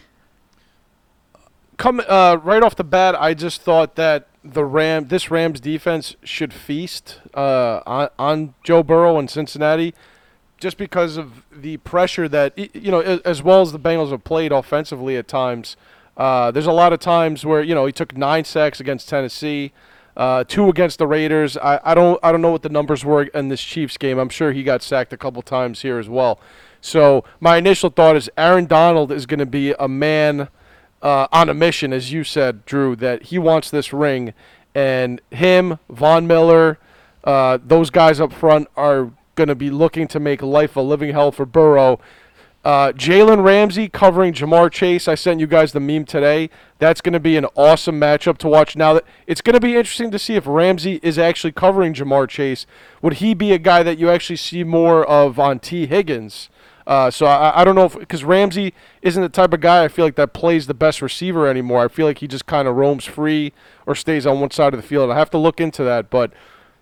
[1.77, 6.15] Come uh, right off the bat, I just thought that the Ram, this Rams defense
[6.23, 9.93] should feast uh, on, on Joe Burrow and Cincinnati,
[10.57, 14.51] just because of the pressure that you know, as well as the Bengals have played
[14.51, 15.75] offensively at times.
[16.15, 19.73] Uh, there's a lot of times where you know he took nine sacks against Tennessee,
[20.15, 21.57] uh, two against the Raiders.
[21.57, 24.17] I, I don't I don't know what the numbers were in this Chiefs game.
[24.17, 26.39] I'm sure he got sacked a couple times here as well.
[26.79, 30.49] So my initial thought is Aaron Donald is going to be a man
[31.05, 34.33] uh, on a mission, as you said, Drew, that he wants this ring,
[34.73, 36.79] and him, Von Miller,
[37.23, 41.13] uh, those guys up front are going to be looking to make life a living
[41.13, 41.99] hell for Burrow.
[42.63, 45.07] Uh, Jalen Ramsey covering Ja'Marr Chase.
[45.07, 46.49] I sent you guys the meme today.
[46.79, 48.75] That's going to be an awesome matchup to watch.
[48.75, 52.27] Now that it's going to be interesting to see if Ramsey is actually covering Ja'Marr
[52.27, 52.65] Chase.
[53.03, 56.49] Would he be a guy that you actually see more of on Tee Higgins?
[56.87, 59.87] Uh, so I, I don't know if because Ramsey isn't the type of guy I
[59.87, 61.83] feel like that plays the best receiver anymore.
[61.83, 63.53] I feel like he just kind of roams free
[63.85, 65.09] or stays on one side of the field.
[65.09, 66.31] I have to look into that, but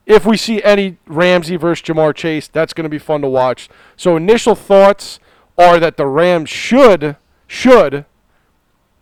[0.06, 3.70] if we see any Ramsey versus Ja'Marr Chase, that's going to be fun to watch.
[3.96, 5.20] So initial thoughts
[5.58, 7.16] are that the Rams should
[7.48, 8.06] should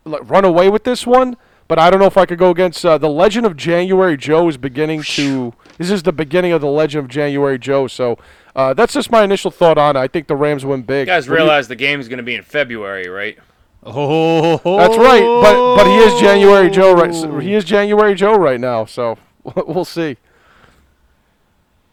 [0.06, 1.38] run away with this one,
[1.68, 4.48] but I don't know if I could go against uh, the Legend of January Joe
[4.49, 5.53] is beginning to.
[5.78, 7.88] This is the beginning of the Legend of January Joe.
[7.88, 8.19] So
[8.56, 9.99] uh, that's just my initial thought on it.
[9.99, 11.07] I think the Rams win big.
[11.07, 13.38] You guys What do you- realize the is going to be in February, right?
[13.84, 17.14] Oh, That's right, but but he is January Joe right.
[17.14, 18.86] so He is January Joe right now.
[18.86, 20.18] So we'll see.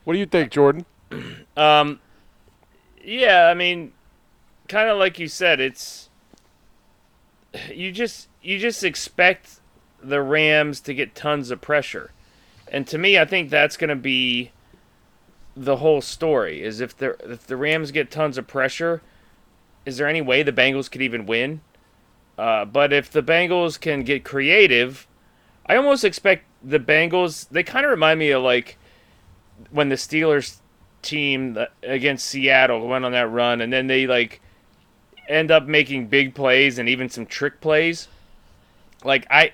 [0.05, 0.85] What do you think, Jordan?
[1.57, 1.99] Um,
[3.03, 3.93] yeah, I mean,
[4.69, 6.09] kind of like you said, it's
[7.75, 9.59] you just you just expect
[10.01, 12.13] the Rams to get tons of pressure,
[12.71, 14.53] and to me, I think that's going to be
[15.65, 16.63] the whole story.
[16.63, 19.03] Is if the if the Rams get tons of pressure,
[19.85, 21.61] is there any way the Bengals could even win?
[22.39, 25.07] Uh, but if the Bengals can get creative,
[25.67, 27.49] I almost expect the Bengals.
[27.51, 28.79] They kind of remind me of like
[29.71, 30.59] when the Steelers
[31.03, 34.41] team against Seattle went on that run, and then they like
[35.29, 38.09] end up making big plays and even some trick plays.
[39.05, 39.53] Like I,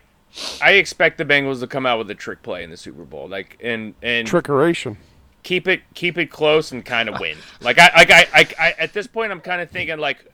[0.62, 3.28] I expect the Bengals to come out with a trick play in the Super Bowl.
[3.28, 4.98] Like and and Trickeration.
[5.44, 7.36] Keep it keep it close and kind of win.
[7.60, 10.26] Like I like I, I, I at this point I'm kind of thinking like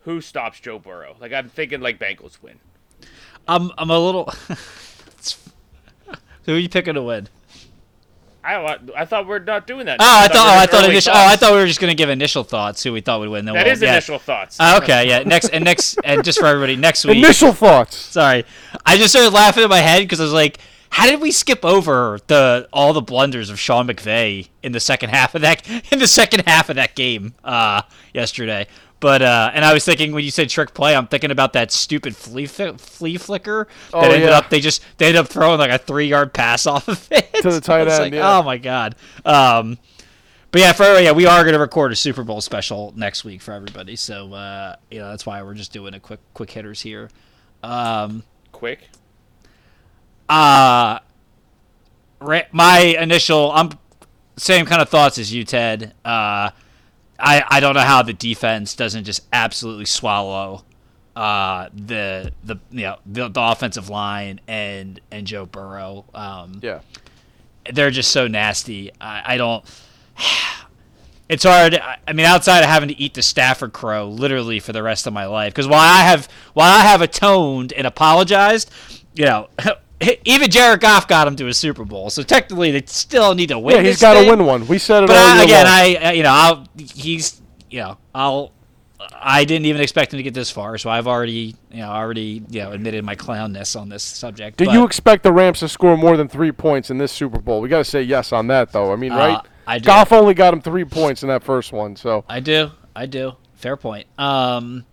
[0.00, 1.16] who stops Joe Burrow?
[1.20, 2.58] Like I'm thinking like Bengals win.
[3.46, 4.32] I'm I'm a little.
[6.44, 7.28] Who are you picking to win?
[8.44, 9.96] I I thought we're not doing that.
[10.00, 10.36] Oh, I thought.
[10.36, 11.12] Oh, we're I thought early initial.
[11.14, 12.82] Oh, I thought we were just gonna give initial thoughts.
[12.82, 13.46] Who we thought would win.
[13.46, 13.92] Then That we'll, is yeah.
[13.92, 14.58] initial thoughts.
[14.60, 15.20] Oh, okay, yeah.
[15.20, 17.16] Next and next and just for everybody, next week.
[17.16, 17.96] Initial thoughts.
[17.96, 18.44] Sorry,
[18.84, 20.58] I just started laughing in my head because I was like,
[20.94, 25.10] "How did we skip over the all the blunders of Sean McVay in the second
[25.10, 28.66] half of that in the second half of that game uh, yesterday?"
[29.00, 31.70] But uh, and I was thinking when you said trick play, I'm thinking about that
[31.72, 34.38] stupid flea fi- flea flicker that Oh, ended yeah.
[34.38, 37.32] up they just they ended up throwing like a three yard pass off of it
[37.42, 38.38] To the tight end, like, yeah.
[38.38, 38.94] Oh my god.
[39.26, 39.78] Um,
[40.52, 43.42] but yeah, for yeah, we are going to record a Super Bowl special next week
[43.42, 43.96] for everybody.
[43.96, 47.10] So uh, you know that's why we're just doing a quick quick hitters here.
[47.62, 48.22] Um,
[48.52, 48.88] Quick.
[50.28, 50.98] Uh,
[52.52, 53.70] my initial, I'm
[54.36, 55.94] same kind of thoughts as you, Ted.
[56.04, 56.50] Uh,
[57.18, 60.64] I I don't know how the defense doesn't just absolutely swallow
[61.16, 66.04] uh the the you know the, the offensive line and and Joe Burrow.
[66.14, 66.80] Um, Yeah.
[67.72, 68.90] they're just so nasty.
[69.00, 69.64] I, I don't.
[71.26, 71.74] It's hard.
[71.76, 75.06] I I mean, outside of having to eat the Stafford crow literally for the rest
[75.06, 78.70] of my life, because while I have while I have atoned and apologized,
[79.14, 79.48] you know,
[80.24, 83.58] even Jared Goff got him to a Super Bowl, so technically they still need to
[83.58, 83.76] win.
[83.76, 84.66] Yeah, he's got to win one.
[84.66, 85.74] We said it But all I, again, long.
[85.74, 87.40] I I- you know, I'll he's
[87.70, 88.52] you know, I'll
[89.20, 92.42] I didn't even expect him to get this far, so I've already you know already
[92.48, 94.58] you know admitted my clownness on this subject.
[94.58, 97.38] Did but, you expect the Rams to score more than three points in this Super
[97.38, 97.60] Bowl?
[97.60, 98.92] We got to say yes on that, though.
[98.92, 99.38] I mean, Uh, right?
[99.66, 99.86] I do.
[99.86, 102.70] Goff only got him three points in that first one, so I do.
[102.94, 103.32] I do.
[103.54, 104.06] Fair point.
[104.18, 104.84] Um.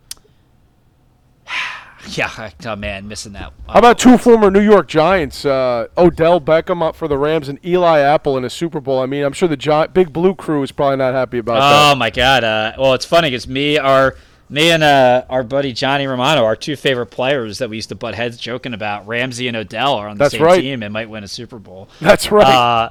[2.17, 2.49] Yeah.
[2.65, 3.53] Oh man, missing that.
[3.67, 7.63] How about two former New York Giants, uh, Odell Beckham up for the Rams and
[7.65, 8.99] Eli Apple in a Super Bowl?
[8.99, 11.91] I mean, I'm sure the Gi- Big Blue Crew is probably not happy about that.
[11.91, 12.43] Oh my god.
[12.43, 14.15] Uh, well, it's funny because me, our
[14.49, 17.95] me and uh, our buddy Johnny Romano, our two favorite players that we used to
[17.95, 20.59] butt heads joking about, Ramsey and Odell, are on the That's same right.
[20.59, 21.87] team and might win a Super Bowl.
[22.01, 22.45] That's right.
[22.45, 22.89] Uh,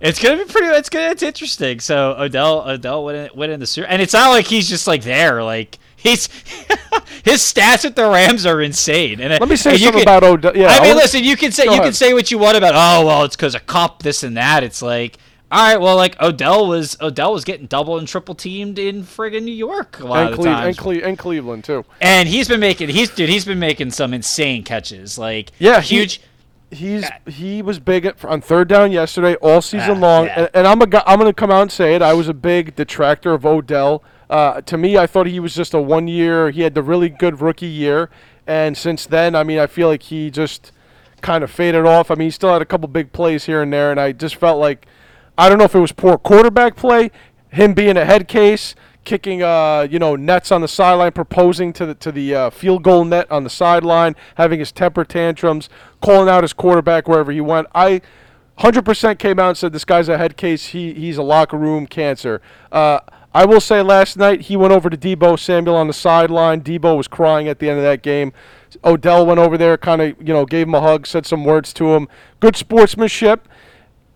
[0.00, 0.68] it's gonna be pretty.
[0.68, 1.10] It's gonna.
[1.10, 1.80] It's interesting.
[1.80, 5.42] So Odell, Odell winning, winning the Super, and it's not like he's just like there.
[5.42, 6.26] Like he's
[7.24, 9.20] his stats at the Rams are insane.
[9.20, 10.56] And Let me say something can- about Odell.
[10.56, 11.24] Yeah, I mean, listen.
[11.24, 12.74] You can say you can say what you want about.
[12.74, 14.62] Oh well, it's because of Kupp, this and that.
[14.64, 15.18] It's like.
[15.50, 19.42] All right, well, like Odell was Odell was getting double and triple teamed in friggin'
[19.42, 21.84] New York a lot and, of Cle- and, times, Cle- and Cleveland too.
[22.00, 25.96] and he's been making he's dude he's been making some insane catches like Yeah, he-
[25.96, 26.22] huge
[26.70, 30.38] He's he was big at, on third down yesterday, all season Ah, long, yeah.
[30.40, 32.00] and, and I'm a I'm gonna come out and say it.
[32.00, 34.02] I was a big detractor of Odell.
[34.32, 36.50] Uh, to me, I thought he was just a one year.
[36.50, 38.08] He had the really good rookie year,
[38.46, 40.72] and since then, I mean, I feel like he just
[41.20, 42.10] kind of faded off.
[42.10, 44.36] I mean, he still had a couple big plays here and there, and I just
[44.36, 44.86] felt like
[45.36, 47.10] I don't know if it was poor quarterback play,
[47.50, 51.84] him being a head case, kicking uh you know nets on the sideline, proposing to
[51.84, 55.68] the to the uh, field goal net on the sideline, having his temper tantrums,
[56.00, 57.66] calling out his quarterback wherever he went.
[57.74, 58.00] I
[58.60, 60.68] 100% came out and said this guy's a head case.
[60.68, 62.40] He he's a locker room cancer.
[62.70, 63.00] Uh,
[63.34, 66.60] I will say last night he went over to Deebo Samuel on the sideline.
[66.60, 68.32] Deebo was crying at the end of that game.
[68.84, 71.72] Odell went over there, kind of you know gave him a hug, said some words
[71.74, 72.08] to him.
[72.40, 73.48] Good sportsmanship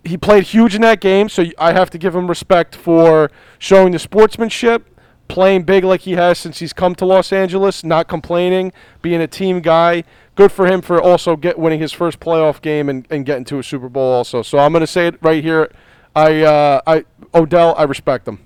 [0.07, 3.93] he played huge in that game, so I have to give him respect for showing
[3.93, 4.87] the sportsmanship,
[5.29, 8.73] playing big like he has since he's come to Los Angeles, not complaining,
[9.03, 10.05] being a team guy.
[10.35, 13.59] Good for him for also get winning his first playoff game and, and getting to
[13.59, 14.43] a Super Bowl also.
[14.43, 15.71] So I'm gonna say it right here.
[16.15, 18.46] I uh, I Odell, I respect him.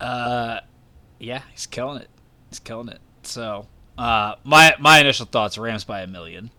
[0.00, 0.60] Uh,
[1.18, 2.08] yeah, he's killing it.
[2.50, 3.00] He's killing it.
[3.22, 3.66] So,
[3.96, 6.50] uh, my my initial thoughts: Rams by a million.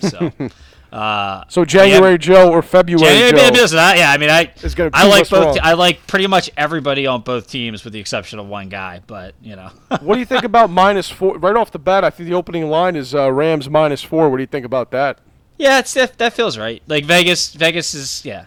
[0.00, 0.30] So,
[0.92, 3.60] uh, So January Joe or February January, Joe.
[3.62, 4.52] listen, I, yeah, I mean, I
[4.92, 5.54] I like both.
[5.54, 9.00] te- I like pretty much everybody on both teams, with the exception of one guy.
[9.06, 9.70] But you know,
[10.00, 11.38] what do you think about minus four?
[11.38, 14.28] Right off the bat, I think the opening line is uh, Rams minus four.
[14.30, 15.18] What do you think about that?
[15.58, 16.82] yeah, it's that, that feels right.
[16.86, 18.46] Like Vegas, Vegas is yeah,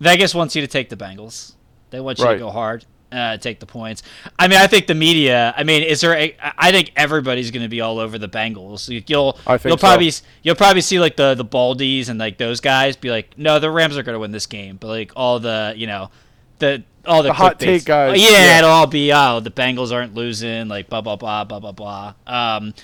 [0.00, 1.54] Vegas wants you to take the Bengals.
[1.90, 2.34] They want you Right.
[2.34, 4.02] to go hard, uh, take the points.
[4.38, 5.52] I mean, I think the media.
[5.56, 6.14] I mean, is there?
[6.14, 8.88] A, I think everybody's going to be all over the Bengals.
[8.88, 9.86] You- You'll I think you'll so.
[9.86, 10.12] probably
[10.42, 13.70] you'll probably see like the the Baldies and like those guys be like, no, the
[13.70, 14.76] Rams are going to win this game.
[14.76, 16.10] But like all the you know
[16.58, 18.58] the all the, The hot take guys, Oh, yeah, yeah.
[18.58, 22.14] it'll all be oh the Bengals aren't losing like blah blah blah blah blah blah.
[22.26, 22.74] Um,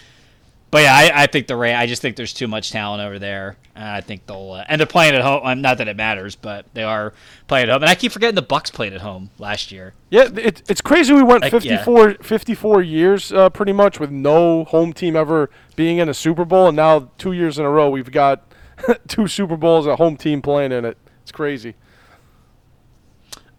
[0.71, 1.79] but yeah, I, I think the Ram.
[1.81, 3.57] I just think there's too much talent over there.
[3.77, 5.41] Uh, I think they'll uh, and they're playing at home.
[5.45, 7.13] um, Not that it matters, but they are
[7.47, 7.83] playing at home.
[7.83, 9.95] And I keep forgetting the Bucks played at home last year.
[10.11, 11.13] Yeah, it, it's crazy.
[11.13, 11.79] We went Like, yeah.
[11.85, 16.45] 54, 54 years uh, pretty much with no home team ever being in a Super
[16.45, 18.43] Bowl, and now two years in a row we've got
[19.09, 20.99] two Super Bowls, a home team playing in it.
[21.23, 21.75] It's crazy.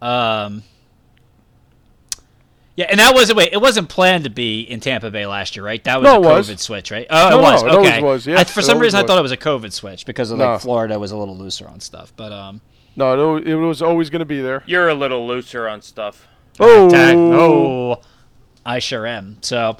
[0.00, 0.62] Um,
[2.78, 3.52] yeah, and that wasn't wait.
[3.52, 5.82] It wasn't planned to be in Tampa Bay last year, right?
[5.82, 6.48] That was No, a it was.
[6.48, 7.08] COVID switch, right?
[7.10, 7.62] Oh, No, it was.
[7.64, 8.02] no, it okay.
[8.02, 8.38] was, yeah.
[8.38, 10.38] I, for It some always reason, I thought it was a COVID switch because of
[10.38, 10.58] like No.
[10.58, 12.12] Florida was a little looser on stuff.
[12.16, 12.60] But um,
[12.94, 14.62] No, it, it was always going to be there.
[14.66, 16.28] You're a little looser on stuff.
[16.60, 18.00] Oh, tag- oh,
[18.64, 19.38] I sure am.
[19.40, 19.76] So, all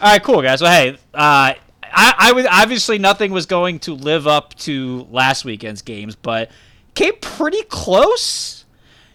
[0.00, 0.62] right, cool guys.
[0.62, 1.52] Well, hey, uh,
[1.82, 6.50] I, I was obviously nothing was going to live up to last weekend's games, but
[6.94, 8.64] came pretty close.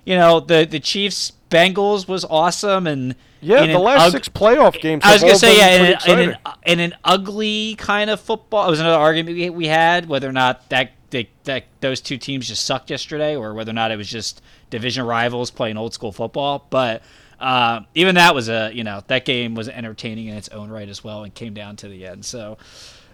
[0.06, 3.66] You know, the the Chiefs Bengals was awesome, and yeah.
[3.68, 5.04] The last ug- six playoff games.
[5.06, 8.68] I was gonna say, yeah, in, an- in, an, in an ugly kind of football.
[8.68, 12.18] It was another argument we, we had whether or not that, they, that those two
[12.18, 15.94] teams just sucked yesterday, or whether or not it was just division rivals playing old
[15.94, 16.66] school football.
[16.70, 17.04] But
[17.40, 20.90] uh, even that was a you know that game was entertaining in its own right
[20.90, 22.26] as well, and came down to the end.
[22.26, 22.58] So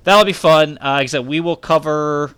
[0.05, 0.77] that'll be fun.
[0.81, 2.33] Uh, like I said, we will cover.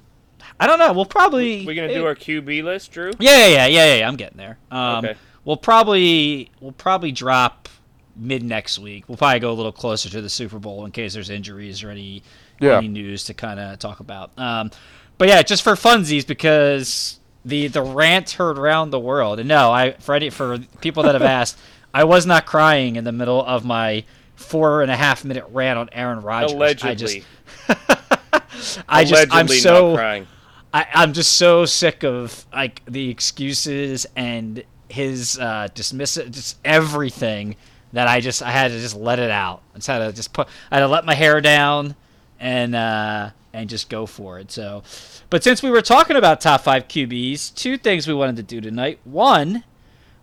[0.59, 0.93] I don't know.
[0.93, 3.11] We'll probably We're gonna do our QB list, Drew.
[3.19, 4.07] yeah, yeah, yeah, yeah, yeah.
[4.07, 4.57] I'm getting there.
[4.71, 5.15] Um, Okay.
[5.45, 7.67] We'll probably we'll probably drop
[8.15, 9.05] mid next week.
[9.07, 11.89] We'll probably go a little closer to the Super Bowl in case there's injuries or
[11.89, 12.23] any
[12.59, 12.77] Yeah.
[12.77, 14.31] any news to kind of talk about.
[14.37, 14.69] Um,
[15.17, 19.39] but yeah, just for funsies because the the rant heard around the world.
[19.39, 21.57] And no, I for any, for people that have asked,
[21.93, 24.03] I was not crying in the middle of my
[24.35, 26.83] four and a half minute rant on Aaron Rodgers.
[26.83, 27.25] I just Allegedly.
[28.87, 30.27] I just I'm so not crying.
[30.73, 37.55] I, I'm just so sick of like the excuses and his uh, dismissive, just everything
[37.93, 39.61] that I just I had to just let it out.
[39.73, 41.95] I just had to just put I had to let my hair down
[42.39, 44.51] and uh, and just go for it.
[44.51, 44.83] So,
[45.29, 48.61] but since we were talking about top five QBs, two things we wanted to do
[48.61, 48.99] tonight.
[49.03, 49.63] One,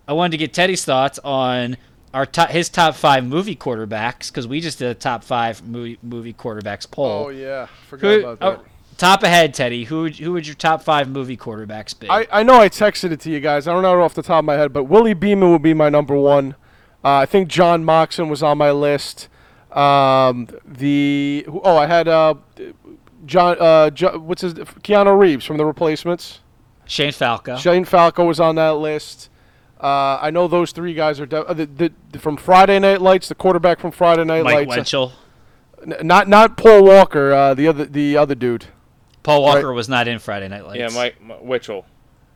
[0.06, 1.76] I wanted to get Teddy's thoughts on
[2.14, 5.98] our top, his top five movie quarterbacks because we just did a top five movie
[6.02, 7.26] movie quarterbacks poll.
[7.26, 8.60] Oh yeah, forgot Who, about that.
[8.60, 8.64] oh,
[8.98, 9.84] top ahead, Teddy.
[9.84, 12.10] Who would, who would your top five movie quarterbacks be?
[12.10, 13.66] I, I know I texted it to you guys.
[13.66, 15.88] I don't know off the top of my head, but Willie Beeman would be my
[15.88, 16.54] number one.
[17.02, 19.28] Uh, I think John Moxon was on my list.
[19.72, 22.34] Um, the oh, I had uh,
[23.24, 26.40] John uh, jo- what's his Keanu Reeves from The Replacements.
[26.86, 27.56] Shane Falco.
[27.56, 29.28] Shane Falco was on that list.
[29.80, 33.00] Uh, I know those three guys are de- uh, the, the, the- from Friday Night
[33.00, 33.28] Lights.
[33.28, 34.76] The quarterback from Friday Night Mike Lights.
[34.76, 35.12] Winchell.
[35.82, 37.32] N- not not Paul Walker.
[37.32, 38.66] Uh, the other the other dude.
[39.28, 39.74] Paul Walker right.
[39.74, 40.78] was not in Friday Night Lights.
[40.78, 41.84] Yeah, Mike, Mike Witchell.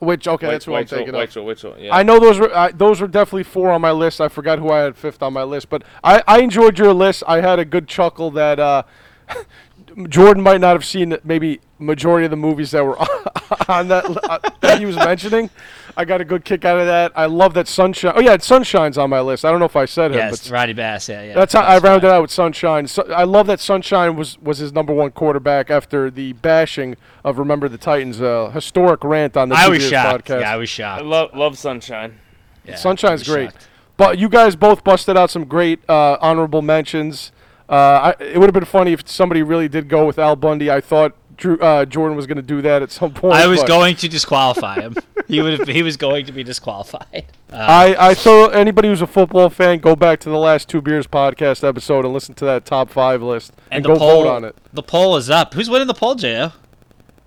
[0.00, 1.20] Which okay, that's who I'm Witchell, thinking of.
[1.20, 1.94] Witchell, Witchell, yeah.
[1.94, 4.20] I know those were uh, those were definitely four on my list.
[4.20, 7.22] I forgot who I had fifth on my list, but I, I enjoyed your list.
[7.26, 8.82] I had a good chuckle that uh,
[10.08, 12.96] Jordan might not have seen maybe majority of the movies that were
[13.68, 15.50] on that uh, that he was mentioning.
[15.96, 17.12] I got a good kick out of that.
[17.14, 18.12] I love that Sunshine.
[18.16, 19.44] Oh yeah, Sunshine's on my list.
[19.44, 21.08] I don't know if I said him, Yes, but Roddy Bass.
[21.08, 21.34] Yeah, yeah.
[21.34, 22.16] that's how I rounded fine.
[22.16, 22.86] out with Sunshine.
[22.86, 27.38] So, I love that Sunshine was was his number one quarterback after the bashing of
[27.38, 30.28] Remember the Titans, uh, historic rant on the I was TBS shocked.
[30.28, 30.40] podcast.
[30.40, 31.02] Yeah, I was shocked.
[31.02, 32.18] I love love Sunshine.
[32.64, 33.50] Yeah, Sunshine's great.
[33.50, 33.68] shocked.
[33.98, 37.30] But you guys both busted out some great uh, honorable mentions.
[37.68, 40.70] Uh, I, it would have been funny if somebody really did go with Al Bundy.
[40.70, 43.34] I thought Drew, uh, Jordan was going to do that at some point.
[43.34, 44.94] I was but going to disqualify him.
[45.28, 45.68] he would have.
[45.68, 47.26] He was going to be disqualified.
[47.50, 50.80] Uh, I, I so anybody who's a football fan, go back to the last two
[50.80, 54.30] beers podcast episode and listen to that top five list and, the go poll, vote
[54.30, 54.56] on it.
[54.72, 55.54] The poll is up.
[55.54, 56.52] Who's winning the poll, Jo?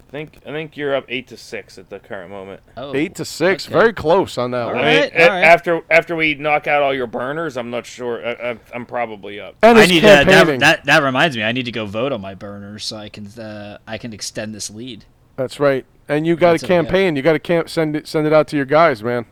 [0.07, 2.61] I think I think you're up eight to six at the current moment.
[2.77, 3.73] Oh, Eight to six, okay.
[3.73, 4.77] very close on that All one.
[4.77, 5.43] I mean, right, a- all right.
[5.43, 8.25] after after we knock out all your burners, I'm not sure.
[8.25, 9.55] I, I, I'm probably up.
[9.63, 10.59] And I his need to, that, campaigning.
[10.61, 10.85] that.
[10.85, 11.43] That reminds me.
[11.43, 14.53] I need to go vote on my burners so I can uh, I can extend
[14.53, 15.05] this lead.
[15.37, 15.85] That's right.
[16.07, 16.75] And you got That's a okay.
[16.75, 17.15] campaign.
[17.15, 19.25] You got to camp send it send it out to your guys, man.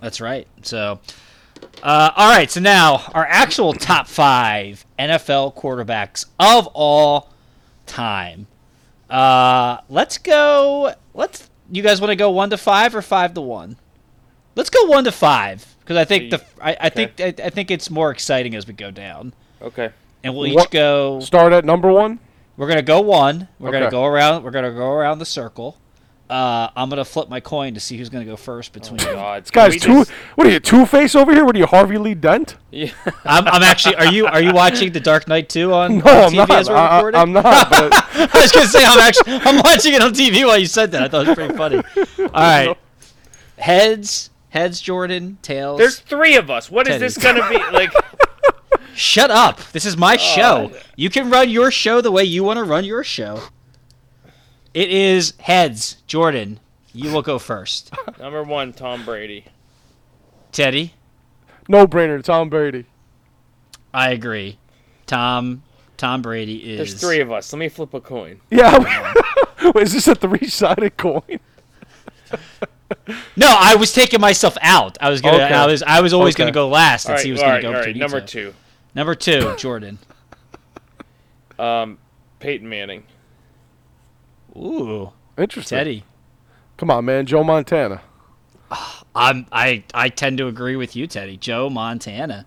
[0.00, 0.46] That's right.
[0.62, 1.00] So,
[1.82, 2.50] uh, all right.
[2.50, 7.30] So now our actual top five NFL quarterbacks of all
[7.86, 8.46] time.
[9.12, 10.94] Uh, let's go.
[11.14, 11.50] Let's.
[11.70, 13.76] You guys want to go one to five or five to one?
[14.56, 17.70] Let's go one to five because I think the I, I think I, I think
[17.70, 19.90] it's more exciting as we go down, Okay.
[20.24, 21.20] and we'll each What- go.
[21.20, 22.18] Start at number one.
[22.56, 23.48] We're gonna go one.
[23.58, 24.44] We're gonna go around.
[24.44, 25.76] We're gonna go around the circle.
[26.32, 28.98] Uh, I'm gonna flip my coin to see who's gonna go first between.
[29.00, 29.04] you.
[29.06, 29.98] God, This guy's two.
[30.04, 31.44] just- What are you, Two Face over here?
[31.44, 32.56] What are you, Harvey Lee Dent?
[32.70, 32.90] Yeah.
[33.24, 33.96] I'm, I'm actually.
[33.96, 36.50] Are you are you watching The Dark Knight 2 on, No, on I'm TV not.
[36.50, 37.20] as we're I, recording?
[37.20, 37.68] am not.
[37.70, 37.92] But
[38.34, 41.02] I was gonna say I'm actually I'm watching it on TV while you said that.
[41.02, 41.76] I thought it was pretty funny.
[42.18, 42.76] All right,
[43.58, 45.78] heads, heads, Jordan, tails.
[45.78, 46.70] There's three of us.
[46.70, 47.92] What is this gonna be like?
[48.94, 49.58] Shut up.
[49.72, 50.70] This is my show.
[50.96, 53.40] You can run your show the way you want to run your show.
[54.74, 56.60] It is heads, Jordan.
[56.94, 57.92] You will go first.
[58.18, 59.46] Number one, Tom Brady.
[60.50, 60.94] Teddy,
[61.68, 62.22] no brainer.
[62.22, 62.84] Tom Brady.
[63.94, 64.58] I agree.
[65.06, 65.62] Tom,
[65.96, 66.78] Tom Brady is.
[66.78, 67.52] There's three of us.
[67.52, 68.40] Let me flip a coin.
[68.50, 68.78] Yeah.
[69.74, 71.40] Wait, is this a three-sided coin?
[73.36, 74.98] No, I was taking myself out.
[75.00, 75.36] I was gonna.
[75.44, 75.54] Okay.
[75.54, 75.82] I was.
[75.82, 76.42] I was always Okay.
[76.42, 77.86] gonna go last and right, see who was gonna right, go all right.
[77.86, 78.50] between Number two.
[78.50, 78.54] two,
[78.94, 79.98] Number two, Jordan.
[81.58, 81.98] um,
[82.38, 83.04] Peyton Manning.
[84.54, 85.78] Oh, Ooh, Interesting.
[85.78, 86.04] Teddy.
[86.76, 87.26] Come on, man.
[87.26, 88.02] Joe Montana.
[89.14, 89.46] I'm.
[89.52, 89.84] I.
[89.94, 91.36] I tend to agree with you, Teddy.
[91.36, 92.46] Joe Montana.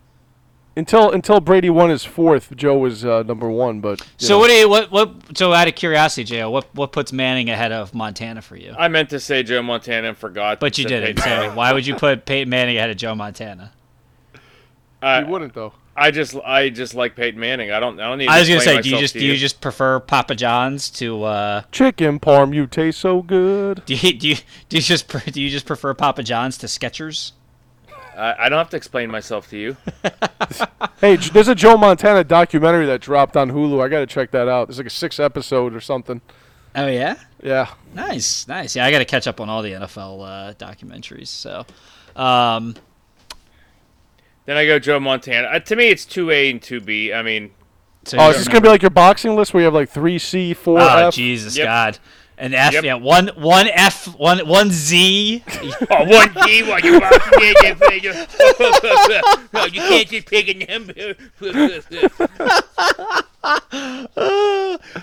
[0.78, 3.80] Until until Brady won his fourth, Joe was uh, number one.
[3.80, 4.40] But So know.
[4.40, 4.70] what do you?
[4.70, 4.92] What?
[4.92, 5.38] What?
[5.38, 6.68] So out of curiosity, Jo, what?
[6.74, 8.76] What puts Manning ahead of Montana for you?
[8.78, 10.60] I meant to say Joe Montana and forgot.
[10.60, 11.18] But you didn't.
[11.18, 13.72] Peyton So why would you put Peyton Manning ahead of Joe Montana?
[15.02, 15.74] I, he wouldn't though.
[15.98, 17.72] I just I just like Peyton Manning.
[17.72, 18.28] I don't I don't need.
[18.28, 21.24] I was gonna say, do you just to do you just prefer Papa John's to?
[21.24, 23.84] uh Chicken parm, you taste so good.
[23.86, 24.36] Do you do you,
[24.70, 27.32] do you just pre- do you just prefer Papa John's to Skechers?
[28.18, 29.78] I, I don't have to explain myself to you.
[31.02, 33.84] Hey, there's a Joe Montana documentary that dropped on Hulu.
[33.84, 34.68] I gotta check that out.
[34.68, 36.22] There's like a six episode or something.
[36.74, 37.70] Oh yeah, Yeah.
[37.94, 38.76] nice, nice.
[38.76, 41.28] Yeah, I got to catch up on all the NFL uh, documentaries.
[41.28, 41.66] So,
[42.16, 42.76] um,
[44.46, 45.48] Then I go Joe Montana.
[45.48, 47.12] Uh, to me, it's two A and two B.
[47.14, 47.52] I mean,
[48.06, 49.90] so Oh, you're is this gonna be like your boxing list where you have like
[49.90, 51.08] three C, four Oh F?
[51.08, 51.66] Oh Jesus Yep.
[51.66, 52.00] God!
[52.38, 52.84] An F, Yep.
[52.84, 55.42] yeah, one one F, one one Z.
[55.90, 57.40] oh, one D, while you're watching.
[58.04, 58.14] You,
[59.54, 61.16] no, you can't just pick a number.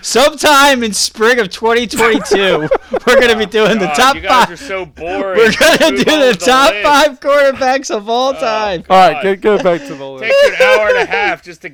[0.01, 2.67] Sometime in spring of 2022,
[3.07, 4.59] we're gonna be doing the God, top you guys are five.
[4.59, 5.37] so boring.
[5.37, 6.83] We're gonna do the top list.
[6.83, 8.83] five quarterbacks of all time.
[8.89, 9.23] All right, God.
[9.23, 10.23] get get back to the list.
[10.25, 11.71] Takes an hour and a half just to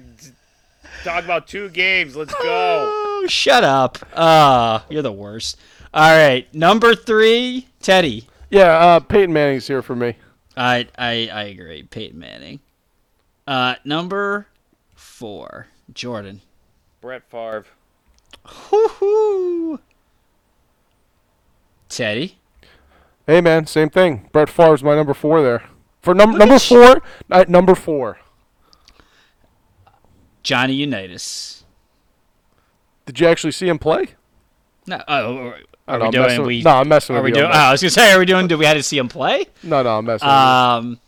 [1.03, 2.15] talk about two games.
[2.15, 2.39] Let's go.
[2.43, 3.97] Oh, shut up.
[4.15, 5.57] Ah, you're the worst.
[5.93, 8.27] All right, number three, Teddy.
[8.51, 10.15] Yeah, uh, Peyton Manning's here for me.
[10.57, 11.83] I I I agree.
[11.83, 12.59] Peyton Manning.
[13.47, 14.47] Uh, number
[14.93, 16.41] four, Jordan.
[17.01, 17.65] Brett Favre.
[18.71, 19.80] Woo-hoo.
[21.88, 22.38] Teddy.
[23.26, 24.27] Hey man, same thing.
[24.31, 25.63] Brett Favre's my number four there.
[26.01, 28.19] For num- Look number four, at number four.
[30.43, 31.63] Johnny Unitas.
[33.05, 34.09] Did you actually see him play?
[34.88, 35.01] No.
[35.07, 35.55] Oh, are,
[35.88, 36.23] I are know, we I'm doing?
[36.27, 37.35] messing with- We no, I'm messing Are with we you.
[37.43, 37.51] doing?
[37.51, 38.47] I'm Oh, I was gonna say, are we doing?
[38.47, 39.45] Do we had to see him play?
[39.63, 40.99] No, no, I'm messing with Um.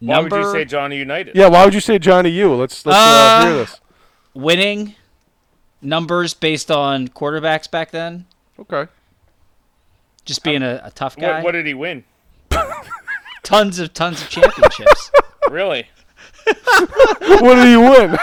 [0.00, 1.34] Why number would you say Johnny United?
[1.34, 2.54] Yeah, why would you say Johnny U?
[2.54, 3.80] Let's let's uh, Uh, hear this.
[4.36, 4.94] Winning
[5.80, 8.26] numbers based on quarterbacks back then.
[8.58, 8.90] Okay.
[10.24, 11.36] Just being a, a tough guy.
[11.36, 12.04] What, what did he win?
[13.42, 15.10] tons of tons of championships.
[15.48, 15.86] Really?
[17.28, 18.18] what did he win?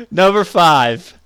[0.10, 1.18] Number five.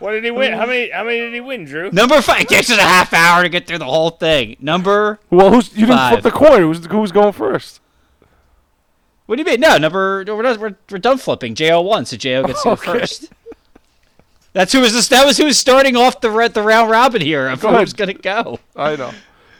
[0.00, 0.52] What did he win?
[0.52, 0.90] How many?
[0.90, 1.90] How many did he win, Drew?
[1.92, 2.42] Number five.
[2.42, 4.56] It takes us a half hour to get through the whole thing.
[4.60, 5.18] Number.
[5.30, 6.20] well, who's you didn't Five.
[6.20, 6.60] flip the coin?
[6.60, 7.80] Who's who's going first?
[9.30, 9.60] What do you mean?
[9.60, 10.24] No, number.
[10.26, 11.54] We're not, we're, we're done flipping.
[11.54, 12.98] Jo won, so Jo gets to go Okay.
[12.98, 13.30] first.
[14.54, 17.46] That's who was this, that was who was starting off the the round robin here
[17.46, 17.82] of Go who ahead.
[17.84, 18.58] was gonna go.
[18.74, 19.12] I know.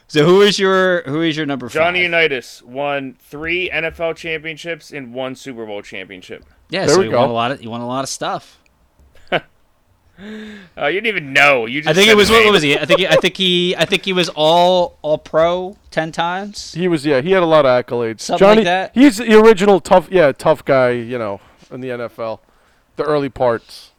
[0.08, 2.04] So who is your who is your number Johnny five?
[2.10, 6.44] Unitas won three NFL championships and one Super Bowl championship.
[6.68, 7.20] Yeah, There so we you go.
[7.20, 8.58] won a lot of you won a lot of stuff.
[10.76, 11.66] Uh, you didn't even know.
[11.66, 12.78] You just I think said it was what, what was he?
[12.78, 16.72] I think he, I think he I think he was all all pro ten times.
[16.72, 17.20] He was yeah.
[17.20, 18.20] He had a lot of accolades.
[18.20, 18.92] Something like Johnny, that?
[18.94, 20.90] he's the original tough yeah tough guy.
[20.90, 21.40] You know,
[21.70, 22.40] in the NFL,
[22.96, 23.90] the early parts.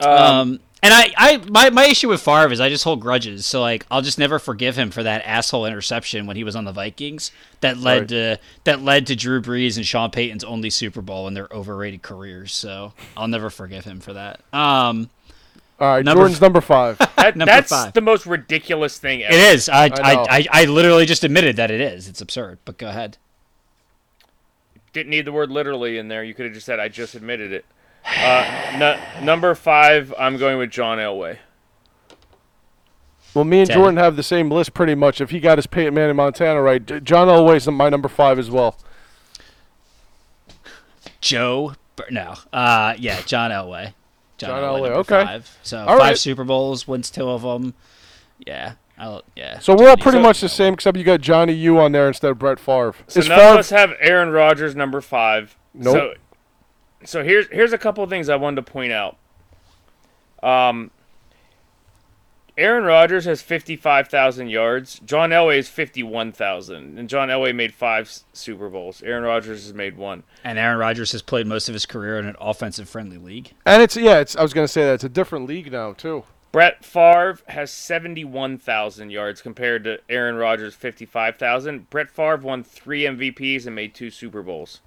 [0.00, 3.46] Um, and I, I my, my issue with Favre is I just hold grudges.
[3.46, 6.64] So like I'll just never forgive him for that asshole interception when he was on
[6.64, 7.30] the Vikings
[7.60, 8.08] that led Right.
[8.08, 12.02] to that led to Drew Brees and Sean Payton's only Super Bowl in their overrated
[12.02, 12.52] careers.
[12.52, 14.40] So I'll never forgive him for that.
[14.52, 15.08] Um,
[15.82, 16.96] All right, Number Jordan's f- number five.
[17.16, 17.92] That, Number that's five.
[17.92, 19.34] the most ridiculous thing ever.
[19.34, 19.68] it is.
[19.68, 20.26] I I, know.
[20.30, 22.06] I, I, literally just admitted that it is.
[22.08, 22.58] It's absurd.
[22.64, 23.16] But go ahead.
[24.92, 26.22] Didn't need the word literally in there.
[26.22, 27.64] You could have just said, "I just admitted it."
[28.04, 28.76] Uh,
[29.20, 31.38] nu- number five, I'm going with John Elway.
[33.34, 33.78] Well, me and Teddy.
[33.78, 35.20] Jordan have the same list pretty much.
[35.20, 38.38] If he got his Peyton Manning in Montana right, J- John Elway's my number five
[38.38, 38.76] as well.
[41.20, 41.74] Joe.
[41.96, 42.34] Bur- No.
[42.52, 43.94] Uh, yeah, John Elway.
[44.48, 45.24] John Elway, Elway, okay.
[45.24, 45.58] Five.
[45.62, 46.18] So All five right.
[46.18, 47.74] Super Bowls, wins two of them.
[48.46, 48.74] Yeah.
[48.98, 49.58] I'll, yeah.
[49.58, 52.08] So we're all pretty So- much the same, except you got Johnny U on there
[52.08, 52.94] instead of Brett Favre.
[53.08, 55.56] So Is none of us have Aaron Rodgers number five.
[55.74, 55.94] Nope.
[55.94, 56.14] So,
[57.04, 59.16] so here's here's a couple of things I wanted to point out.
[60.42, 60.90] Um,
[62.62, 65.00] Aaron Rodgers has fifty five thousand yards.
[65.04, 69.02] John Elway is fifty one thousand, and John Elway made five Super Bowls.
[69.02, 70.22] Aaron Rodgers has made one.
[70.44, 73.50] And Aaron Rodgers has played most of his career in an offensive friendly league.
[73.66, 76.22] and it's yeah, it's I was gonna say that it's a different league now too.
[76.52, 81.88] Brett Favre has 71,000 yards compared to Aaron Rodgers' 55,000.
[81.88, 84.82] Brett Favre won three MVPs and made two Super Bowls.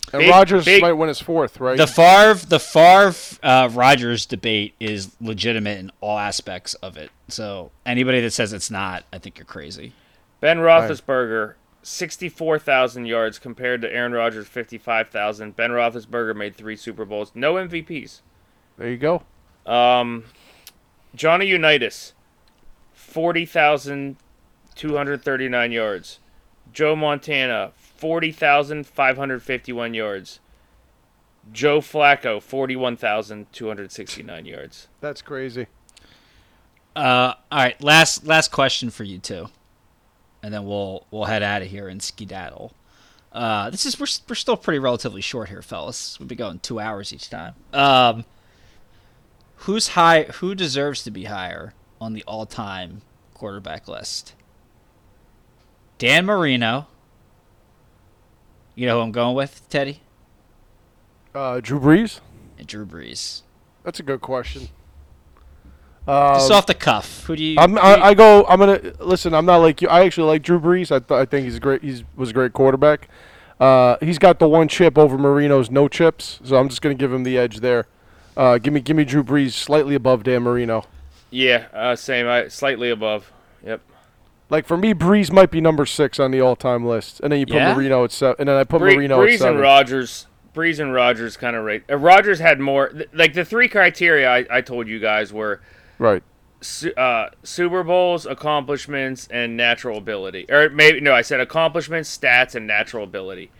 [0.00, 0.12] Bowls.
[0.12, 1.76] And Big- Rodgers big- might win his fourth, right?
[1.76, 7.10] The Favre, the Favre uh, Rodgers debate is legitimate in all aspects of it.
[7.28, 9.92] So anybody that says it's not, I think you're crazy.
[10.40, 15.54] Ben Roethlisberger, 64,000 yards compared to Aaron Rodgers, 55,000.
[15.54, 17.30] Ben Roethlisberger made three Super Bowls.
[17.34, 18.20] No MVPs.
[18.78, 19.22] there you go.
[19.66, 20.24] Um,
[21.14, 22.14] Johnny Unitas,
[22.94, 26.18] 40,239 yards.
[26.72, 30.40] Joe Montana, 40,551 yards.
[31.52, 34.88] Joe Flacco, 41,269 yards.
[35.00, 35.68] That's crazy.
[36.96, 39.46] Uh, all right, last last question for you two,
[40.42, 42.74] and then we'll we'll head out of here and skedaddle.
[43.32, 46.18] Uh, this is we're we're still pretty relatively short here, fellas.
[46.18, 47.54] We'll be going two hours each time.
[47.72, 48.24] Um,
[49.56, 50.24] who's high?
[50.24, 53.02] Who deserves to be higher on the all-time
[53.34, 54.34] quarterback list?
[55.98, 56.88] Dan Marino.
[58.80, 60.00] You know who I'm going with, Teddy
[61.34, 62.20] Uh, Drew Brees.
[62.58, 63.42] and Drew Brees.
[63.84, 64.70] That's a good question.
[66.08, 67.58] Uh, Just off the cuff, who do you?
[67.60, 68.46] I'm, who I, I go.
[68.48, 69.34] I'm gonna listen.
[69.34, 69.88] I'm not like you.
[69.88, 70.90] I actually like Drew Brees.
[70.90, 71.82] I, th- I think he's a great.
[71.82, 73.10] He's was a great quarterback.
[73.60, 77.12] Uh, he's got the one chip over Marino's no chips, so I'm just gonna give
[77.12, 77.86] him the edge there.
[78.34, 80.84] Uh, give me, give me Drew Brees slightly above Dan Marino.
[81.28, 82.26] Yeah, uh, same.
[82.26, 83.30] I, slightly above.
[83.62, 83.82] Yep.
[84.50, 87.46] Like for me, Brees might be number six on the all-time list, and then you
[87.46, 87.74] put Yeah?
[87.74, 89.54] Marino at seven, and then I put Bree- Marino at Brees seven.
[89.54, 90.26] and Rodgers.
[90.52, 91.84] Brees and Rodgers kind of rate.
[91.88, 92.88] Uh, Rodgers had more.
[92.88, 95.60] Th- like the three criteria I, I told you guys were
[95.98, 96.24] right.
[96.60, 100.46] Su- uh, Super Bowls, accomplishments, and natural ability.
[100.50, 103.52] Or maybe no, I said accomplishments, stats, and natural ability.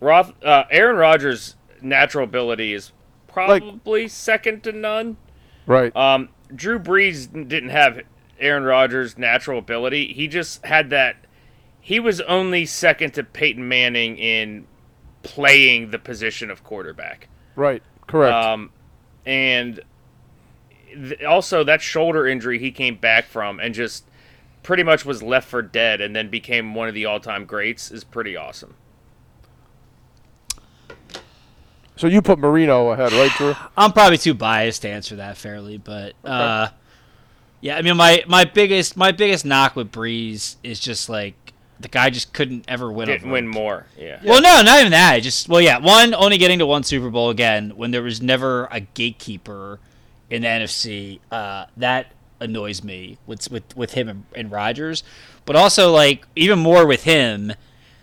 [0.00, 2.92] Roth, uh, Aaron Rodgers' natural ability is
[3.26, 5.16] probably second to none.
[5.66, 5.96] Right.
[5.96, 8.00] Um, Drew Brees didn't have
[8.40, 10.12] Aaron Rodgers' natural ability.
[10.12, 11.16] He just had that.
[11.80, 14.66] He was only second to Peyton Manning in
[15.22, 17.28] playing the position of quarterback.
[17.56, 17.82] right.
[18.06, 18.32] Correct.
[18.34, 18.70] Um,
[19.26, 19.80] and
[20.90, 24.04] th- also that shoulder injury he came back from and just
[24.62, 28.04] pretty much was left for dead and then became one of the all-time greats is
[28.04, 28.74] pretty awesome.
[31.96, 33.54] so you put Marino ahead, right, Drew?
[33.76, 36.68] I'm probably too biased to answer that fairly, but uh,
[37.60, 41.48] yeah, I mean my my biggest my biggest knock with Brees is just like
[41.80, 43.06] the guy just couldn't ever win.
[43.06, 43.86] Didn't win more.
[43.96, 44.20] Yeah.
[44.24, 45.18] Well, no, not even that.
[45.22, 48.68] Just well, yeah, one only getting to one Super Bowl again when there was never
[48.70, 49.78] a gatekeeper
[50.30, 51.20] in the NFC.
[51.30, 55.02] Uh, that annoys me with with with him and, and Rodgers,
[55.44, 57.52] but also like even more with him,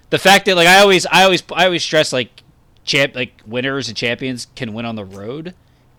[0.10, 2.44] the fact that like I always I always I always stress like
[2.84, 5.53] champ like winners and champions can win on the road.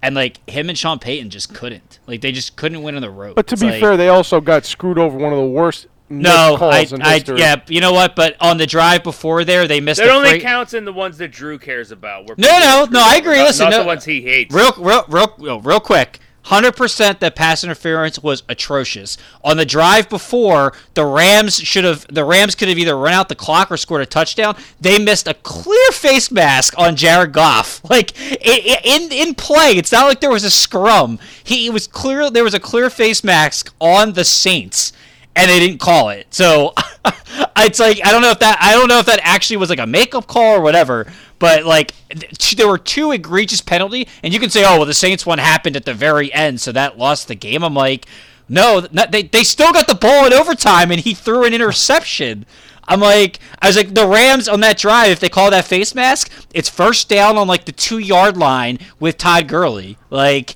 [0.07, 1.99] And like him and Sean Payton just couldn't.
[2.07, 3.35] Like they just couldn't win on the road.
[3.35, 5.89] But to It's be like- fair, they also got screwed over one of the worst
[6.09, 8.15] no, I, I, yeah, you know what?
[8.15, 9.99] But on the drive before there, they missed.
[9.99, 12.29] That a only freight- counts in the ones that Drew cares about.
[12.29, 13.39] where No, no, no, I agree.
[13.39, 14.55] Not, Listen, not no- the ones he hates.
[14.55, 16.21] Real, real, real, real quick.
[16.47, 19.19] Hundred percent that pass interference was atrocious.
[19.43, 22.07] On the drive before, the Rams should have.
[22.07, 24.57] The Rams could have either run out the clock or scored a touchdown.
[24.81, 27.81] They missed a clear face mask on Jared Goff.
[27.97, 31.19] Like in in play, it's not like there was a scrum.
[31.43, 32.31] He was clear.
[32.31, 34.93] There was a clear face mask on the Saints,
[35.35, 36.27] and they didn't call it.
[36.33, 36.75] So
[37.57, 39.79] it's like I don't know if that I don't know if that actually was like
[39.79, 41.11] a makeup call or whatever.
[41.39, 44.95] But like th- there were two egregious penalty, and you can say, oh well, the
[44.95, 47.63] Saints one happened at the very end, so that lost the game.
[47.63, 48.07] I'm like,
[48.49, 52.47] no, not, they they still got the ball in overtime, and he threw an interception.
[52.89, 55.95] I'm like, I was like, the Rams on that drive, if they call that face
[55.95, 59.99] mask, it's first down on like the two yard line with Todd Gurley.
[60.11, 60.55] Like,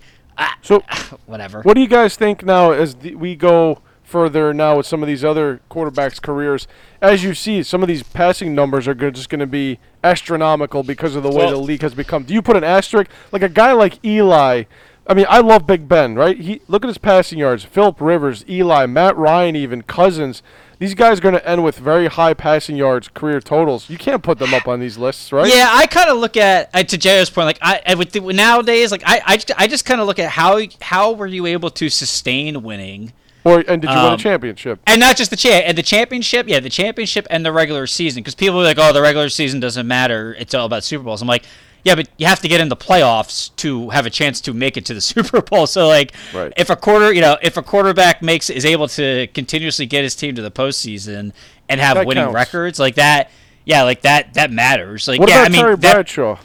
[0.63, 0.83] So
[1.27, 1.63] whatever.
[1.63, 5.07] What do you guys think now as the, we go further now with some of
[5.07, 6.67] these other quarterbacks' careers?
[7.01, 11.15] As you see, some of these passing numbers are just going to be astronomical because
[11.17, 12.25] of the way Well- the league has become.
[12.25, 14.65] Do you put an asterisk like a guy like Eli?
[15.07, 16.39] I mean, I love Big Ben, right?
[16.39, 17.65] He look at his passing yards.
[17.65, 20.43] Philip Rivers, Eli, Matt Ryan, even Cousins.
[20.79, 23.91] These guys are going to end with very high passing yards, career totals.
[23.91, 25.53] You can't put them up on these lists, right?
[25.53, 28.21] Yeah, I kind of look at uh, to Jayo's point, like I, I with the,
[28.21, 31.45] nowadays, like I, I, just- I just kind of look at how how were you
[31.47, 33.13] able to sustain winning,
[33.45, 34.81] Or and did you win a Um, championship?
[34.87, 38.23] and not just the cha- and the championship, yeah, the championship and the regular season,
[38.23, 41.23] because people are like, oh, the regular season doesn't matter, it's all about Super Bowls.
[41.23, 41.45] I'm like,
[41.83, 44.77] yeah, but you have to get in the playoffs to have a chance to make
[44.77, 45.67] it to the Super Bowl.
[45.67, 46.53] So like, Right.
[46.59, 50.15] if a quarter, you know, if a quarterback makes is able to continuously get his
[50.15, 51.33] team to the postseason
[51.69, 52.35] and have That winning counts.
[52.35, 53.31] records like that.
[53.65, 54.35] Yeah, like that.
[54.35, 55.09] That matters.
[55.09, 56.39] Like, What yeah, about I mean, Terry that, Bradshaw?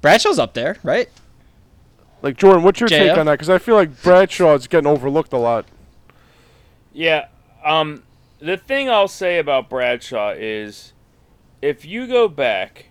[0.00, 1.08] Bradshaw's up there, right?
[2.22, 3.32] Like Jordan, what's your take on that?
[3.32, 5.66] Because I feel like Bradshaw is getting overlooked a lot.
[6.96, 7.26] Yeah.
[7.62, 8.04] Um,
[8.38, 10.94] the thing I'll say about Bradshaw is,
[11.60, 12.86] if you go back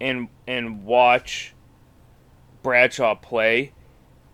[0.00, 1.54] and and watch
[2.62, 3.72] Bradshaw play,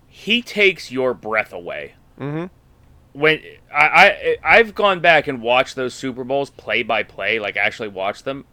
[0.09, 1.95] he takes your breath away.
[2.19, 2.49] Mhm.
[3.13, 7.59] When I, I I've gone back and watched those Super Bowls play by play, like
[7.59, 8.47] actually watched them.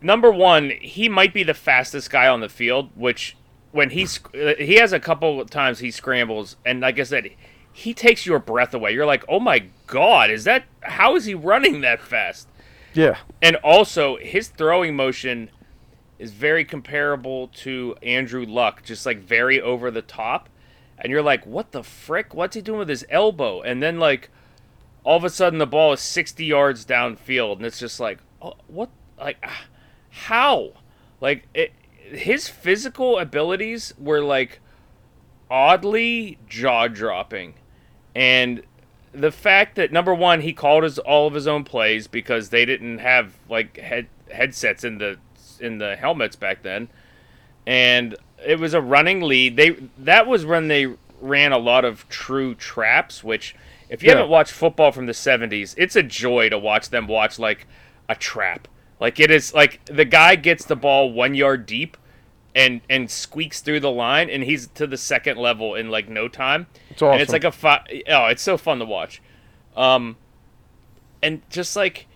[0.00, 3.36] Number one, he might be the fastest guy on the field, which
[3.72, 4.06] when he
[4.58, 7.30] he has a couple of times he scrambles, and like I said,
[7.78, 8.92] he takes your breath away.
[8.92, 12.48] You're like, oh my god, is that how is he running that fast?
[12.92, 13.18] Yeah.
[13.40, 15.50] And also, his throwing motion
[16.18, 20.48] is very comparable to Andrew Luck, just like very over the top.
[20.98, 22.34] And you're like, what the frick?
[22.34, 23.62] What's he doing with his elbow?
[23.62, 24.30] And then, like,
[25.04, 28.54] all of a sudden, the ball is 60 yards downfield, and it's just like, oh,
[28.66, 28.90] what?
[29.16, 29.44] Like,
[30.10, 30.72] how?
[31.20, 31.72] Like, it,
[32.10, 34.58] his physical abilities were like
[35.48, 37.54] oddly jaw dropping.
[38.14, 38.62] And
[39.12, 42.64] the fact that number one, he called his all of his own plays because they
[42.64, 45.18] didn't have like head headsets in the
[45.60, 46.88] in the helmets back then,
[47.66, 48.16] and
[48.46, 49.56] it was a running lead.
[49.56, 50.86] They that was when they
[51.20, 53.54] ran a lot of true traps, which
[53.88, 54.16] if you Yeah.
[54.16, 57.66] haven't watched football from the '70s, it's a joy to watch them watch like
[58.08, 58.68] a trap.
[59.00, 61.96] Like it is like the guy gets the ball one yard deep
[62.58, 66.28] and and squeaks through the line and he's to the second level in like no
[66.28, 66.66] time.
[66.90, 67.12] It's awesome.
[67.14, 69.22] And it's like a fi- oh, it's so fun to watch.
[69.76, 70.16] Um
[71.22, 72.06] and just like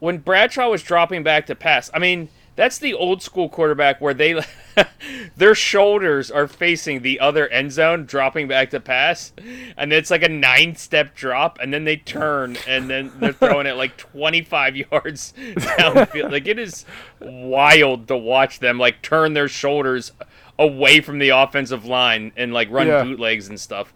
[0.00, 4.14] when Bradshaw was dropping back to pass, I mean, that's the old school quarterback where
[4.14, 4.34] they
[5.36, 9.32] their shoulders are facing the other end zone dropping back to pass
[9.76, 13.66] and it's like a nine step drop and then they turn and then they're throwing
[13.66, 16.84] it like 25 yards downfield like it is
[17.20, 20.12] wild to watch them like turn their shoulders
[20.58, 23.02] away from the offensive line and like run Yeah.
[23.02, 23.92] bootlegs and stuff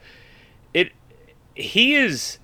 [0.75, 0.93] it
[1.55, 2.39] he is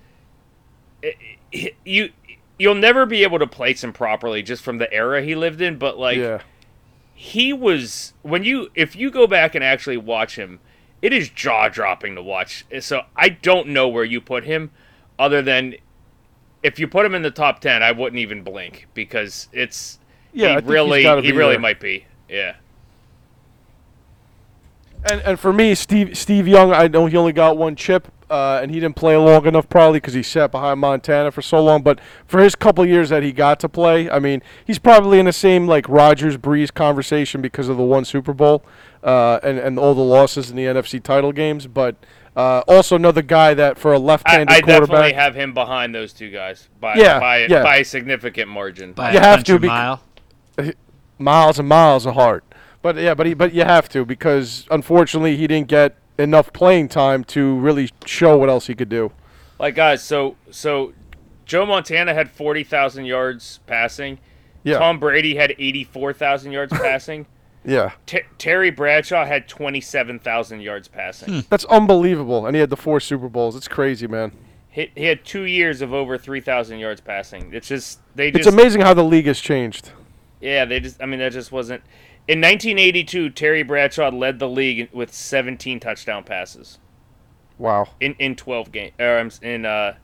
[1.03, 1.13] eh,
[1.51, 2.11] he- you
[2.59, 5.77] you'll never be able to place him properly just from the era he lived in
[5.79, 6.41] but like yeah.
[7.15, 10.59] He was when you if you go back and actually watch him
[11.01, 14.71] it is jaw dropping to watch so i don't know where you put him
[15.19, 15.75] other than
[16.63, 19.99] if you put him in the top 10 i wouldn't even blink because it's
[20.33, 21.61] Yeah, he really he really there.
[21.61, 22.57] might be yeah
[25.05, 28.61] And and for me, Steve Steve Young, I know he only got one chip, uh,
[28.63, 31.83] and he didn't play long enough probably because he sat behind Montana for so long.
[31.83, 35.27] But for his couple years that he got to play, I mean, he's probably in
[35.27, 38.65] the same like Rodgers Brees conversation because of the one Super Bowl
[39.03, 41.67] uh, and and all the losses in the NFC title games.
[41.67, 41.97] But
[42.37, 46.13] uh, also another guy that for a left-handed I definitely quarterback, have him behind those
[46.13, 47.63] two guys by Yeah, by, yeah.
[47.63, 50.03] by a significant margin By You a have to be mile.
[51.19, 52.45] miles and miles apart.
[52.83, 56.89] But yeah, but he, but you have to because unfortunately he didn't get enough playing
[56.89, 59.11] time to really show what else he could do.
[59.59, 60.93] like guys so so
[61.45, 64.19] joe montana had 40000 yards passing
[64.63, 67.27] Yeah, tom brady had 84000 yards passing
[67.67, 67.93] yeah.
[68.05, 71.33] T- Terry Bradshaw had 27,000 yards passing.
[71.33, 71.41] Hmm.
[71.49, 72.45] That's unbelievable.
[72.47, 73.57] And he had the four Super Bowls.
[73.57, 74.33] It's crazy, man.
[74.69, 77.55] He, he had two years of over 3,000 yards passing.
[77.55, 79.93] It's just, they It's amazing how the league has changed.
[80.43, 81.83] yeah, they just, I mean, that just wasn't.
[82.27, 86.79] In 1982, Terry Bradshaw led the league with 17 touchdown passes
[87.59, 87.89] Wow.
[88.01, 89.97] in, in 12 games, or um, in, uh,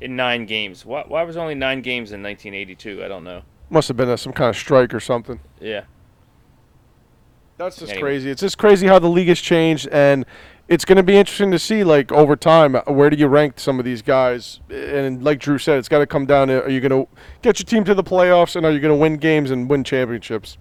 [0.00, 0.86] in nine games.
[0.86, 3.04] Why, why was only nine games in 1982?
[3.04, 3.42] I don't know.
[3.68, 5.40] Must have been a, some kind of strike or something.
[5.60, 5.82] Yeah.
[7.58, 8.02] That's just Anyway.
[8.10, 8.30] crazy.
[8.30, 10.24] It's just crazy how the league has changed, and
[10.68, 13.58] it's going to be interesting to see, like over time, uh, where do you rank
[13.58, 14.60] some of these guys?
[14.70, 17.08] And like Drew said, it's got to come down to: Are you going to
[17.42, 19.84] get your team to the playoffs, and are you going to win games and win
[19.84, 20.58] championships?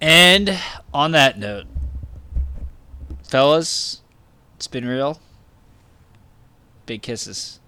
[0.00, 0.58] And
[0.94, 1.66] on that note,
[3.24, 4.02] fellas,
[4.56, 5.20] it's been real.
[6.86, 7.60] Big kisses.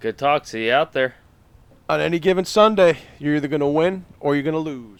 [0.00, 0.46] Good talk.
[0.46, 1.16] See you out there.
[1.88, 4.99] On any given Sunday, you're either going to win or you're going to lose.